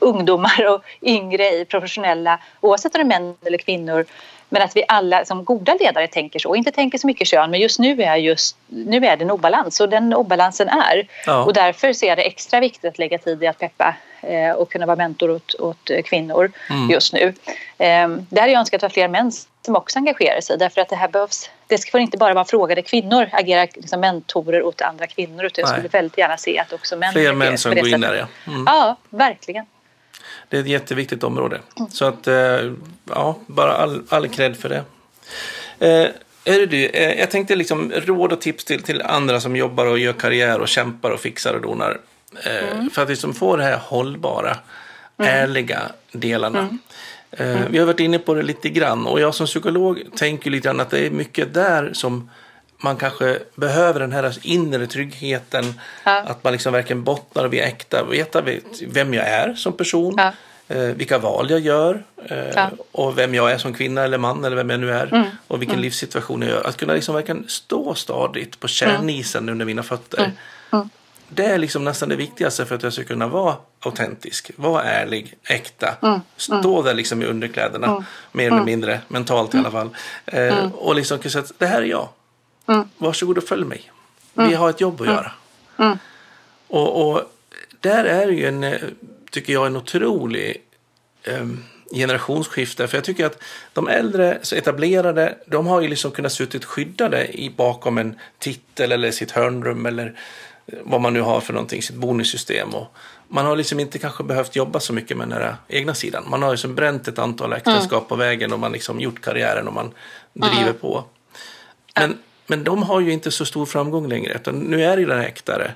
ungdomar 0.00 0.66
och 0.74 0.82
yngre 1.02 1.50
i 1.50 1.64
professionella, 1.64 2.38
oavsett 2.60 2.94
om 2.94 3.08
det 3.08 3.14
är 3.14 3.20
män 3.20 3.34
eller 3.44 3.58
kvinnor, 3.58 4.04
Men 4.50 4.62
att 4.62 4.76
vi 4.76 4.84
alla 4.88 5.24
som 5.24 5.44
goda 5.44 5.74
ledare 5.80 6.06
tänker 6.06 6.38
så, 6.38 6.54
inte 6.54 6.70
tänker 6.70 6.98
så 6.98 7.06
mycket 7.06 7.28
kön, 7.28 7.50
men 7.50 7.60
just 7.60 7.78
nu 7.78 8.02
är, 8.02 8.16
just, 8.16 8.56
nu 8.66 8.96
är 8.96 9.16
det 9.16 9.24
en 9.24 9.30
obalans 9.30 9.80
och 9.80 9.88
den 9.88 10.14
obalansen 10.14 10.68
är. 10.68 11.08
Ja. 11.26 11.44
Och 11.44 11.52
därför 11.52 11.92
ser 11.92 12.06
jag 12.06 12.18
det 12.18 12.22
extra 12.22 12.60
viktigt 12.60 12.84
att 12.84 12.98
lägga 12.98 13.18
tid 13.18 13.42
i 13.42 13.46
att 13.46 13.58
peppa 13.58 13.94
eh, 14.22 14.50
och 14.50 14.70
kunna 14.72 14.86
vara 14.86 14.96
mentor 14.96 15.30
åt, 15.30 15.54
åt 15.54 15.90
kvinnor 16.04 16.52
Mm. 16.70 16.90
just 16.90 17.12
nu. 17.12 17.34
Eh, 17.78 18.08
där 18.08 18.40
hade 18.40 18.52
jag 18.52 18.58
önskat 18.58 18.78
att 18.78 18.80
det 18.80 18.86
var 18.86 18.90
fler 18.90 19.08
män 19.08 19.32
som 19.66 19.76
också 19.76 19.98
engagerar 19.98 20.40
sig 20.40 20.58
därför 20.58 20.80
att 20.80 20.88
det 20.88 20.96
här 20.96 21.08
behövs. 21.08 21.50
Det 21.68 21.78
ska 21.78 21.98
inte 21.98 22.18
bara 22.18 22.34
vara 22.34 22.44
en 22.44 22.46
fråga 22.46 22.74
där 22.74 22.82
kvinnor 22.82 23.28
agerar 23.32 23.68
liksom 23.74 24.00
mentorer 24.00 24.62
åt 24.62 24.80
andra 24.80 25.06
kvinnor 25.06 25.44
utan 25.44 25.62
jag 25.62 25.68
skulle 25.68 25.88
väldigt 25.88 26.18
gärna 26.18 26.36
se 26.36 26.58
att 26.58 26.72
också 26.72 26.96
män 26.96 27.12
Fler 27.12 27.32
män 27.32 27.58
som 27.58 27.74
går 27.74 27.88
in 27.88 28.00
där, 28.00 28.14
ja. 28.14 28.52
Mm. 28.52 28.64
Ja, 28.66 28.96
verkligen. 29.10 29.66
Det 30.48 30.56
är 30.56 30.60
ett 30.60 30.68
jätteviktigt 30.68 31.24
område. 31.24 31.60
Så 31.90 32.04
att, 32.04 32.26
eh, 32.26 32.72
ja, 33.04 33.38
bara 33.46 33.72
all, 33.72 34.02
all 34.08 34.28
cred 34.28 34.56
för 34.56 34.68
det. 34.68 34.84
Eh, 35.78 36.08
är 36.44 36.58
det 36.58 36.66
du, 36.66 36.86
eh, 36.86 37.18
jag 37.18 37.30
tänkte 37.30 37.56
liksom 37.56 37.92
råd 37.92 38.32
och 38.32 38.40
tips 38.40 38.64
till, 38.64 38.82
till 38.82 39.02
andra 39.02 39.40
som 39.40 39.56
jobbar 39.56 39.86
och 39.86 39.98
gör 39.98 40.12
karriär 40.12 40.60
och 40.60 40.68
kämpar 40.68 41.10
och 41.10 41.20
fixar 41.20 41.54
och 41.54 41.60
donar. 41.60 42.00
Eh, 42.44 42.88
För 42.92 43.02
att 43.02 43.08
liksom 43.08 43.34
få 43.34 43.56
det 43.56 43.64
här 43.64 43.76
hållbara, 43.76 44.56
ärliga 45.18 45.80
delarna. 46.12 46.68
Eh, 47.30 47.58
Vi 47.70 47.78
har 47.78 47.86
varit 47.86 48.00
inne 48.00 48.18
på 48.18 48.34
det 48.34 48.42
lite 48.42 48.68
grann 48.68 49.06
och 49.06 49.20
jag 49.20 49.34
som 49.34 49.46
psykolog 49.46 50.02
tänker 50.16 50.50
lite 50.50 50.68
grann 50.68 50.80
att 50.80 50.90
det 50.90 51.06
är 51.06 51.10
mycket 51.10 51.54
där 51.54 51.90
som 51.92 52.30
man 52.82 52.96
kanske 52.96 53.38
behöver 53.54 54.00
den 54.00 54.12
här 54.12 54.36
inre 54.42 54.86
tryggheten. 54.86 55.74
Ja. 56.04 56.20
Att 56.22 56.44
man 56.44 56.52
liksom 56.52 56.72
verkligen 56.72 57.04
bottnar 57.04 57.44
och 57.44 57.50
blir 57.50 57.62
äkta. 57.62 58.04
Veta 58.04 58.42
vem 58.86 59.14
jag 59.14 59.26
är 59.28 59.54
som 59.54 59.72
person. 59.72 60.14
Ja. 60.16 60.32
Eh, 60.68 60.82
vilka 60.82 61.18
val 61.18 61.50
jag 61.50 61.60
gör. 61.60 62.02
Eh, 62.30 62.38
Ja. 62.54 62.70
Och 62.92 63.18
vem 63.18 63.34
jag 63.34 63.50
är 63.50 63.58
som 63.58 63.74
kvinna 63.74 64.02
eller 64.02 64.18
man 64.18 64.44
eller 64.44 64.56
vem 64.56 64.70
jag 64.70 64.80
nu 64.80 64.92
är. 64.92 65.30
Och 65.48 65.62
vilken 65.62 65.80
livssituation 65.80 66.42
jag 66.42 66.50
gör. 66.50 66.66
Att 66.66 66.76
kunna 66.76 66.92
liksom 66.94 67.14
verkligen 67.14 67.44
stå 67.48 67.94
stadigt 67.94 68.60
på 68.60 68.68
kärnisen 68.68 69.48
under 69.48 69.64
mina 69.66 69.82
fötter. 69.82 70.32
Det 71.28 71.44
är 71.44 71.58
liksom 71.58 71.84
nästan 71.84 72.08
det 72.08 72.16
viktigaste 72.16 72.66
för 72.66 72.74
att 72.74 72.82
jag 72.82 72.92
ska 72.92 73.04
kunna 73.04 73.26
vara 73.26 73.56
autentisk, 73.80 74.50
vara 74.56 74.82
ärlig, 74.82 75.34
äkta. 75.44 75.96
Stå 76.36 76.82
där 76.82 76.94
liksom 76.94 77.22
i 77.22 77.26
underkläderna, 77.26 78.04
mer 78.32 78.46
eller 78.46 78.64
mindre, 78.64 79.00
mentalt 79.08 79.54
i 79.54 79.58
alla 79.58 79.70
fall. 79.70 79.88
Eh, 80.26 80.72
Och 80.72 80.94
liksom 80.94 81.18
kunna 81.18 81.30
säga 81.30 81.42
att 81.44 81.52
det 81.58 81.66
här 81.66 81.82
är 81.82 81.86
jag. 81.86 82.08
Varsågod 82.98 83.38
och 83.38 83.44
följ 83.44 83.64
mig. 83.64 83.90
Vi 84.34 84.54
har 84.54 84.70
ett 84.70 84.80
jobb 84.80 85.00
att 85.00 85.06
göra. 85.06 85.32
Och, 86.68 87.10
och 87.10 87.22
där 87.80 88.04
är 88.04 88.26
det 88.26 88.32
ju 88.32 88.46
en, 88.46 88.64
eh, 88.64 88.78
tycker 89.30 89.52
jag, 89.52 89.66
en 89.66 89.76
otrolig 89.76 90.56
um, 91.26 91.64
generationsskifte. 91.94 92.88
För 92.88 92.96
jag 92.96 93.04
tycker 93.04 93.26
att 93.26 93.42
de 93.72 93.88
äldre, 93.88 94.38
så 94.42 94.56
etablerade, 94.56 95.38
de 95.46 95.66
har 95.66 95.80
ju 95.80 95.88
liksom 95.88 96.10
kunnat 96.10 96.32
suttit 96.32 96.64
skyddade 96.64 97.40
i, 97.40 97.50
bakom 97.50 97.98
en 97.98 98.18
titel 98.38 98.92
eller 98.92 99.10
sitt 99.10 99.30
hörnrum 99.30 99.86
eller 99.86 100.06
eh, 100.06 100.12
vad 100.82 101.00
man 101.00 101.12
nu 101.12 101.20
har 101.20 101.40
för 101.40 101.52
någonting, 101.52 101.82
sitt 101.82 101.96
bonussystem. 101.96 102.74
Och 102.74 102.96
man 103.28 103.46
har 103.46 103.56
liksom 103.56 103.80
inte 103.80 103.98
kanske 103.98 104.24
behövt 104.24 104.56
jobba 104.56 104.80
så 104.80 104.92
mycket 104.92 105.16
med 105.16 105.28
den 105.28 105.42
här 105.42 105.56
egna 105.68 105.94
sidan. 105.94 106.24
Man 106.28 106.42
har 106.42 106.50
liksom 106.50 106.74
bränt 106.74 107.08
ett 107.08 107.18
antal 107.18 107.52
äktenskap 107.52 108.08
på 108.08 108.16
vägen 108.16 108.52
och 108.52 108.58
man 108.58 108.72
liksom 108.72 109.00
gjort 109.00 109.20
karriären 109.20 109.68
och 109.68 109.74
man 109.74 109.94
driver 110.32 110.72
på. 110.72 111.04
Men, 111.94 112.18
men 112.46 112.64
de 112.64 112.82
har 112.82 113.00
ju 113.00 113.12
inte 113.12 113.30
så 113.30 113.46
stor 113.46 113.66
framgång 113.66 114.08
längre, 114.08 114.34
utan 114.34 114.54
nu 114.54 114.84
är 114.84 114.96
det 114.96 115.04
den 115.04 115.20
äktare. 115.20 115.72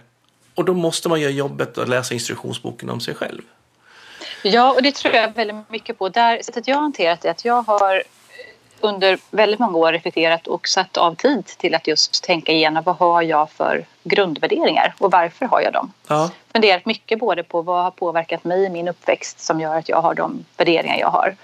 Och 0.54 0.64
då 0.64 0.74
måste 0.74 1.08
man 1.08 1.20
göra 1.20 1.32
jobbet 1.32 1.78
att 1.78 1.88
läsa 1.88 2.14
instruktionsboken 2.14 2.90
om 2.90 3.00
sig 3.00 3.14
själv. 3.14 3.42
Ja, 4.42 4.72
och 4.72 4.82
det 4.82 4.94
tror 4.94 5.14
jag 5.14 5.34
väldigt 5.34 5.70
mycket 5.70 5.98
på. 5.98 6.08
Där, 6.08 6.42
sättet 6.42 6.68
jag 6.68 6.76
har 6.76 6.82
hanterat 6.82 7.20
det 7.20 7.28
är 7.28 7.30
att 7.30 7.44
jag 7.44 7.62
har 7.62 8.02
under 8.82 9.18
väldigt 9.30 9.60
många 9.60 9.78
år 9.78 9.92
reflekterat 9.92 10.46
och 10.46 10.68
satt 10.68 10.96
av 10.96 11.14
tid 11.14 11.46
till 11.46 11.74
att 11.74 11.86
just 11.86 12.24
tänka 12.24 12.52
igenom 12.52 12.82
vad 12.84 12.96
har 12.96 13.22
jag 13.22 13.50
för 13.50 13.84
grundvärderingar 14.04 14.94
och 14.98 15.10
varför 15.10 15.46
har 15.46 15.60
jag 15.60 15.72
dem? 15.72 15.92
Ja, 16.08 16.30
Funderat 16.52 16.86
mycket 16.86 17.18
både 17.18 17.42
på 17.42 17.62
vad 17.62 17.82
har 17.84 17.90
påverkat 17.90 18.44
mig 18.44 18.64
i 18.64 18.68
min 18.68 18.88
uppväxt 18.88 19.40
som 19.40 19.60
gör 19.60 19.76
att 19.78 19.88
jag 19.88 20.00
har 20.02 20.14
de 20.14 20.44
värderingar 20.56 20.96
jag 20.98 21.08
har. 21.08 21.36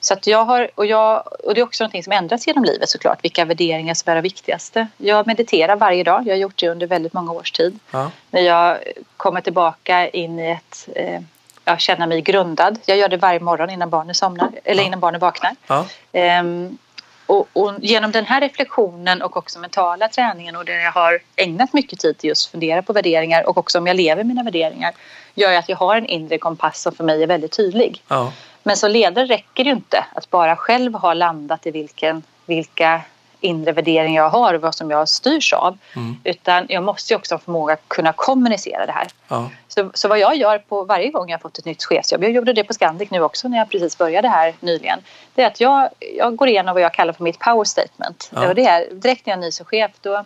Så 0.00 0.14
att 0.14 0.26
jag 0.26 0.44
har, 0.44 0.70
och, 0.74 0.86
jag, 0.86 1.22
och 1.44 1.54
det 1.54 1.60
är 1.60 1.64
också 1.64 1.84
någonting 1.84 2.02
som 2.04 2.12
ändras 2.12 2.46
genom 2.46 2.64
livet 2.64 2.88
såklart, 2.88 3.24
vilka 3.24 3.44
värderingar 3.44 3.94
som 3.94 4.10
är 4.10 4.14
de 4.14 4.20
viktigaste. 4.22 4.86
Jag 4.96 5.26
mediterar 5.26 5.76
varje 5.76 6.04
dag, 6.04 6.26
jag 6.26 6.32
har 6.34 6.38
gjort 6.38 6.56
det 6.56 6.68
under 6.68 6.86
väldigt 6.86 7.12
många 7.12 7.32
års 7.32 7.52
tid. 7.52 7.78
ja, 7.90 8.10
När 8.30 8.40
jag 8.40 8.78
kommer 9.16 9.40
tillbaka 9.40 10.08
in 10.08 10.38
i 10.38 10.50
ett, 10.50 10.88
eh, 10.96 11.20
jag 11.64 11.80
känner 11.80 12.06
mig 12.06 12.20
grundad. 12.20 12.78
Jag 12.86 12.96
gör 12.98 13.08
det 13.08 13.16
varje 13.16 13.40
morgon 13.40 13.70
innan 13.70 13.90
barnen 13.90 14.14
somnar, 14.14 14.48
eller 14.64 14.82
Ja. 14.82 14.86
innan 14.86 15.00
barnen 15.00 15.20
vaknar. 15.20 15.52
ja, 15.66 15.86
Ehm, 16.12 16.78
och, 17.26 17.48
och 17.52 17.74
genom 17.82 18.12
den 18.12 18.24
här 18.24 18.40
reflektionen 18.40 19.22
och 19.22 19.36
också 19.36 19.58
mentala 19.58 20.08
träningen 20.08 20.56
och 20.56 20.64
där 20.64 20.74
jag 20.74 20.92
har 20.92 21.20
ägnat 21.36 21.72
mycket 21.72 21.98
tid 21.98 22.18
till 22.18 22.28
just 22.28 22.50
fundera 22.50 22.82
på 22.82 22.92
värderingar 22.92 23.48
och 23.48 23.58
också 23.58 23.78
om 23.78 23.86
jag 23.86 23.96
lever 23.96 24.24
mina 24.24 24.42
värderingar 24.42 24.94
gör 25.34 25.50
ju 25.50 25.56
att 25.56 25.68
jag 25.68 25.76
har 25.76 25.96
en 25.96 26.06
inre 26.06 26.38
kompass 26.38 26.82
som 26.82 26.94
för 26.94 27.04
mig 27.04 27.22
är 27.22 27.26
väldigt 27.26 27.56
tydlig. 27.56 28.02
ja, 28.08 28.32
Men 28.62 28.76
som 28.76 28.90
ledare 28.90 29.26
räcker 29.26 29.64
det 29.64 29.70
ju 29.70 29.76
inte 29.76 30.04
att 30.12 30.30
bara 30.30 30.56
själv 30.56 30.94
ha 30.94 31.14
landat 31.14 31.66
i 31.66 31.70
vilken, 31.70 32.22
vilka 32.46 33.00
inre 33.44 33.72
värderingar 33.72 34.22
jag 34.22 34.30
har 34.30 34.54
och 34.54 34.60
vad 34.60 34.74
som 34.74 34.90
jag 34.90 35.08
styrs 35.08 35.52
av. 35.52 35.78
Mm. 35.96 36.16
Utan 36.24 36.66
jag 36.68 36.82
måste 36.82 37.16
också 37.16 37.34
ha 37.34 37.38
förmåga 37.38 37.74
att 37.74 37.88
kunna 37.88 38.12
kommunicera 38.12 38.86
det 38.86 38.92
här. 38.92 39.06
ja, 39.28 39.50
Så, 39.68 39.90
så 39.94 40.08
vad 40.08 40.18
jag 40.18 40.36
gör 40.36 40.58
på 40.58 40.84
varje 40.84 41.10
gång 41.10 41.30
jag 41.30 41.38
har 41.38 41.40
fått 41.40 41.58
ett 41.58 41.64
nytt 41.64 41.84
chefsjobb, 41.84 42.24
jag 42.24 42.30
gjorde 42.30 42.52
det 42.52 42.64
på 42.64 42.74
Scandic 42.74 43.10
nu 43.10 43.20
också 43.20 43.48
när 43.48 43.58
jag 43.58 43.70
precis 43.70 43.98
började 43.98 44.28
här 44.28 44.54
nyligen, 44.60 44.98
det 45.34 45.42
är 45.42 45.46
att 45.46 45.60
jag, 45.60 45.88
jag 46.18 46.36
går 46.36 46.48
igenom 46.48 46.74
vad 46.74 46.82
jag 46.82 46.94
kallar 46.94 47.12
för 47.12 47.24
mitt 47.24 47.38
power 47.38 47.64
statement. 47.64 48.30
Ja. 48.34 48.48
Och 48.48 48.54
det 48.54 48.64
är 48.66 48.94
direkt 48.94 49.26
när 49.26 49.32
jag 49.32 49.38
är 49.38 49.46
ny 49.46 49.50
som 49.50 49.66
chef, 49.66 49.90
då 50.00 50.24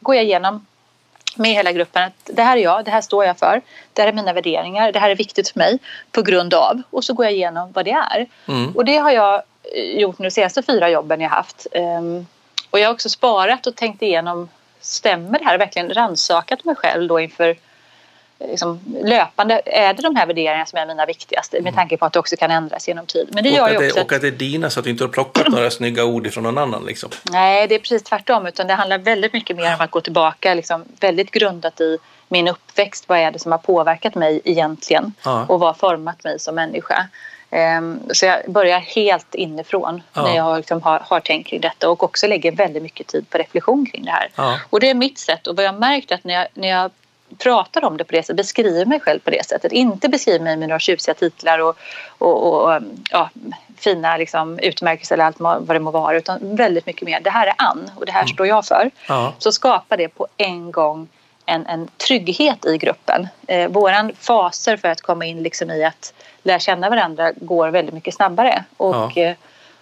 går 0.00 0.14
jag 0.14 0.24
igenom 0.24 0.66
med 1.36 1.50
hela 1.50 1.72
gruppen 1.72 2.02
att 2.02 2.12
det 2.36 2.42
här 2.42 2.56
är 2.56 2.60
jag, 2.62 2.84
det 2.84 2.90
här 2.90 3.00
står 3.00 3.24
jag 3.24 3.38
för, 3.38 3.60
det 3.92 4.02
här 4.02 4.08
är 4.08 4.12
mina 4.12 4.32
värderingar, 4.32 4.92
det 4.92 4.98
här 4.98 5.10
är 5.10 5.16
viktigt 5.16 5.48
för 5.48 5.58
mig 5.58 5.78
på 6.12 6.22
grund 6.22 6.54
av 6.54 6.82
och 6.90 7.04
så 7.04 7.14
går 7.14 7.26
jag 7.26 7.32
igenom 7.32 7.72
vad 7.72 7.84
det 7.84 7.90
är. 7.90 8.26
mm, 8.48 8.72
Och 8.76 8.84
det 8.84 8.96
har 8.96 9.10
jag 9.10 9.34
eh, 9.74 10.00
gjort 10.00 10.18
nu 10.18 10.24
de 10.24 10.30
senaste 10.30 10.62
fyra 10.62 10.90
jobben 10.90 11.20
jag 11.20 11.30
haft. 11.30 11.66
Ehm, 11.72 12.26
Och 12.74 12.80
jag 12.80 12.88
har 12.88 12.94
också 12.94 13.08
sparat 13.08 13.66
och 13.66 13.76
tänkt 13.76 14.02
igenom, 14.02 14.48
stämmer 14.80 15.38
det 15.38 15.44
här? 15.44 15.58
Verkligen 15.58 15.94
rannsakat 15.94 16.64
mig 16.64 16.74
själv 16.74 17.08
då 17.08 17.20
inför 17.20 17.48
eh, 18.38 18.48
liksom, 18.50 18.80
löpande. 19.02 19.62
Är 19.66 19.94
det 19.94 20.02
de 20.02 20.16
här 20.16 20.26
värderingarna 20.26 20.66
som 20.66 20.78
är 20.78 20.86
mina 20.86 21.06
viktigaste? 21.06 21.60
Med 21.62 21.74
tanke 21.74 21.96
på 21.96 22.06
att 22.06 22.12
det 22.12 22.18
också 22.18 22.36
kan 22.36 22.50
ändras 22.50 22.88
genom 22.88 23.06
tid. 23.06 23.28
Men 23.32 23.44
det 23.44 23.50
och, 23.50 23.56
gör 23.56 23.64
att 23.64 23.72
ju 23.72 23.76
också 23.76 23.94
det, 23.94 24.02
och 24.02 24.12
att 24.12 24.20
det 24.20 24.26
är 24.26 24.30
dina 24.30 24.70
så 24.70 24.80
att 24.80 24.84
du 24.84 24.90
inte 24.90 25.04
har 25.04 25.08
plockat 25.08 25.48
några 25.48 25.70
snygga 25.70 26.04
ord 26.04 26.26
ifrån 26.26 26.44
någon 26.44 26.58
annan. 26.58 26.84
Liksom. 26.84 27.10
Nej, 27.30 27.68
det 27.68 27.74
är 27.74 27.78
precis 27.78 28.02
tvärtom. 28.02 28.46
Utan 28.46 28.66
det 28.66 28.74
handlar 28.74 28.98
väldigt 28.98 29.32
mycket 29.32 29.56
mer 29.56 29.74
om 29.74 29.80
att 29.80 29.90
gå 29.90 30.00
tillbaka, 30.00 30.54
liksom, 30.54 30.84
väldigt 31.00 31.30
grundat 31.30 31.80
i 31.80 31.98
min 32.28 32.48
uppväxt. 32.48 33.08
Vad 33.08 33.18
är 33.18 33.30
det 33.30 33.38
som 33.38 33.52
har 33.52 33.58
påverkat 33.58 34.14
mig 34.14 34.40
egentligen? 34.44 35.12
Ja. 35.24 35.46
Och 35.48 35.60
vad 35.60 35.68
har 35.68 35.74
format 35.74 36.24
mig 36.24 36.38
som 36.38 36.54
människa? 36.54 37.08
Ehm, 37.54 38.00
så 38.12 38.26
jag 38.26 38.42
börjar 38.48 38.78
helt 38.78 39.34
inifrån 39.34 40.02
Ja. 40.12 40.22
när 40.22 40.36
jag 40.36 40.56
liksom 40.56 40.82
har, 40.82 40.98
har 40.98 41.20
tänkt 41.20 41.46
kring 41.46 41.60
detta 41.60 41.90
och 41.90 42.02
också 42.02 42.26
lägger 42.26 42.52
väldigt 42.52 42.82
mycket 42.82 43.06
tid 43.06 43.30
på 43.30 43.38
reflektion 43.38 43.86
kring 43.86 44.04
det 44.04 44.10
här. 44.10 44.30
Ja. 44.36 44.58
Och 44.70 44.80
det 44.80 44.90
är 44.90 44.94
mitt 44.94 45.18
sätt 45.18 45.46
och 45.46 45.56
vad 45.56 45.64
jag 45.64 45.74
märkt 45.74 46.10
är 46.10 46.14
att 46.14 46.24
när 46.24 46.34
jag, 46.34 46.46
när 46.54 46.68
jag 46.68 46.90
pratar 47.38 47.84
om 47.84 47.96
det 47.96 48.04
på 48.04 48.12
det 48.12 48.22
sättet, 48.22 48.36
beskriver 48.36 48.86
mig 48.86 49.00
själv 49.00 49.20
på 49.20 49.30
det 49.30 49.46
sättet, 49.46 49.72
inte 49.72 50.08
beskriver 50.08 50.44
mig 50.44 50.56
med 50.56 50.68
några 50.68 50.78
tjusiga 50.78 51.14
titlar 51.14 51.58
och, 51.58 51.76
och, 52.18 52.64
och 52.64 52.82
ja, 53.10 53.30
fina 53.78 54.16
liksom, 54.16 54.58
utmärkelser 54.58 55.14
eller 55.14 55.24
allt 55.24 55.40
vad 55.40 55.68
det 55.68 55.80
må 55.80 55.90
vara, 55.90 56.16
utan 56.16 56.56
väldigt 56.56 56.86
mycket 56.86 57.02
mer. 57.02 57.20
Det 57.20 57.30
här 57.30 57.46
är 57.46 57.54
Ann 57.58 57.90
och 57.96 58.06
det 58.06 58.12
här 58.12 58.26
står 58.26 58.46
jag 58.46 58.64
för. 58.64 58.90
Så 59.38 59.52
skapar 59.52 59.96
det 59.96 60.08
på 60.08 60.26
en 60.36 60.72
gång 60.72 61.08
en, 61.46 61.66
en 61.66 61.86
trygghet 61.86 62.66
i 62.66 62.78
gruppen. 62.78 63.28
Eh, 63.48 63.68
våran 63.68 64.12
faser 64.20 64.76
för 64.76 64.88
att 64.88 65.00
komma 65.00 65.24
in 65.24 65.42
liksom 65.42 65.70
i 65.70 65.84
att 65.84 66.14
lära 66.42 66.58
känna 66.58 66.90
varandra 66.90 67.32
går 67.36 67.68
väldigt 67.68 67.94
mycket 67.94 68.14
snabbare. 68.14 68.64
Och, 68.76 69.12
Ja. 69.14 69.22
eh, 69.22 69.36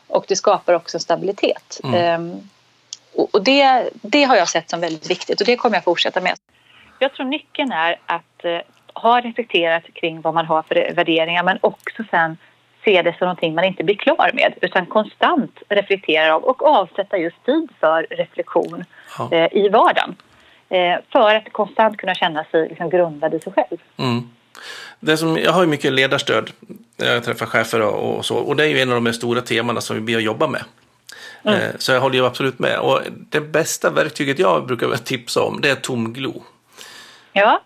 och 0.07 0.25
det 0.29 0.37
skapar 0.37 0.75
också 0.75 0.98
stabilitet. 0.98 1.81
Mm. 1.85 1.94
Ehm, 1.94 2.40
och 3.14 3.29
och 3.35 3.42
det, 3.44 3.90
det 3.92 4.25
har 4.25 4.37
jag 4.37 4.48
sett 4.48 4.70
som 4.70 4.81
väldigt 4.81 5.11
viktigt 5.11 5.40
och 5.40 5.46
det 5.46 5.57
kommer 5.57 5.77
jag 5.77 5.85
fortsätta 5.85 6.20
med. 6.20 6.35
Jag 6.98 7.12
tror 7.14 7.27
nyckeln 7.27 7.72
är 7.72 7.98
att 8.07 8.44
eh, 8.44 8.59
ha 8.94 9.20
reflekterat 9.20 9.83
kring 9.94 10.20
vad 10.20 10.35
man 10.35 10.46
har 10.46 10.62
för 10.62 10.92
värderingar 10.94 11.42
men 11.42 11.59
också 11.61 12.03
sen 12.11 12.37
se 12.85 13.03
det 13.03 13.18
som 13.18 13.25
någonting 13.27 13.55
man 13.55 13.64
inte 13.64 13.85
blir 13.85 13.94
klar 13.96 14.31
med 14.35 14.55
utan 14.61 14.87
konstant 14.87 15.59
reflektera 15.68 16.35
av 16.35 16.42
och 16.44 16.62
avsätta 16.62 17.16
just 17.18 17.44
tid 17.44 17.68
för 17.81 18.07
reflektion 18.11 18.85
Ja. 19.19 19.29
eh, 19.33 19.48
i 19.52 19.69
vardagen. 19.69 20.17
Eh, 20.73 21.00
för 21.12 21.35
att 21.35 21.52
konstant 21.52 21.96
kunna 21.96 22.14
känna 22.14 22.44
sig 22.44 22.68
liksom 22.68 22.90
grundad 22.90 23.35
i 23.35 23.40
sig 23.40 23.52
själv. 23.52 23.79
Mm. 23.96 24.29
Det 25.00 25.16
som, 25.16 25.38
jag 25.38 25.52
har 25.52 25.62
ju 25.62 25.68
mycket 25.68 25.92
ledarstöd 25.92 26.50
när 26.96 27.12
jag 27.12 27.25
träffar 27.25 27.46
chefer 27.46 27.81
och, 27.83 28.16
och 28.16 28.25
så. 28.25 28.37
Och 28.37 28.56
det 28.56 28.64
är 28.64 28.68
ju 28.68 28.81
en 28.81 28.92
av 28.92 29.04
de 29.04 29.12
stora 29.12 29.40
temana 29.40 29.81
som 29.81 29.96
vi 29.96 30.02
ber 30.02 30.16
att 30.16 30.23
jobba 30.23 30.46
med. 30.46 30.64
Mm. 31.44 31.60
Eh, 31.60 31.68
Så 31.79 31.92
jag 31.92 32.00
håller 32.00 32.16
ju 32.16 32.27
absolut 32.27 32.58
med. 32.58 32.79
Och 32.79 33.00
det 33.31 33.40
bästa 33.40 33.90
verktyget 33.90 34.38
jag 34.38 34.66
brukar 34.66 34.96
tipsa 34.96 35.42
om 35.42 35.60
det 35.60 35.70
är 35.70 35.75
tom 35.75 36.12
glo. 36.12 36.42
Ja. 37.33 37.60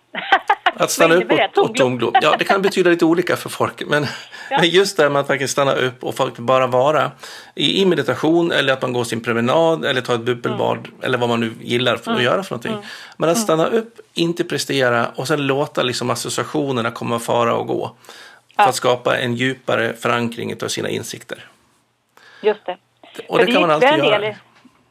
Att 0.73 0.91
stanna 0.91 1.15
upp 1.15 1.31
och, 1.31 1.69
och 1.69 1.75
tomglo. 1.75 2.11
Ja, 2.21 2.35
det 2.39 2.45
kan 2.45 2.61
betyda 2.61 2.89
lite 2.89 3.05
olika 3.05 3.35
för 3.35 3.49
folk. 3.49 3.83
Men, 3.87 4.07
ja. 4.49 4.57
men 4.59 4.69
just 4.69 4.97
det 4.97 5.03
här 5.03 5.09
med 5.09 5.19
att 5.19 5.27
faktiskt 5.27 5.51
stanna 5.51 5.73
upp 5.73 6.03
och 6.03 6.15
faktiskt 6.15 6.39
bara 6.39 6.67
vara 6.67 7.11
i, 7.55 7.81
i 7.81 7.85
meditation 7.85 8.51
eller 8.51 8.73
att 8.73 8.81
man 8.81 8.93
går 8.93 9.03
sin 9.03 9.21
promenad 9.21 9.85
eller 9.85 10.01
tar 10.01 10.15
ett 10.15 10.21
bubbelbad 10.21 10.77
mm. 10.77 10.91
eller 11.01 11.17
vad 11.17 11.29
man 11.29 11.39
nu 11.39 11.53
gillar 11.61 11.95
för 11.95 12.01
att 12.01 12.07
mm. 12.07 12.23
göra 12.23 12.43
för 12.43 12.51
någonting. 12.51 12.71
Mm. 12.71 12.85
Men 13.17 13.29
att 13.29 13.35
mm. 13.35 13.43
stanna 13.43 13.67
upp, 13.67 13.99
inte 14.13 14.43
prestera 14.43 15.07
och 15.15 15.27
sen 15.27 15.47
låta 15.47 15.83
liksom 15.83 16.09
associationerna 16.09 16.91
komma 16.91 17.19
fara 17.19 17.55
och 17.55 17.67
gå. 17.67 17.95
För 18.55 18.63
ja. 18.63 18.69
att 18.69 18.75
skapa 18.75 19.17
en 19.17 19.35
djupare 19.35 19.93
förankring 19.93 20.55
av 20.63 20.67
sina 20.67 20.89
insikter. 20.89 21.45
Just 22.41 22.65
det. 22.65 22.77
Och 23.27 23.37
det, 23.37 23.45
det 23.45 23.51
kan 23.51 23.61
man 23.61 23.71
alltid 23.71 23.89
göra. 23.89 24.35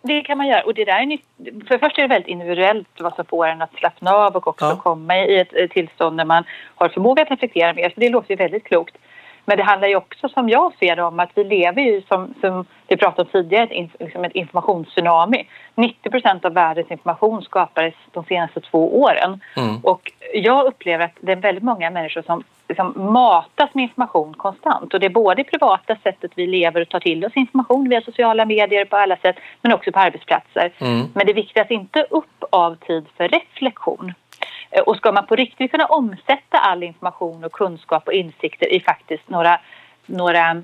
Det 0.06 0.22
kan 0.22 0.38
man 0.38 0.46
göra. 0.46 0.62
Och 0.62 0.74
det 0.74 0.84
där 0.84 1.02
är 1.02 1.06
nytt. 1.06 1.24
För 1.38 1.74
det 1.74 1.78
första 1.78 2.00
är 2.00 2.08
det 2.08 2.14
väldigt 2.14 2.28
individuellt 2.28 2.88
vad 2.98 3.14
som 3.14 3.24
får 3.24 3.46
en 3.46 3.62
att 3.62 3.74
slappna 3.74 4.10
av 4.10 4.36
och 4.36 4.48
också 4.48 4.64
ja. 4.64 4.76
komma 4.76 5.18
i 5.18 5.38
ett 5.38 5.70
tillstånd 5.70 6.18
där 6.18 6.24
man 6.24 6.44
har 6.74 6.88
förmåga 6.88 7.22
att 7.22 7.30
reflektera 7.30 7.72
mer. 7.72 7.90
Så 7.90 8.00
det 8.00 8.08
låter 8.08 8.30
ju 8.30 8.36
väldigt 8.36 8.64
klokt. 8.64 8.96
Men 9.48 9.56
det 9.56 9.62
handlar 9.62 9.88
ju 9.88 9.96
också 9.96 10.28
som 10.28 10.48
jag 10.48 10.72
ser 10.78 10.96
det 10.96 11.02
om 11.02 11.20
att 11.20 11.30
vi 11.34 11.44
lever 11.44 11.82
ju 11.82 12.02
som, 12.08 12.34
som 12.40 12.64
vi 12.88 12.96
pratade 12.96 13.22
om 13.22 13.28
tidigare, 13.32 13.64
ett, 13.64 13.90
liksom 14.00 14.24
ett 14.24 14.32
informationstsunami. 14.32 15.48
90 15.74 16.10
procent 16.10 16.44
av 16.44 16.52
världens 16.52 16.90
information 16.90 17.42
skapades 17.42 17.94
de 18.12 18.24
senaste 18.24 18.60
två 18.60 19.00
åren. 19.00 19.40
Mm. 19.56 19.76
Och 19.82 20.12
jag 20.34 20.66
upplever 20.66 21.04
att 21.04 21.16
det 21.20 21.32
är 21.32 21.36
väldigt 21.36 21.64
många 21.64 21.90
människor 21.90 22.22
som 22.22 22.42
liksom 22.68 23.12
matas 23.12 23.70
med 23.74 23.82
information 23.82 24.34
konstant. 24.34 24.94
Och 24.94 25.00
det 25.00 25.06
är 25.06 25.10
både 25.10 25.40
i 25.40 25.44
privata 25.44 25.96
sättet 26.02 26.30
vi 26.34 26.46
lever 26.46 26.80
och 26.80 26.88
tar 26.88 27.00
till 27.00 27.24
oss 27.24 27.36
information 27.36 27.88
via 27.88 28.00
sociala 28.00 28.44
medier 28.44 28.84
på 28.84 28.96
alla 28.96 29.16
sätt, 29.16 29.36
men 29.62 29.72
också 29.72 29.92
på 29.92 29.98
arbetsplatser. 29.98 30.72
Mm. 30.78 31.06
Men 31.14 31.26
det 31.26 31.32
viktigas 31.32 31.70
inte 31.70 32.06
upp 32.10 32.44
av 32.50 32.76
tid 32.76 33.06
för 33.16 33.28
reflektion. 33.28 34.12
Eh, 34.70 34.82
och 34.82 34.96
ska 34.96 35.12
man 35.12 35.26
på 35.26 35.36
riktigt 35.36 35.70
kunna 35.70 35.86
omsätta 35.86 36.58
all 36.58 36.82
information 36.82 37.44
och 37.44 37.52
kunskap 37.52 38.06
och 38.06 38.12
insikter 38.12 38.72
i 38.72 38.80
faktiskt 38.80 39.28
några, 39.28 39.60
några 40.06 40.62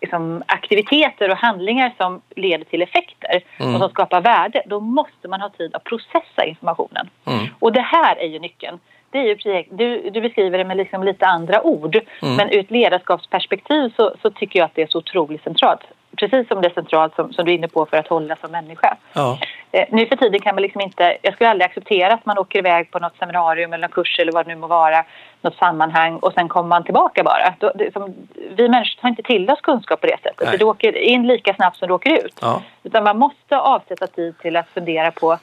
liksom, 0.00 0.42
aktiviteter 0.46 1.30
och 1.30 1.36
handlingar 1.36 1.94
som 1.96 2.20
leder 2.36 2.64
till 2.64 2.82
effekter 2.82 3.42
mm. 3.58 3.74
och 3.74 3.80
som 3.80 3.90
skapar 3.90 4.20
värde, 4.20 4.62
då 4.66 4.80
måste 4.80 5.28
man 5.28 5.40
ha 5.40 5.48
tid 5.48 5.74
att 5.74 5.84
processa 5.84 6.44
informationen. 6.44 7.10
Mm. 7.26 7.46
Och 7.58 7.72
det 7.72 7.80
här 7.80 8.16
är 8.16 8.26
ju 8.26 8.38
nyckeln. 8.38 8.78
Det 9.10 9.18
är 9.18 9.24
ju, 9.24 9.64
du, 9.70 10.10
du 10.10 10.20
beskriver 10.20 10.58
det 10.58 10.64
med 10.64 10.76
liksom 10.76 11.02
lite 11.04 11.26
andra 11.26 11.62
ord, 11.62 11.96
mm. 12.22 12.36
men 12.36 12.50
ur 12.50 12.58
ett 12.58 12.70
ledarskapsperspektiv 12.70 13.92
så, 13.96 14.14
så 14.22 14.30
tycker 14.30 14.58
jag 14.58 14.66
att 14.66 14.74
det 14.74 14.82
är 14.82 14.86
så 14.86 14.98
otroligt 14.98 15.42
centralt 15.42 15.80
precis 16.16 16.48
som 16.48 16.60
det 16.62 16.68
är 16.68 16.74
centralt 16.74 17.14
som, 17.14 17.32
som 17.32 17.44
du 17.44 17.50
är 17.50 17.54
inne 17.56 17.68
på 17.68 17.86
för 17.86 17.96
att 17.96 18.08
hålla 18.08 18.36
som 18.36 18.52
människa. 18.52 18.96
Ja. 19.12 19.38
Eh, 19.72 19.86
nu 19.90 20.06
för 20.06 20.16
tiden 20.16 20.40
kan 20.40 20.54
man 20.54 20.62
liksom 20.62 20.80
inte, 20.80 21.16
jag 21.22 21.34
skulle 21.34 21.50
aldrig 21.50 21.66
acceptera 21.66 22.14
att 22.14 22.26
man 22.26 22.38
åker 22.38 22.58
iväg 22.58 22.90
på 22.90 22.98
något 22.98 23.16
seminarium 23.18 23.72
eller 23.72 23.84
en 23.84 23.92
kurs 23.92 24.18
eller 24.18 24.32
vad 24.32 24.46
det 24.46 24.54
nu 24.54 24.60
må 24.60 24.66
vara, 24.66 25.04
något 25.40 25.56
sammanhang 25.56 26.16
och 26.16 26.32
sen 26.32 26.48
kommer 26.48 26.68
man 26.68 26.84
tillbaka 26.84 27.22
bara. 27.22 27.54
Då, 27.58 27.72
det, 27.74 27.92
som, 27.92 28.14
vi 28.56 28.68
människor 28.68 29.00
tar 29.00 29.08
inte 29.08 29.22
till 29.22 29.50
oss 29.50 29.60
kunskap 29.60 30.00
på 30.00 30.06
det 30.06 30.16
sättet. 30.22 30.48
Nej. 30.48 30.58
Du 30.58 30.64
åker 30.64 30.96
in 30.96 31.26
lika 31.26 31.54
snabbt 31.54 31.76
som 31.76 31.88
du 31.88 31.94
åker 31.94 32.24
ut. 32.24 32.38
Ja. 32.40 32.62
Utan 32.82 33.04
man 33.04 33.18
måste 33.18 33.58
avsätta 33.58 34.06
tid 34.06 34.38
till 34.38 34.56
att 34.56 34.68
fundera 34.68 35.10
på 35.10 35.38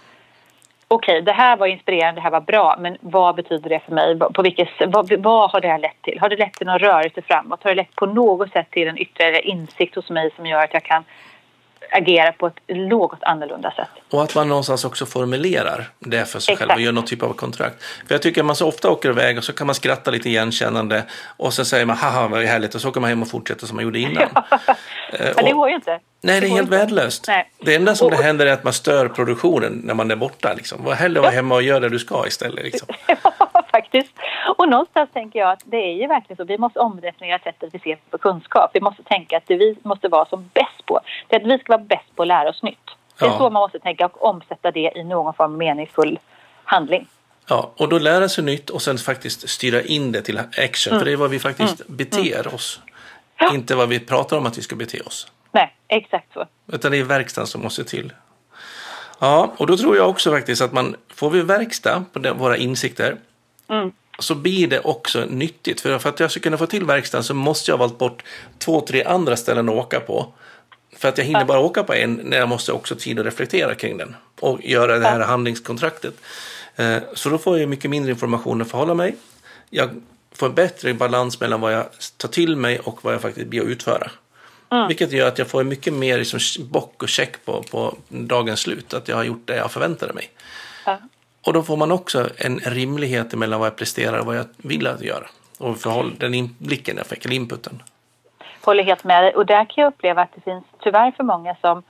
okej, 0.88 1.14
okay, 1.14 1.22
det 1.22 1.32
här 1.32 1.58
var 1.58 1.68
inspirerande, 1.68 2.22
det 2.22 2.24
här 2.24 2.32
var 2.32 2.42
bra, 2.42 2.76
men 2.80 2.98
vad 3.02 3.36
betyder 3.36 3.70
det 3.70 3.80
för 3.80 3.92
mig? 3.92 4.20
På 4.20 4.42
vilket, 4.42 4.70
vad, 4.88 5.12
vad 5.12 5.52
har 5.52 5.62
det 5.62 5.68
här 5.68 5.80
lett 5.80 6.02
till? 6.02 6.20
Har 6.20 6.30
det 6.30 6.38
lett 6.38 6.54
till 6.54 6.68
någon 6.68 6.80
rörelse 6.80 7.22
framåt? 7.22 7.64
Har 7.64 7.70
det 7.70 7.76
lett 7.76 7.96
på 7.96 8.06
något 8.06 8.52
sätt 8.52 8.72
till 8.72 8.88
en 8.88 8.98
ytterligare 8.98 9.42
insikt 9.42 9.96
hos 9.96 10.10
mig 10.10 10.32
som 10.36 10.46
gör 10.46 10.64
att 10.64 10.74
jag 10.74 10.84
kan 10.84 11.04
agera 11.92 12.32
på 12.32 12.48
ett 12.48 12.60
något 12.68 13.24
annorlunda 13.24 13.72
sätt. 13.72 13.90
Och 14.12 14.24
att 14.24 14.36
man 14.36 14.50
någonstans 14.50 14.86
också 14.86 15.06
formulerar 15.06 15.90
det 16.00 16.26
för 16.26 16.40
sig 16.40 16.54
Exakt. 16.54 16.70
själv 16.70 16.80
och 16.80 16.82
gör 16.82 16.92
någon 16.92 17.06
typ 17.06 17.24
av 17.24 17.34
kontrakt. 17.34 17.84
För 17.84 18.16
jag 18.16 18.22
tycker 18.22 18.42
att 18.42 18.46
man 18.46 18.56
så 18.56 18.68
ofta 18.68 18.92
åker 18.92 19.10
iväg 19.10 19.38
och 19.38 19.44
så 19.44 19.54
kan 19.54 19.68
man 19.68 19.76
skratta 19.76 20.12
lite 20.12 20.30
igenkännande 20.30 21.04
och 21.38 21.54
så 21.54 21.66
säger 21.66 21.86
man 21.86 21.98
haha 21.98 22.28
vad 22.28 22.44
härligt 22.44 22.76
och 22.76 22.82
så 22.82 22.90
åker 22.90 23.00
man 23.00 23.10
hem 23.10 23.22
och 23.22 23.28
fortsätter 23.28 23.68
som 23.68 23.76
man 23.76 23.84
gjorde 23.84 24.00
innan. 24.00 24.30
Ja, 25.20 25.32
men 25.36 25.46
det 25.46 25.52
går 25.52 25.70
ju 25.70 25.76
inte. 25.76 26.00
Nej, 26.26 26.42
det 26.42 26.48
är 26.48 26.50
helt 26.50 26.70
värdelöst. 26.70 27.30
Det 27.60 27.76
enda 27.76 27.96
som 27.96 28.06
och, 28.06 28.12
det 28.12 28.24
händer 28.24 28.46
är 28.46 28.54
att 28.54 28.64
man 28.64 28.74
stör 28.74 29.08
produktionen 29.08 29.82
när 29.84 29.94
man 29.94 30.12
är 30.12 30.16
borta. 30.16 30.54
Liksom. 30.54 30.84
Var 30.84 30.94
hellre 30.94 31.22
vara 31.22 31.32
hemma 31.32 31.56
och 31.56 31.62
göra 31.62 31.80
det 31.80 31.90
du 31.90 32.00
ska 32.00 32.28
istället. 32.28 32.64
Liksom. 32.64 32.88
ja, 33.08 33.66
faktiskt. 33.72 34.12
Och 34.58 34.70
någonstans 34.70 35.10
tänker 35.14 35.40
jag 35.40 35.52
att 35.52 35.62
det 35.66 35.78
är 35.78 35.94
ju 35.94 36.08
verkligen 36.08 36.38
så. 36.38 36.44
Vi 36.44 36.58
måste 36.58 36.80
omdefiniera 36.80 37.40
sättet 37.40 37.70
vi 37.74 37.80
ser 37.80 37.98
på 38.10 38.18
kunskap. 38.18 38.72
Vi 38.74 38.82
måste 38.82 39.04
tänka 39.04 39.38
att 39.38 39.44
det 39.48 39.56
vi 39.56 39.78
måste 39.84 40.08
vara 40.08 40.26
som 40.26 40.50
bäst 40.54 40.86
på, 40.86 41.00
det 41.28 41.36
är 41.36 41.40
att 41.40 41.48
vi 41.48 41.58
ska 41.58 41.74
vara 41.74 41.84
bäst 41.84 42.16
på 42.16 42.22
att 42.22 42.28
lära 42.28 42.50
oss 42.50 42.64
nytt. 42.64 42.78
Det 43.20 43.26
är 43.26 43.30
ja. 43.30 43.38
så 43.38 43.50
man 43.50 43.62
måste 43.62 43.80
tänka 43.80 44.06
och 44.06 44.26
omsätta 44.26 44.72
det 44.72 44.92
i 44.96 45.04
någon 45.04 45.34
form 45.34 45.52
av 45.52 45.58
meningsfull 45.58 46.20
handling. 46.64 47.08
Ja, 47.48 47.72
och 47.78 47.90
då 47.90 48.00
lära 48.00 48.30
sig 48.30 48.44
nytt 48.44 48.70
och 48.70 48.82
sen 48.82 48.98
faktiskt 48.98 49.50
styra 49.50 49.82
in 49.82 50.12
det 50.12 50.22
till 50.22 50.40
action. 50.40 50.94
Mm. 50.94 51.00
För 51.00 51.06
det 51.06 51.12
är 51.12 51.18
vad 51.18 51.30
vi 51.30 51.40
faktiskt 51.40 51.82
mm. 51.82 51.98
beter 51.98 52.40
mm. 52.40 52.54
oss. 52.54 52.82
Ja. 53.38 53.54
Inte 53.54 53.76
vad 53.76 53.90
vi 53.90 54.00
pratar 54.00 54.38
om 54.38 54.46
att 54.46 54.58
vi 54.58 54.62
ska 54.62 54.76
bete 54.76 55.00
oss. 55.00 55.28
Nej, 55.56 55.76
exakt 55.88 56.34
så. 56.34 56.48
Utan 56.72 56.92
det 56.92 56.98
är 56.98 57.04
verkstaden 57.04 57.48
som 57.48 57.62
måste 57.62 57.84
till. 57.84 58.14
Ja, 59.20 59.54
och 59.58 59.68
då 59.68 59.78
tror 59.78 59.98
jag 59.98 60.10
också 60.10 60.32
faktiskt 60.32 60.62
att 60.62 60.74
man 60.74 60.96
får 61.14 61.30
vi 61.30 61.42
verkstad 61.42 62.06
på 62.14 62.34
våra 62.34 62.58
insikter 62.58 63.18
mm. 63.68 63.92
så 64.20 64.36
blir 64.36 64.68
det 64.68 64.80
också 64.80 65.26
nyttigt. 65.26 65.82
För, 65.82 66.00
för 66.00 66.10
att 66.10 66.20
jag 66.20 66.32
ska 66.32 66.40
kunna 66.40 66.58
få 66.58 66.66
till 66.66 66.86
verkstaden 66.86 67.24
så 67.24 67.34
måste 67.34 67.72
jag 67.72 67.78
ha 67.78 67.88
valt 67.88 67.98
bort 67.98 68.24
två, 68.58 68.82
tre 68.82 69.04
andra 69.04 69.38
ställen 69.38 69.70
att 69.70 69.76
åka 69.76 70.00
på. 70.00 70.34
För 70.98 71.10
att 71.10 71.18
jag 71.18 71.26
hinner 71.26 71.46
bara 71.46 71.60
åka 71.60 71.84
på 71.84 71.94
en 71.94 72.14
när 72.24 72.38
jag 72.38 72.50
måste 72.50 72.72
också 72.72 72.96
tid 72.96 73.20
att 73.20 73.26
reflektera 73.26 73.76
kring 73.76 73.98
den 73.98 74.16
och 74.40 74.60
göra 74.64 75.00
det 75.00 75.08
här 75.08 75.20
handlingskontraktet. 75.20 76.14
Eh, 76.76 76.98
så 77.14 77.30
då 77.30 77.38
får 77.38 77.60
jag 77.60 77.70
mycket 77.70 77.90
mindre 77.90 78.12
information 78.12 78.62
att 78.62 78.72
förhålla 78.72 78.94
mig. 78.94 79.16
Jag 79.70 79.90
får 80.32 80.48
en 80.48 80.56
bättre 80.56 80.94
balans 80.94 81.40
mellan 81.40 81.62
vad 81.62 81.74
jag 81.74 81.86
tar 82.18 82.30
till 82.30 82.56
mig 82.56 82.80
och 82.80 83.04
vad 83.04 83.14
jag 83.14 83.22
faktiskt 83.22 83.48
blir 83.48 83.62
att 83.62 83.68
utföra. 83.68 84.12
Mm. 84.70 84.88
Vilket 84.88 85.12
gör 85.12 85.28
att 85.28 85.38
jag 85.38 85.48
får 85.48 85.64
mycket 85.64 85.94
mer 85.94 86.18
liksom 86.18 86.40
bock 86.72 87.04
och 87.04 87.10
check 87.10 87.46
på, 87.46 87.64
på 87.64 87.94
dagens 88.08 88.60
slut. 88.60 88.94
Att 88.94 89.08
jag 89.08 89.16
har 89.16 89.24
gjort 89.24 89.48
det 89.48 89.56
jag 89.56 89.72
förväntade 89.72 90.14
mig. 90.14 90.30
Ja. 90.86 90.98
Och 91.46 91.54
då 91.54 91.64
får 91.64 91.78
man 91.78 91.92
också 91.92 92.30
en 92.38 92.60
rimlighet 92.60 93.34
mellan 93.34 93.60
vad 93.60 93.68
jag 93.68 93.76
presterar 93.76 94.20
och 94.20 94.26
vad 94.26 94.38
jag 94.38 94.46
vill 94.58 94.88
att 94.88 95.02
göra. 95.02 95.26
Och 95.58 95.78
förhåll, 95.78 96.16
den 96.20 96.34
inblicken 96.34 96.98
jag 96.98 97.08
fick, 97.08 97.26
eller 97.26 97.36
inputen. 97.36 97.84
Håller 98.62 98.84
helt 98.84 99.04
med 99.04 99.24
dig. 99.24 99.36
Och 99.36 99.46
där 99.46 99.66
kan 99.66 99.82
jag 99.84 99.94
uppleva 99.94 100.22
att 100.22 100.36
det 100.36 100.42
finns 100.42 100.64
tyvärr 100.80 101.12
för 101.12 101.24
många 101.24 101.56
som 101.62 101.84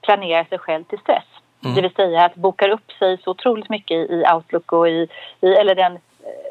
planerar 0.00 0.44
sig 0.44 0.58
själv 0.58 0.84
till 0.84 0.98
stress. 0.98 1.24
Mm. 1.64 1.74
Det 1.74 1.82
vill 1.82 1.94
säga 1.94 2.24
att 2.24 2.34
bokar 2.34 2.68
upp 2.68 2.92
sig 2.92 3.18
så 3.24 3.30
otroligt 3.30 3.68
mycket 3.68 4.10
i 4.10 4.24
Outlook 4.34 4.72
och 4.72 4.88
i, 4.88 5.08
i 5.40 5.46
eller 5.46 5.74
den 5.74 5.98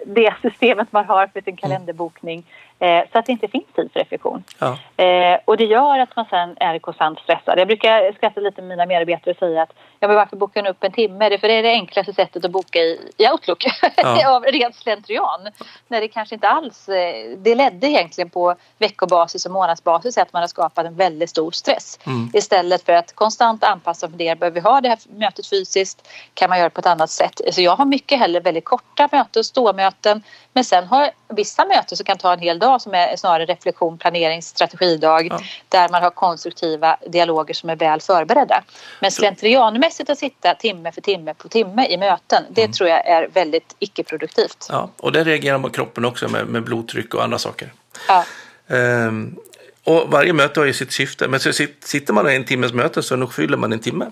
det 0.05 0.34
systemet 0.41 0.91
man 0.91 1.05
har 1.05 1.28
för 1.28 1.41
sin 1.41 1.53
mm. 1.53 1.57
kalenderbokning 1.57 2.39
eh, 2.39 2.66
så 3.11 3.19
att 3.19 3.25
det 3.25 3.32
inte 3.32 3.47
finns 3.47 3.65
tid 3.75 3.89
för 3.93 3.99
reflektion. 3.99 4.43
Ja. 4.59 5.03
Eh, 5.03 5.39
och 5.45 5.57
det 5.57 5.65
gör 5.65 5.99
att 5.99 6.15
man 6.15 6.25
sen 6.30 6.57
är 6.59 6.80
konstant 6.80 7.19
stressad. 7.19 7.59
Jag 7.59 7.67
brukar 7.67 8.13
skratta 8.13 8.41
lite 8.41 8.61
med 8.61 8.69
mina 8.69 8.86
medarbetare 8.86 9.32
och 9.32 9.38
säga 9.38 9.61
att 9.61 9.73
ja, 9.99 10.07
men 10.07 10.17
varför 10.17 10.38
bokar 10.38 10.63
ni 10.63 10.69
upp 10.69 10.84
en 10.84 10.91
timme? 10.91 11.30
Det 11.30 11.38
för 11.38 11.47
det 11.47 11.53
är 11.53 11.63
det 11.63 11.71
enklaste 11.71 12.13
sättet 12.13 12.45
att 12.45 12.51
boka 12.51 12.80
i, 12.80 13.11
i 13.17 13.28
Outlook 13.28 13.65
ja. 13.97 14.36
av 14.36 14.43
rent 14.43 14.75
slentrian. 14.75 15.47
När 15.88 16.01
det 16.01 16.07
kanske 16.07 16.36
inte 16.36 16.47
alls, 16.47 16.89
eh, 16.89 17.38
det 17.38 17.55
ledde 17.55 17.88
egentligen 17.88 18.30
på 18.30 18.55
veckobasis 18.78 19.45
och 19.45 19.51
månadsbasis 19.51 20.17
att 20.17 20.34
man 20.34 20.41
har 20.41 20.47
skapat 20.47 20.86
en 20.86 20.95
väldigt 20.95 21.30
stor 21.30 21.51
stress. 21.51 21.99
Mm. 22.05 22.30
Istället 22.34 22.86
för 22.86 22.93
att 22.93 23.15
konstant 23.15 23.63
anpassa 23.63 24.05
och 24.05 24.11
fundera, 24.11 24.36
behöver 24.36 24.61
vi 24.61 24.67
ha 24.69 24.82
det 24.82 24.89
här 24.89 24.99
mötet 25.09 25.47
fysiskt? 25.47 26.07
Kan 26.34 26.49
man 26.49 26.57
göra 26.57 26.69
det 26.69 26.73
på 26.73 26.80
ett 26.80 26.86
annat 26.86 27.09
sätt? 27.09 27.41
Så 27.51 27.61
jag 27.61 27.75
har 27.75 27.86
mycket 27.86 28.19
hellre 28.19 28.39
väldigt 28.39 28.65
korta 28.65 29.09
möten, 29.11 29.43
ståmöten 29.43 30.23
men 30.57 30.63
sen 30.63 30.88
har 30.88 31.09
vissa 31.28 31.65
möten 31.65 31.97
som 31.97 32.05
kan 32.05 32.17
ta 32.17 32.34
en 32.34 32.39
hel 32.39 32.59
dag 32.59 32.66
som 32.82 32.93
är 32.93 33.15
snarare 33.15 33.45
reflektion, 33.45 33.97
planering, 33.97 34.41
strategidag 34.41 35.28
ja. 35.32 35.39
där 35.70 35.89
man 35.89 36.03
har 36.03 36.09
konstruktiva 36.09 36.97
dialoger 37.07 37.53
som 37.53 37.70
är 37.70 37.76
väl 37.76 38.01
förberedda. 38.01 38.63
Men 39.01 39.11
slentrianmässigt 39.11 40.09
att 40.09 40.18
sitta 40.18 40.55
timme 40.55 40.91
för 40.91 41.01
timme 41.01 41.34
på 41.34 41.49
timme 41.49 41.88
i 41.88 41.97
möten 41.97 42.43
det 42.49 42.61
mm. 42.61 42.74
tror 42.74 42.89
jag 42.89 43.07
är 43.07 43.28
väldigt 43.28 43.76
icke-produktivt. 43.80 44.68
Ja, 44.70 44.89
och 44.97 45.11
det 45.11 45.24
reagerar 45.24 45.57
man 45.57 45.72
kroppen 45.72 46.05
också 46.05 46.28
med, 46.28 46.47
med 46.47 46.63
blodtryck 46.63 47.13
och 47.13 47.24
andra 47.24 47.38
saker. 47.38 47.74
Ja. 48.07 48.26
Ehm, 48.68 49.36
och 49.84 50.11
varje 50.11 50.34
möte 50.34 50.59
har 50.59 50.68
ju 50.68 50.74
sitt 50.74 50.91
syfte. 50.91 51.28
Men 51.28 51.39
så 51.39 51.53
sitter 51.84 52.13
man 52.13 52.32
i 52.32 52.36
en 52.36 52.45
timmes 52.45 52.74
möte 52.74 53.03
så 53.03 53.15
nog 53.15 53.34
fyller 53.34 53.57
man 53.57 53.74
en 53.74 53.80
timme. 53.80 54.05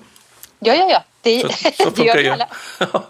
Ja, 0.60 0.74
ja, 0.74 0.90
ja. 0.90 1.04
Det, 1.22 1.40
så, 1.42 1.84
så 1.84 1.90
det 1.96 2.04
gör 2.04 2.18
vi 2.18 2.30
alla. 2.30 2.48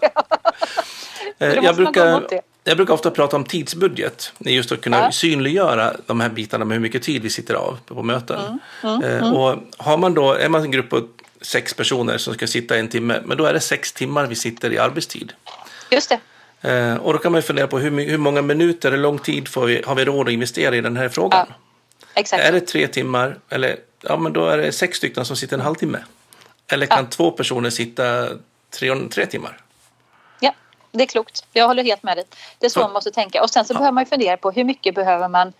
Eh, 1.38 1.54
jag 1.54 1.76
brukar, 1.76 2.26
jag 2.68 2.76
brukar 2.76 2.94
ofta 2.94 3.10
prata 3.10 3.36
om 3.36 3.44
tidsbudget. 3.44 4.32
Just 4.38 4.72
att 4.72 4.80
kunna 4.80 4.98
ja. 4.98 5.12
synliggöra 5.12 5.96
de 6.06 6.20
här 6.20 6.28
bitarna 6.28 6.64
med 6.64 6.74
hur 6.74 6.82
mycket 6.82 7.02
tid 7.02 7.22
vi 7.22 7.30
sitter 7.30 7.54
av 7.54 7.78
på 7.86 8.02
möten. 8.02 8.40
Mm, 8.40 8.58
mm, 8.94 9.02
eh, 9.02 9.18
mm. 9.18 9.34
Och 9.34 9.58
har 9.76 9.98
man 9.98 10.14
då, 10.14 10.32
är 10.32 10.48
man 10.48 10.62
en 10.62 10.70
grupp 10.70 10.90
på 10.90 11.08
sex 11.40 11.74
personer 11.74 12.18
som 12.18 12.34
ska 12.34 12.46
sitta 12.46 12.76
en 12.76 12.88
timme, 12.88 13.20
men 13.24 13.38
då 13.38 13.44
är 13.44 13.52
det 13.52 13.60
sex 13.60 13.92
timmar 13.92 14.26
vi 14.26 14.34
sitter 14.34 14.72
i 14.72 14.78
arbetstid. 14.78 15.32
Just 15.90 16.08
det. 16.08 16.20
Eh, 16.70 16.96
och 16.96 17.12
då 17.12 17.18
kan 17.18 17.32
man 17.32 17.42
fundera 17.42 17.66
på 17.66 17.78
hur, 17.78 17.90
hur 17.90 18.18
många 18.18 18.42
minuter 18.42 18.88
eller 18.88 19.02
lång 19.02 19.18
tid 19.18 19.48
får 19.48 19.66
vi, 19.66 19.82
har 19.86 19.94
vi 19.94 20.04
råd 20.04 20.26
att 20.28 20.32
investera 20.32 20.76
i 20.76 20.80
den 20.80 20.96
här 20.96 21.08
frågan? 21.08 21.46
Ja. 21.48 21.54
Exakt. 22.14 22.42
Är 22.42 22.52
det 22.52 22.60
tre 22.60 22.88
timmar, 22.88 23.38
eller 23.48 23.76
ja, 24.02 24.16
men 24.16 24.32
då 24.32 24.46
är 24.46 24.58
det 24.58 24.72
sex 24.72 24.98
stycken 24.98 25.24
som 25.24 25.36
sitter 25.36 25.56
en 25.56 25.62
halvtimme. 25.62 25.98
Eller 26.68 26.86
kan 26.86 27.04
ja. 27.04 27.10
två 27.10 27.30
personer 27.30 27.70
sitta 27.70 28.28
tre, 28.70 28.94
tre 29.10 29.26
timmar? 29.26 29.60
Det 30.92 31.02
är 31.04 31.06
klokt. 31.06 31.44
Jag 31.52 31.66
håller 31.66 31.84
helt 31.84 32.02
med 32.02 32.16
dig. 32.16 32.24
Det 32.58 32.66
är 32.66 32.70
så 32.70 32.80
man 32.80 32.92
måste 32.92 33.10
tänka. 33.10 33.42
Och 33.42 33.50
sen 33.50 33.64
så 33.64 33.72
Ja. 33.74 33.78
behöver 33.78 33.92
man 33.92 34.04
ju 34.04 34.08
fundera 34.08 34.36
på 34.36 34.50
hur 34.50 34.64
mycket 34.64 34.94
behöver 34.94 35.28
man 35.28 35.52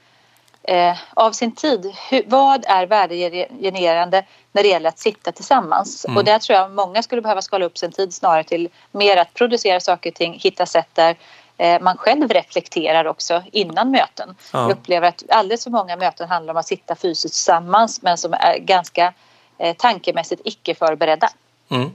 eh, 0.62 0.96
av 1.14 1.32
sin 1.32 1.52
tid. 1.54 1.92
Hur, 2.10 2.22
vad 2.26 2.64
är 2.68 2.86
värdegenererande 2.86 4.24
när 4.52 4.62
det 4.62 4.68
gäller 4.68 4.88
att 4.88 4.98
sitta 4.98 5.32
tillsammans? 5.32 6.04
Mm. 6.04 6.16
Och 6.16 6.24
där 6.24 6.38
tror 6.38 6.58
jag 6.58 6.70
många 6.70 7.02
skulle 7.02 7.22
behöva 7.22 7.42
skala 7.42 7.64
upp 7.64 7.78
sin 7.78 7.92
tid 7.92 8.14
snarare 8.14 8.44
till 8.44 8.68
mer 8.92 9.16
att 9.16 9.34
producera 9.34 9.80
saker 9.80 10.10
och 10.10 10.16
ting, 10.16 10.38
hitta 10.42 10.66
sätt 10.66 10.88
där 10.92 11.16
eh, 11.58 11.80
man 11.82 11.96
själv 11.96 12.28
reflekterar 12.30 13.04
också 13.06 13.42
innan 13.52 13.90
möten. 13.90 14.36
Ja. 14.52 14.62
Jag 14.62 14.70
upplever 14.70 15.08
att 15.08 15.22
alldeles 15.28 15.64
för 15.64 15.70
många 15.70 15.96
möten 15.96 16.28
handlar 16.28 16.54
om 16.54 16.58
att 16.58 16.66
sitta 16.66 16.94
fysiskt 16.96 17.34
tillsammans 17.34 18.02
men 18.02 18.18
som 18.18 18.32
är 18.32 18.58
ganska 18.58 19.12
eh, 19.58 19.76
tankemässigt 19.76 20.42
icke 20.44 20.74
förberedda. 20.74 21.28
Mm. 21.68 21.90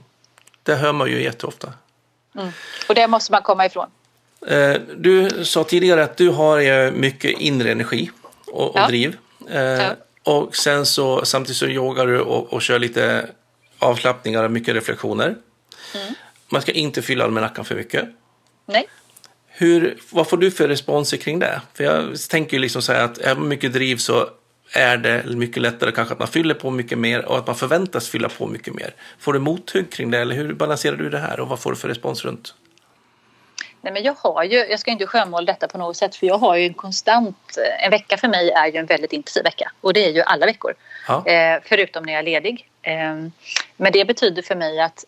Det 0.62 0.74
hör 0.74 0.92
man 0.92 1.08
ju 1.08 1.22
jätteofta. 1.22 1.72
Och 2.88 2.94
det 2.94 3.08
måste 3.08 3.32
man 3.32 3.42
komma 3.42 3.66
ifrån. 3.66 3.86
Eh, 4.46 4.74
Du 4.96 5.44
sa 5.44 5.64
tidigare 5.64 6.02
att 6.04 6.16
du 6.16 6.28
har 6.28 6.60
eh, 6.60 6.90
mycket 6.92 7.38
inre 7.40 7.72
energi 7.72 8.10
och, 8.46 8.70
och 8.70 8.78
Ja. 8.80 8.86
driv. 8.86 9.16
Eh, 9.50 9.60
Ja. 9.62 9.90
Och 10.24 10.56
sen 10.56 10.86
så 10.86 11.24
samtidigt 11.24 11.56
så 11.56 11.66
yogar 11.66 12.06
du 12.06 12.20
och, 12.20 12.52
och 12.52 12.62
kör 12.62 12.78
lite 12.78 13.26
avslappningar 13.78 14.44
och 14.44 14.50
mycket 14.50 14.74
reflektioner. 14.74 15.26
Mm. 15.94 16.14
Man 16.48 16.62
ska 16.62 16.72
inte 16.72 17.02
fylla 17.02 17.24
almanackan 17.24 17.64
för 17.64 17.74
mycket. 17.74 18.08
Nej. 18.66 18.88
Hur, 19.46 19.98
vad 20.10 20.28
får 20.28 20.36
du 20.36 20.50
för 20.50 20.68
responser 20.68 21.16
kring 21.16 21.38
det? 21.38 21.60
För 21.74 21.84
jag 21.84 22.18
tänker 22.30 22.52
ju 22.56 22.58
liksom 22.60 22.82
så 22.82 22.92
här 22.92 23.04
att 23.04 23.18
med 23.18 23.38
mycket 23.38 23.72
driv 23.72 23.96
så 23.96 24.28
är 24.72 24.96
det 24.96 25.24
mycket 25.26 25.62
lättare 25.62 25.92
kanske 25.92 26.12
att 26.12 26.18
man 26.18 26.28
fyller 26.28 26.54
på 26.54 26.70
mycket 26.70 26.98
mer 26.98 27.24
och 27.24 27.38
att 27.38 27.46
man 27.46 27.56
förväntas 27.56 28.08
fylla 28.08 28.28
på 28.28 28.46
mycket 28.46 28.74
mer. 28.74 28.94
Får 29.18 29.32
du 29.32 29.38
mothugg 29.38 29.92
kring 29.92 30.10
det 30.10 30.18
eller 30.18 30.34
hur 30.34 30.54
balanserar 30.54 30.96
du 30.96 31.10
det 31.10 31.18
här 31.18 31.40
och 31.40 31.48
vad 31.48 31.60
får 31.60 31.70
du 31.70 31.76
för 31.76 31.88
respons 31.88 32.24
runt? 32.24 32.54
Nej, 33.80 33.92
men 33.92 34.02
jag 34.02 34.14
har 34.18 34.44
ju, 34.44 34.56
jag 34.56 34.80
ska 34.80 34.90
inte 34.90 35.06
skönmåla 35.06 35.46
detta 35.46 35.68
på 35.68 35.78
något 35.78 35.96
sätt 35.96 36.16
för 36.16 36.26
jag 36.26 36.38
har 36.38 36.56
ju 36.56 36.66
en 36.66 36.74
konstant, 36.74 37.58
en 37.84 37.90
vecka 37.90 38.16
för 38.16 38.28
mig 38.28 38.50
är 38.50 38.66
ju 38.66 38.78
en 38.78 38.86
väldigt 38.86 39.12
intensiv 39.12 39.42
vecka 39.44 39.72
och 39.80 39.92
det 39.92 40.04
är 40.04 40.10
ju 40.10 40.22
alla 40.22 40.46
veckor. 40.46 40.74
Ja. 41.08 41.26
Eh, 41.26 41.60
förutom 41.64 42.04
när 42.04 42.12
jag 42.12 42.20
är 42.20 42.24
ledig. 42.24 42.68
Eh, 42.82 42.92
men 43.76 43.92
det 43.92 44.04
betyder 44.04 44.42
för 44.42 44.54
mig 44.54 44.80
att 44.80 45.04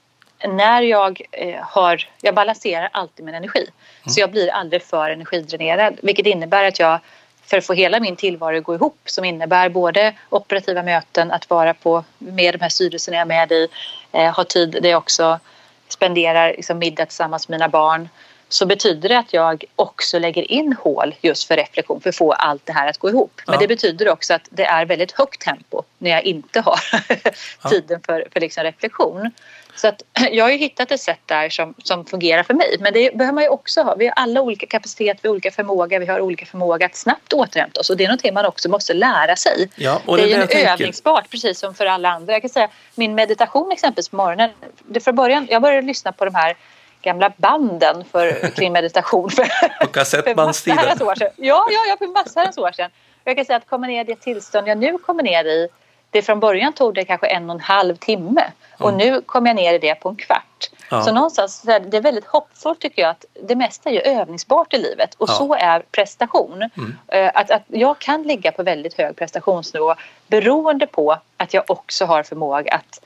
när 0.48 0.82
jag 0.82 1.22
eh, 1.30 1.62
har, 1.62 2.08
jag 2.20 2.34
balanserar 2.34 2.88
alltid 2.92 3.24
min 3.24 3.34
energi. 3.34 3.66
Så 4.06 4.20
jag 4.20 4.30
blir 4.30 4.50
aldrig 4.50 4.82
för 4.82 5.10
energidränerad 5.10 5.98
vilket 6.02 6.26
innebär 6.26 6.64
att 6.64 6.78
jag 6.78 7.00
för 7.46 7.58
att 7.58 7.66
få 7.66 7.72
hela 7.72 8.00
min 8.00 8.16
tillvaro 8.16 8.58
att 8.58 8.64
gå 8.64 8.74
ihop 8.74 8.98
som 9.04 9.24
innebär 9.24 9.68
både 9.68 10.14
operativa 10.30 10.82
möten, 10.82 11.30
att 11.30 11.50
vara 11.50 11.74
på 11.74 12.04
med 12.18 12.54
de 12.54 12.60
här 12.60 12.68
styrelserna 12.68 13.16
jag 13.16 13.22
är 13.22 13.26
med 13.26 13.52
i, 13.52 13.68
eh, 14.12 14.36
ha 14.36 14.44
tid 14.44 14.78
där 14.82 14.90
jag 14.90 14.98
också 14.98 15.40
spenderar 15.88 16.48
liksom, 16.48 16.78
middag 16.78 17.06
tillsammans 17.06 17.48
med 17.48 17.58
mina 17.58 17.68
barn 17.68 18.08
så 18.54 18.66
betyder 18.66 19.08
det 19.08 19.18
att 19.18 19.32
jag 19.32 19.64
också 19.76 20.18
lägger 20.18 20.52
in 20.52 20.72
hål 20.80 21.14
just 21.20 21.44
för 21.48 21.56
reflektion 21.56 22.00
för 22.00 22.08
att 22.08 22.16
få 22.16 22.32
allt 22.32 22.66
det 22.66 22.72
här 22.72 22.88
att 22.88 22.98
gå 22.98 23.08
ihop. 23.08 23.40
Men 23.46 23.52
Ja. 23.52 23.58
det 23.60 23.68
betyder 23.68 24.08
också 24.08 24.34
att 24.34 24.48
det 24.50 24.64
är 24.64 24.84
väldigt 24.86 25.12
högt 25.12 25.40
tempo 25.40 25.82
när 25.98 26.10
jag 26.10 26.22
inte 26.24 26.60
har 26.60 26.78
tiden 27.70 28.00
för, 28.06 28.26
för 28.32 28.40
liksom 28.40 28.64
reflektion. 28.64 29.30
Så 29.76 29.88
att 29.88 30.02
jag 30.30 30.44
har 30.44 30.50
ju 30.50 30.56
hittat 30.56 30.90
ett 30.90 31.00
sätt 31.00 31.20
där 31.26 31.48
som, 31.48 31.74
som 31.82 32.04
fungerar 32.06 32.42
för 32.42 32.54
mig. 32.54 32.76
Men 32.80 32.92
det 32.92 33.16
behöver 33.16 33.34
man 33.34 33.44
ju 33.44 33.48
också 33.50 33.82
ha. 33.82 33.94
Vi 33.94 34.06
har 34.06 34.14
alla 34.16 34.40
olika 34.42 34.66
kapacitet, 34.66 35.18
vi 35.22 35.28
har 35.28 35.32
olika 35.32 35.50
förmåga, 35.50 35.98
vi 35.98 36.06
har 36.06 36.20
olika 36.20 36.46
förmåga 36.46 36.86
att 36.86 36.96
snabbt 36.96 37.32
återhämta 37.32 37.80
oss. 37.80 37.90
Och 37.90 37.96
det 37.96 38.04
är 38.04 38.08
någonting 38.08 38.34
man 38.34 38.46
också 38.46 38.68
måste 38.68 38.94
lära 38.94 39.36
sig. 39.36 39.68
Ja, 39.76 40.00
det 40.06 40.12
är 40.12 40.16
det 40.16 40.22
är 40.22 40.26
ju 40.40 40.46
tänker. 40.46 40.72
övningsbart 40.72 41.30
precis 41.30 41.58
som 41.58 41.74
för 41.74 41.86
alla 41.86 42.08
andra. 42.08 42.32
Jag 42.32 42.42
kan 42.42 42.50
säga 42.50 42.68
min 42.94 43.14
meditation 43.14 43.72
exempelvis 43.72 44.08
på 44.08 44.16
morgonen. 44.16 44.50
Det 44.88 45.00
för 45.00 45.12
början, 45.12 45.46
jag 45.50 45.62
började 45.62 45.86
lyssna 45.86 46.12
på 46.12 46.24
de 46.24 46.34
här 46.34 46.56
gamla 47.04 47.32
banden 47.36 48.04
för, 48.12 48.48
kring 48.56 48.72
meditation. 48.72 49.30
För, 49.30 49.44
På 49.44 49.86
för 49.86 49.92
kassettbandstiden. 49.92 50.78
herrans 50.78 51.00
år 51.00 51.14
sedan. 51.14 51.28
Ja, 51.36 51.66
ja, 51.70 51.80
ja, 51.88 51.96
för 51.98 52.06
massor 52.06 52.40
herrans 52.40 52.58
år 52.58 52.72
sedan. 52.72 52.90
Jag 53.24 53.36
kan 53.36 53.44
säga 53.44 53.56
att 53.56 53.66
komma 53.66 53.86
ner 53.86 54.00
i 54.00 54.04
det 54.04 54.20
tillstånd 54.20 54.68
jag 54.68 54.78
nu 54.78 54.98
kommer 54.98 55.22
ner 55.22 55.44
i. 55.44 55.68
Det 56.10 56.22
från 56.22 56.40
början 56.40 56.72
tog 56.72 56.94
det 56.94 57.04
kanske 57.04 57.26
en 57.26 57.50
och 57.50 57.54
en 57.54 57.60
halv 57.60 57.96
timme. 57.96 58.44
Och 58.78 58.94
nu 58.94 59.20
kommer 59.20 59.48
jag 59.48 59.56
ner 59.56 59.74
i 59.74 59.78
det 59.78 59.94
på 59.94 60.08
en 60.08 60.16
kvart. 60.16 60.70
Ja. 60.90 61.02
Så 61.02 61.12
någonstans 61.12 61.60
så 61.60 61.70
är 61.70 61.80
det 61.80 62.00
väldigt 62.00 62.24
hoppfullt 62.26 62.80
tycker 62.80 63.02
jag 63.02 63.10
att 63.10 63.24
det 63.42 63.54
mesta 63.56 63.90
är 63.90 63.94
ju 63.94 64.00
övningsbart 64.00 64.74
i 64.74 64.78
livet. 64.78 65.14
Och 65.14 65.28
Ja. 65.28 65.32
så 65.34 65.54
är 65.54 65.80
prestation. 65.92 66.62
Eh, 67.08 67.30
Att, 67.34 67.50
att 67.50 67.62
jag 67.66 67.98
kan 67.98 68.22
ligga 68.22 68.52
på 68.52 68.62
väldigt 68.62 68.94
hög 68.98 69.16
prestationsnivå 69.16 69.94
beroende 70.26 70.86
på 70.86 71.16
att 71.36 71.54
jag 71.54 71.64
också 71.66 72.04
har 72.04 72.22
förmåga 72.22 72.74
att 72.74 73.00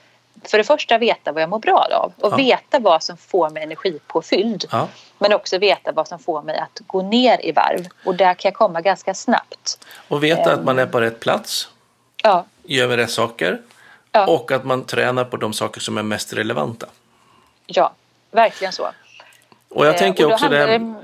för 0.45 0.59
det 0.59 0.64
första 0.64 0.99
veta 0.99 1.32
vad 1.32 1.43
jag 1.43 1.51
mår 1.51 1.59
bra 1.59 1.86
av 1.93 2.12
och 2.20 2.32
Ja. 2.32 2.36
veta 2.36 2.78
vad 2.78 3.03
som 3.03 3.16
får 3.16 3.51
mig 3.51 3.62
energipåfylld. 3.62 4.64
Ja. 4.70 4.89
Men 5.18 5.32
också 5.32 5.59
veta 5.59 5.93
vad 5.93 6.09
som 6.09 6.18
får 6.18 6.43
mig 6.43 6.59
att 6.59 6.80
gå 6.86 7.03
ner 7.03 7.47
i 7.47 7.53
varv. 7.53 7.89
Och 8.05 8.14
där 8.14 8.34
kan 8.34 8.49
jag 8.49 8.55
komma 8.55 8.80
ganska 8.80 9.14
snabbt. 9.14 9.86
Och 10.09 10.24
veta 10.24 10.53
att 10.53 10.64
man 10.64 10.78
är 10.78 10.86
på 10.86 11.01
rätt 11.01 11.20
plats, 11.20 11.68
Ja, 12.22 12.45
gör 12.62 12.89
rätt 12.97 13.11
saker 13.11 13.59
Ja. 14.12 14.26
och 14.26 14.53
att 14.53 14.64
man 14.64 14.84
tränar 14.84 15.24
på 15.24 15.36
de 15.36 15.53
saker 15.53 15.80
som 15.80 15.99
är 15.99 16.03
mest 16.03 16.32
relevanta. 16.32 16.86
ja 17.66 17.93
verkligen 18.30 18.72
så. 18.72 18.89
Och 19.68 19.86
jag 19.86 19.95
Eh, 19.95 19.99
tänker 19.99 20.26
och 20.26 20.32
också 20.32 20.49
det... 20.49 20.66
det, 20.78 20.95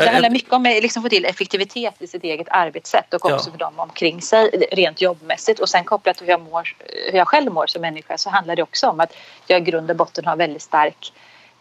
det 0.00 0.06
Eh, 0.08 0.12
handlar 0.12 0.30
mycket 0.30 0.52
om 0.52 0.66
att 0.66 0.82
liksom 0.82 1.02
få 1.02 1.08
till 1.08 1.24
effektivitet 1.24 1.94
i 1.98 2.06
sitt 2.06 2.24
eget 2.24 2.46
arbetssätt 2.50 3.14
och 3.14 3.24
också 3.24 3.48
Ja. 3.48 3.52
för 3.52 3.58
dem 3.58 3.78
omkring 3.78 4.22
sig 4.22 4.50
rent 4.72 5.00
jobbmässigt. 5.00 5.60
Och 5.60 5.68
sen 5.68 5.84
kopplat 5.84 6.16
till 6.16 6.26
hur 6.26 6.32
jag, 6.32 6.40
mår, 6.40 6.76
hur 7.10 7.18
jag 7.18 7.28
själv 7.28 7.52
mår 7.52 7.66
som 7.66 7.82
människa 7.82 8.18
så 8.18 8.30
handlar 8.30 8.56
det 8.56 8.62
också 8.62 8.88
om 8.88 9.00
att 9.00 9.12
jag 9.46 9.60
i 9.60 9.70
grund 9.70 9.90
och 9.90 9.96
botten 9.96 10.24
har 10.26 10.36
väldigt 10.36 10.62
stark 10.62 11.12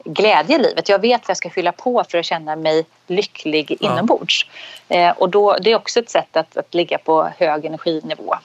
glädje 0.05 0.55
i 0.55 0.59
livet. 0.59 0.89
Jag 0.89 0.99
vet 1.01 1.21
vad 1.21 1.29
jag 1.29 1.37
ska 1.37 1.49
fylla 1.49 1.71
på 1.71 2.03
för 2.09 2.17
att 2.17 2.25
känna 2.25 2.55
mig 2.55 2.85
lycklig 3.07 3.77
Ja. 3.79 3.91
inombords. 3.93 4.45
Eh, 4.87 5.09
och 5.11 5.29
då, 5.29 5.53
det 5.61 5.71
är 5.71 5.75
också 5.75 5.99
ett 5.99 6.09
sätt 6.09 6.37
att, 6.37 6.57
att 6.57 6.73
ligga 6.73 6.97
på 6.97 7.23
hög 7.37 7.65
energinivå. 7.65 8.35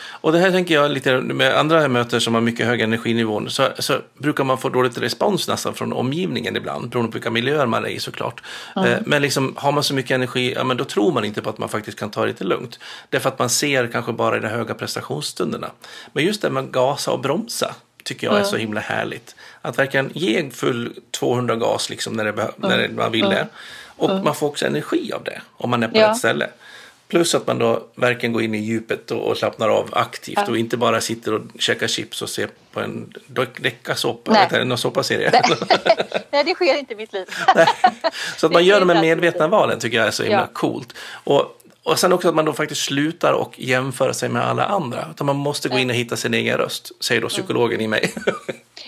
Och 0.00 0.32
det 0.32 0.38
här 0.38 0.50
tänker 0.50 0.74
jag 0.74 0.90
lite 0.90 1.16
med 1.20 1.56
andra 1.58 1.88
möten 1.88 2.20
som 2.20 2.34
har 2.34 2.40
mycket 2.40 2.66
hög 2.66 2.80
energinivå 2.80 3.48
så, 3.48 3.68
så 3.78 3.98
brukar 4.18 4.44
man 4.44 4.58
få 4.58 4.68
dåligt 4.68 4.98
respons 4.98 5.48
nästan 5.48 5.74
från 5.74 5.92
omgivningen 5.92 6.56
ibland 6.56 6.88
beroende 6.90 7.12
på 7.12 7.16
vilka 7.16 7.30
miljöer 7.30 7.66
man 7.66 7.84
är 7.84 7.88
i 7.88 7.98
såklart. 8.00 8.42
Eh, 8.76 8.82
Men 9.06 9.22
liksom, 9.22 9.54
har 9.56 9.72
man 9.72 9.82
så 9.84 9.94
mycket 9.94 10.10
energi, 10.14 10.52
ja, 10.56 10.64
men 10.64 10.76
då 10.76 10.84
tror 10.84 11.12
man 11.12 11.24
inte 11.24 11.42
på 11.42 11.50
att 11.50 11.58
man 11.58 11.68
faktiskt 11.68 11.98
kan 11.98 12.10
ta 12.10 12.20
det 12.20 12.26
lite 12.26 12.44
lugnt. 12.44 12.78
Därför 13.10 13.28
att 13.28 13.38
man 13.38 13.48
ser 13.50 13.86
kanske 13.92 14.12
bara 14.12 14.36
i 14.36 14.40
de 14.40 14.48
höga 14.48 14.74
prestationsstunderna. 14.74 15.70
Men 16.12 16.24
just 16.24 16.42
det 16.42 16.50
med 16.50 16.62
att 16.64 16.70
gasa 16.70 17.10
och 17.10 17.20
bromsa 17.20 17.74
tycker 18.04 18.26
jag 18.26 18.38
är 18.40 18.44
så 18.44 18.56
himla 18.56 18.80
härligt. 18.80 19.34
Att 19.62 19.78
verkligen 19.78 20.10
ge 20.14 20.50
full 20.50 20.92
200 21.10 21.56
gas 21.56 21.90
liksom 21.90 22.12
när, 22.12 22.24
det 22.24 22.32
behö- 22.32 22.52
när 22.56 22.88
man 22.88 23.12
vill 23.12 23.24
det. 23.28 23.46
Och 23.98 24.10
man 24.24 24.34
får 24.34 24.46
också 24.46 24.66
energi 24.66 25.12
av 25.12 25.24
det 25.24 25.40
om 25.56 25.70
man 25.70 25.82
är 25.82 25.88
på 25.88 25.98
Ja. 25.98 26.10
rätt 26.10 26.16
ställe. 26.16 26.46
Plus 27.08 27.34
att 27.34 27.46
man 27.46 27.58
då 27.58 27.82
verkligen 27.94 28.32
går 28.32 28.42
in 28.42 28.54
i 28.54 28.58
djupet 28.58 29.10
och, 29.10 29.36
slappnar 29.36 29.68
av 29.68 29.88
aktivt 29.92 30.36
Ja. 30.36 30.46
och 30.48 30.58
inte 30.58 30.76
bara 30.76 31.00
sitter 31.00 31.34
och 31.34 31.40
käkar 31.58 31.86
chips 31.86 32.22
och 32.22 32.28
ser 32.28 32.48
på 32.72 32.80
en 32.80 33.12
deckasoppa, 33.56 34.32
Nej. 34.32 34.48
eller 34.52 34.64
någon 34.64 34.78
soppaserie. 34.78 35.30
Nej, 36.30 36.44
det 36.44 36.54
sker 36.54 36.78
inte 36.78 36.92
i 36.92 36.96
mitt 36.96 37.12
liv. 37.12 37.26
Så 38.36 38.46
att 38.46 38.52
man 38.52 38.64
gör 38.64 38.80
de 38.80 38.88
här 38.88 39.00
medvetna 39.00 39.48
valen 39.48 39.78
tycker 39.78 39.96
jag 39.98 40.06
är 40.06 40.10
så 40.10 40.22
himla 40.22 40.38
Ja. 40.40 40.48
coolt. 40.52 40.94
Och, 41.24 41.60
och 41.82 41.98
sen 41.98 42.12
också 42.12 42.28
att 42.28 42.34
man 42.34 42.44
då 42.44 42.52
faktiskt 42.52 42.80
slutar 42.84 43.32
och 43.32 43.54
jämföra 43.60 44.12
sig 44.14 44.28
med 44.28 44.42
alla 44.44 44.64
andra. 44.64 45.08
Utan 45.10 45.26
man 45.26 45.36
måste 45.36 45.68
gå 45.68 45.78
in 45.78 45.90
och 45.90 45.96
hitta 45.96 46.16
sin 46.16 46.34
egen 46.34 46.58
röst, 46.58 47.04
säger 47.04 47.20
då 47.20 47.28
psykologen 47.28 47.80
i 47.80 47.88
mig. 47.88 48.12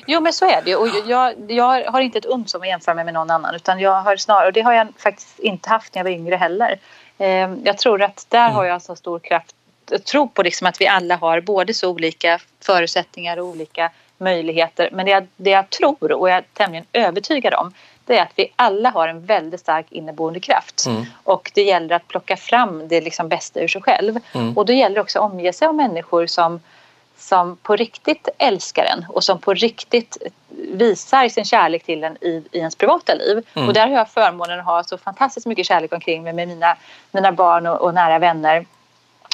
Jo 0.07 0.21
men 0.21 0.33
så 0.33 0.45
är 0.45 0.63
det 0.65 0.77
och 0.77 0.89
jag, 1.07 1.35
jag 1.49 1.91
har 1.91 2.01
inte 2.01 2.19
ett 2.19 2.25
uns 2.25 2.55
om 2.55 2.63
att 2.63 2.69
jämföra 2.69 2.95
mig 2.95 3.05
med 3.05 3.15
någon 3.15 3.31
annan 3.31 3.55
utan 3.55 3.81
jag 3.81 4.03
har 4.03 4.17
snarare, 4.17 4.47
och 4.47 4.53
det 4.53 4.61
har 4.61 4.73
jag 4.73 4.89
faktiskt 4.99 5.39
inte 5.39 5.69
haft 5.69 5.95
när 5.95 5.99
jag 6.01 6.05
var 6.05 6.11
yngre 6.11 6.37
heller. 6.37 6.79
Eh, 7.19 7.51
Jag 7.65 7.79
tror 7.79 8.03
att 8.03 8.27
där 8.29 8.51
har 8.51 8.65
jag 8.65 8.83
så 8.83 8.97
stor 8.97 9.19
kraft, 9.19 9.55
jag 9.91 10.05
tror 10.05 10.27
på 10.27 10.43
liksom 10.43 10.67
att 10.67 10.81
vi 10.81 10.87
alla 10.87 11.17
har 11.17 11.41
både 11.41 11.75
så 11.75 11.91
olika 11.91 12.41
förutsättningar 12.61 13.37
och 13.37 13.47
olika 13.47 13.91
möjligheter 14.19 14.89
men 14.93 15.07
det 15.07 15.13
jag, 15.13 15.27
det 15.37 15.51
jag 15.51 15.71
tror 15.71 16.13
och 16.13 16.31
jag 16.31 16.37
är 16.37 16.45
tämligen 16.55 16.85
övertygad 16.93 17.55
om 17.55 17.73
det 18.09 18.19
är 18.19 18.23
att 18.23 18.33
vi 18.37 18.53
alla 18.57 18.91
har 18.91 19.09
en 19.09 19.25
väldigt 19.27 19.61
stark 19.61 19.87
inneboende 19.91 20.41
kraft. 20.41 20.87
Mm. 20.87 21.05
Och 21.25 21.51
det 21.55 21.63
gäller 21.63 21.97
att 21.97 22.09
plocka 22.09 22.37
fram 22.37 22.89
det 22.89 23.01
liksom 23.01 23.29
bästa 23.29 23.61
ur 23.61 23.69
sig 23.69 23.83
själv. 23.83 24.19
Mm. 24.33 24.57
Och 24.57 24.67
då 24.67 24.73
gäller 24.73 24.95
det 24.95 25.01
också 25.01 25.19
att 25.19 25.33
omge 25.33 25.53
sig 25.53 25.69
av 25.69 25.75
människor 25.75 26.27
som 26.27 26.61
som 27.19 27.57
på 27.57 27.77
riktigt 27.77 28.29
älskar 28.39 28.85
en 28.85 29.07
och 29.09 29.25
som 29.25 29.39
på 29.39 29.55
riktigt 29.55 30.17
visar 30.73 31.29
sin 31.29 31.45
kärlek 31.45 31.85
till 31.85 32.05
en 32.05 32.17
i, 32.21 32.43
i 32.53 32.59
ens 32.59 32.77
privata 32.77 33.15
liv. 33.15 33.47
Mm. 33.55 33.69
Och 33.69 33.75
där 33.75 33.89
har 33.89 33.97
jag 33.97 34.11
förmånen 34.11 34.59
att 34.61 34.65
ha 34.65 34.85
så 34.85 34.99
fantastiskt 34.99 35.47
mycket 35.47 35.67
kärlek 35.67 35.93
omkring 35.93 36.23
mig 36.23 36.33
med 36.33 36.49
mina, 36.49 36.77
mina 37.11 37.33
barn 37.33 37.67
och, 37.67 37.81
och 37.81 37.95
nära 37.95 38.19
vänner. 38.19 38.67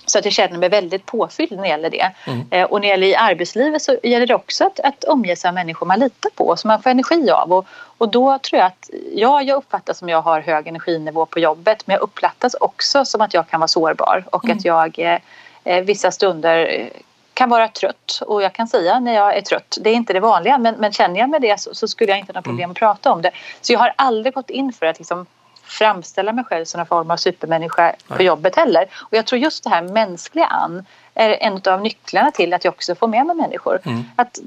Så 0.06 0.18
att 0.18 0.24
jag 0.24 0.34
känner 0.34 0.58
mig 0.58 0.68
väldigt 0.68 1.06
påfylld 1.06 1.52
när 1.52 1.62
det 1.62 1.68
gäller 1.68 1.90
det. 1.90 2.12
Mm. 2.26 2.46
Eh, 2.50 2.64
och 2.64 2.80
när 2.80 2.80
det 2.80 2.90
gäller 2.90 3.06
i 3.06 3.14
arbetslivet 3.14 3.82
så 3.82 3.96
gäller 4.02 4.26
det 4.26 4.34
också 4.34 4.64
att, 4.64 4.80
att 4.80 5.04
omge 5.04 5.36
sig 5.36 5.48
av 5.48 5.54
människor 5.54 5.86
man 5.86 5.98
litar 5.98 6.30
på 6.30 6.48
och 6.48 6.58
som 6.58 6.68
man 6.68 6.82
får 6.82 6.90
energi 6.90 7.30
av. 7.30 7.52
Och, 7.52 7.66
och 7.98 8.08
då 8.08 8.38
tror 8.38 8.58
jag 8.58 8.66
att, 8.66 8.90
ja, 9.12 9.42
jag 9.42 9.56
uppfattas 9.56 9.98
som 9.98 10.08
jag 10.08 10.22
har 10.22 10.40
hög 10.40 10.66
energinivå 10.66 11.26
på 11.26 11.38
jobbet 11.38 11.86
men 11.86 11.94
jag 11.94 12.02
uppfattas 12.02 12.54
också 12.54 13.04
som 13.04 13.20
att 13.20 13.34
jag 13.34 13.48
kan 13.48 13.60
vara 13.60 13.68
sårbar 13.68 14.24
och 14.30 14.50
att 14.50 14.64
jag 14.64 14.98
eh, 14.98 15.18
eh, 15.64 15.84
vissa 15.84 16.10
stunder 16.10 16.90
kan 17.34 17.48
vara 17.48 17.68
trött 17.68 18.22
och 18.26 18.42
jag 18.42 18.52
kan 18.52 18.68
säga 18.68 19.00
när 19.00 19.14
jag 19.14 19.36
är 19.36 19.40
trött. 19.40 19.78
Det 19.80 19.90
är 19.90 19.94
inte 19.94 20.12
det 20.12 20.20
vanliga 20.20 20.58
men, 20.58 20.74
men 20.74 20.92
känner 20.92 21.20
jag 21.20 21.30
med 21.30 21.42
det 21.42 21.60
så, 21.60 21.74
så 21.74 21.88
skulle 21.88 22.10
jag 22.10 22.18
inte 22.18 22.32
ha 22.32 22.34
några 22.34 22.42
problem 22.42 22.70
att 22.70 22.76
prata 22.76 23.12
om 23.12 23.22
det. 23.22 23.30
Så 23.60 23.72
jag 23.72 23.78
har 23.78 23.92
aldrig 23.96 24.34
gått 24.34 24.50
in 24.50 24.72
för 24.72 24.86
att 24.86 24.98
liksom 24.98 25.26
framställa 25.64 26.32
mig 26.32 26.44
själv 26.44 26.64
som 26.64 26.80
en 26.80 26.86
form 26.86 27.10
av 27.10 27.16
supermänniska 27.16 27.94
på 28.08 28.22
jobbet 28.22 28.56
heller. 28.56 28.86
Och 28.94 29.14
jag 29.14 29.26
tror 29.26 29.40
just 29.40 29.64
det 29.64 29.70
här 29.70 29.82
mänskliga 29.82 30.46
an 30.46 30.86
är 31.14 31.30
en 31.30 31.60
av 31.66 31.80
nycklarna 31.80 32.30
till 32.30 32.54
att 32.54 32.64
jag 32.64 32.74
också 32.74 32.94
får 32.94 33.08
med 33.08 33.26
mig 33.26 33.36
människor. 33.36 33.80
Mm. 33.84 34.04
Att 34.16 34.38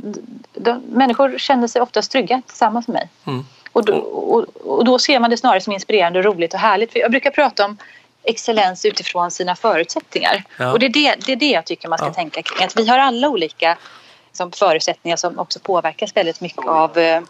de, 0.53 0.81
människor 0.87 1.37
känner 1.37 1.67
sig 1.67 1.81
oftast 1.81 2.11
trygga 2.11 2.41
tillsammans 2.47 2.87
med 2.87 2.93
mig. 2.93 3.09
Mm. 3.25 3.45
Och, 3.71 3.85
då, 3.85 3.93
och, 3.97 4.45
och 4.63 4.85
då 4.85 4.99
ser 4.99 5.19
man 5.19 5.29
det 5.29 5.37
snarare 5.37 5.61
som 5.61 5.73
inspirerande, 5.73 6.19
och 6.19 6.25
roligt 6.25 6.53
och 6.53 6.59
härligt. 6.59 6.91
För 6.91 6.99
jag 6.99 7.11
brukar 7.11 7.31
prata 7.31 7.65
om 7.65 7.77
excellens 8.29 8.85
utifrån 8.85 9.31
sina 9.31 9.55
förutsättningar. 9.55 10.43
Ja. 10.59 10.71
Och 10.71 10.79
det 10.79 10.85
är 10.85 10.89
det, 10.89 11.15
det 11.25 11.31
är 11.31 11.35
det 11.35 11.49
jag 11.51 11.65
tycker 11.65 11.87
man 11.89 11.97
ska 11.97 12.07
Ja. 12.07 12.13
tänka 12.13 12.41
kring. 12.41 12.65
Att 12.65 12.77
vi 12.77 12.87
har 12.87 12.99
alla 12.99 13.29
olika 13.29 13.77
som 14.31 14.51
förutsättningar 14.51 15.17
som 15.17 15.39
också 15.39 15.59
påverkas 15.59 16.15
väldigt 16.17 16.41
mycket 16.41 16.67
av, 16.67 16.97
eh, 16.97 17.21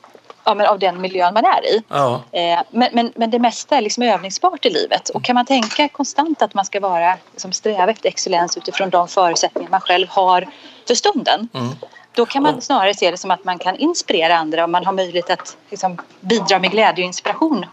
ja, 0.43 0.53
men 0.53 0.65
av 0.67 0.79
den 0.79 1.01
miljön 1.01 1.33
man 1.33 1.45
är 1.45 1.65
i. 1.65 1.83
Ja, 1.89 2.21
Eh, 2.31 2.59
Men, 2.71 2.89
men, 2.93 3.13
men 3.15 3.29
det 3.31 3.39
mesta 3.39 3.75
är 3.77 3.81
liksom 3.81 4.03
övningsbart 4.03 4.65
i 4.65 4.69
livet. 4.69 5.09
Och 5.09 5.23
kan 5.23 5.33
man 5.33 5.45
tänka 5.45 5.89
konstant 5.89 6.41
att 6.41 6.53
man 6.53 6.65
ska 6.65 6.79
vara, 6.79 7.17
liksom 7.31 7.51
sträva 7.51 7.91
efter 7.91 8.09
excellens 8.09 8.57
utifrån 8.57 8.89
de 8.89 9.07
förutsättningar 9.07 9.69
man 9.69 9.81
själv 9.81 10.07
har 10.09 10.47
för 10.87 10.95
stunden. 10.95 11.49
Mm. 11.53 11.69
Då 12.13 12.25
kan 12.25 12.43
man 12.43 12.61
snarare 12.61 12.93
se 12.93 13.11
det 13.11 13.17
som 13.17 13.31
att 13.31 13.43
man 13.43 13.59
kan 13.59 13.75
inspirera 13.75 14.37
andra 14.37 14.63
och 14.63 14.69
man 14.69 14.85
har 14.85 14.93
möjlighet 14.93 15.29
att 15.29 15.57
liksom, 15.69 15.97
bidra 16.19 16.59
med 16.59 16.71
glädje 16.71 17.03
och 17.03 17.07
inspiration 17.07 17.65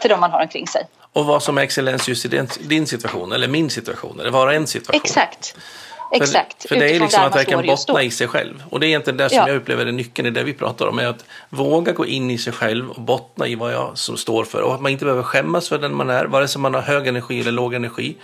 till 0.00 0.10
de 0.10 0.20
man 0.20 0.30
har 0.30 0.42
omkring 0.42 0.66
sig. 0.66 0.86
Och 1.18 1.26
vad 1.26 1.42
som 1.42 1.58
är 1.58 1.62
excellens 1.62 2.08
just 2.08 2.24
i 2.24 2.28
din, 2.28 2.48
din 2.60 2.86
situation 2.86 3.32
eller 3.32 3.48
min 3.48 3.70
situation 3.70 4.20
eller 4.20 4.30
var 4.30 4.46
och 4.46 4.54
en 4.54 4.66
situation. 4.66 5.00
Exakt. 5.04 5.46
För, 5.46 6.22
Exakt. 6.22 6.68
För 6.68 6.76
det 6.76 6.96
är 6.96 7.00
liksom 7.00 7.22
att 7.22 7.36
verkligen 7.36 7.66
bottna 7.66 8.02
i 8.02 8.10
sig 8.10 8.28
själv. 8.28 8.62
Och 8.70 8.80
det 8.80 8.86
är 8.86 8.88
egentligen 8.88 9.16
det 9.16 9.28
som 9.28 9.38
Ja. 9.38 9.48
jag 9.48 9.56
upplever 9.56 9.86
är 9.86 9.92
nyckeln 9.92 10.28
i 10.28 10.30
det 10.30 10.42
vi 10.42 10.52
pratar 10.52 10.86
om. 10.86 10.98
Är 10.98 11.06
att 11.06 11.24
våga 11.48 11.92
gå 11.92 12.06
in 12.06 12.30
i 12.30 12.38
sig 12.38 12.52
själv 12.52 12.90
och 12.90 13.02
bottna 13.02 13.46
i 13.46 13.54
vad 13.54 13.72
jag 13.72 13.98
som 13.98 14.16
står 14.16 14.44
för. 14.44 14.62
Och 14.62 14.74
att 14.74 14.80
man 14.80 14.92
inte 14.92 15.04
behöver 15.04 15.22
skämmas 15.22 15.68
för 15.68 15.78
den 15.78 15.94
man 15.94 16.10
är. 16.10 16.24
Vare 16.24 16.48
sig 16.48 16.60
man 16.60 16.74
har 16.74 16.80
hög 16.80 17.06
energi 17.06 17.40
eller 17.40 17.52
låg 17.52 17.74
energi. 17.74 18.16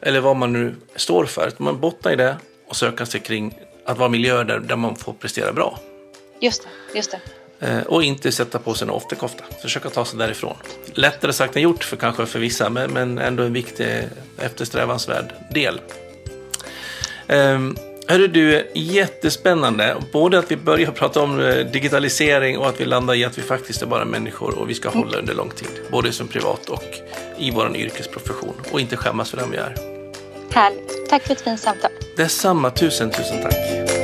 Eller 0.00 0.20
vad 0.20 0.36
man 0.36 0.52
nu 0.52 0.74
står 0.96 1.24
för. 1.24 1.48
Att 1.48 1.58
man 1.58 1.80
bottnar 1.80 2.12
i 2.12 2.16
det 2.16 2.36
och 2.68 2.76
söka 2.76 3.06
sig 3.06 3.20
kring 3.20 3.54
att 3.86 3.98
vara 3.98 4.08
miljöer 4.08 4.44
där, 4.44 4.58
där 4.58 4.76
man 4.76 4.96
får 4.96 5.12
prestera 5.12 5.52
bra. 5.52 5.78
Just 6.40 6.62
det. 6.62 6.96
Just 6.98 7.10
det. 7.10 7.20
Eh, 7.62 7.80
och 7.80 8.02
inte 8.02 8.32
sätta 8.32 8.58
på 8.58 8.74
sig 8.74 8.84
en 8.84 8.90
ofterkofta. 8.90 9.44
Försöka 9.62 9.90
ta 9.90 10.04
sig 10.04 10.18
därifrån. 10.18 10.56
Lättare 10.94 11.32
sagt 11.32 11.56
än 11.56 11.62
gjort 11.62 11.84
för 11.84 11.96
kanske 11.96 12.26
för 12.26 12.38
vissa, 12.38 12.70
men, 12.70 13.18
ändå 13.18 13.42
en 13.42 13.52
viktig 13.52 13.86
eftersträvansvärd 14.38 15.32
del. 15.50 15.80
Um, 17.28 17.76
hörru 18.08 18.26
du, 18.26 18.70
jättespännande. 18.74 19.96
Både 20.12 20.38
att 20.38 20.50
vi 20.50 20.56
börjar 20.56 20.90
prata 20.90 21.22
om 21.22 21.40
eh, 21.40 21.56
digitalisering 21.56 22.58
och 22.58 22.68
att 22.68 22.80
vi 22.80 22.84
landar 22.84 23.14
i 23.14 23.24
att 23.24 23.38
vi 23.38 23.42
faktiskt 23.42 23.82
är 23.82 23.86
bara 23.86 24.04
människor 24.04 24.58
och 24.58 24.70
vi 24.70 24.74
ska 24.74 24.88
hålla 24.88 25.18
under 25.18 25.34
lång 25.34 25.50
tid. 25.50 25.68
Både 25.90 26.12
som 26.12 26.28
privat 26.28 26.68
och 26.68 26.84
i 27.38 27.50
vår 27.50 27.76
yrkesprofession. 27.76 28.54
Och 28.70 28.80
inte 28.80 28.96
skämmas 28.96 29.30
för 29.30 29.36
den 29.36 29.50
vi 29.50 29.56
är. 29.56 29.76
Härligt. 30.50 31.08
Tack 31.08 31.22
för 31.22 31.32
ett 31.32 31.40
fint 31.40 31.60
samtal. 31.60 31.90
Detsamma, 32.16 32.70
tusen 32.70 33.10
tusen 33.10 33.42
tack. 33.42 34.01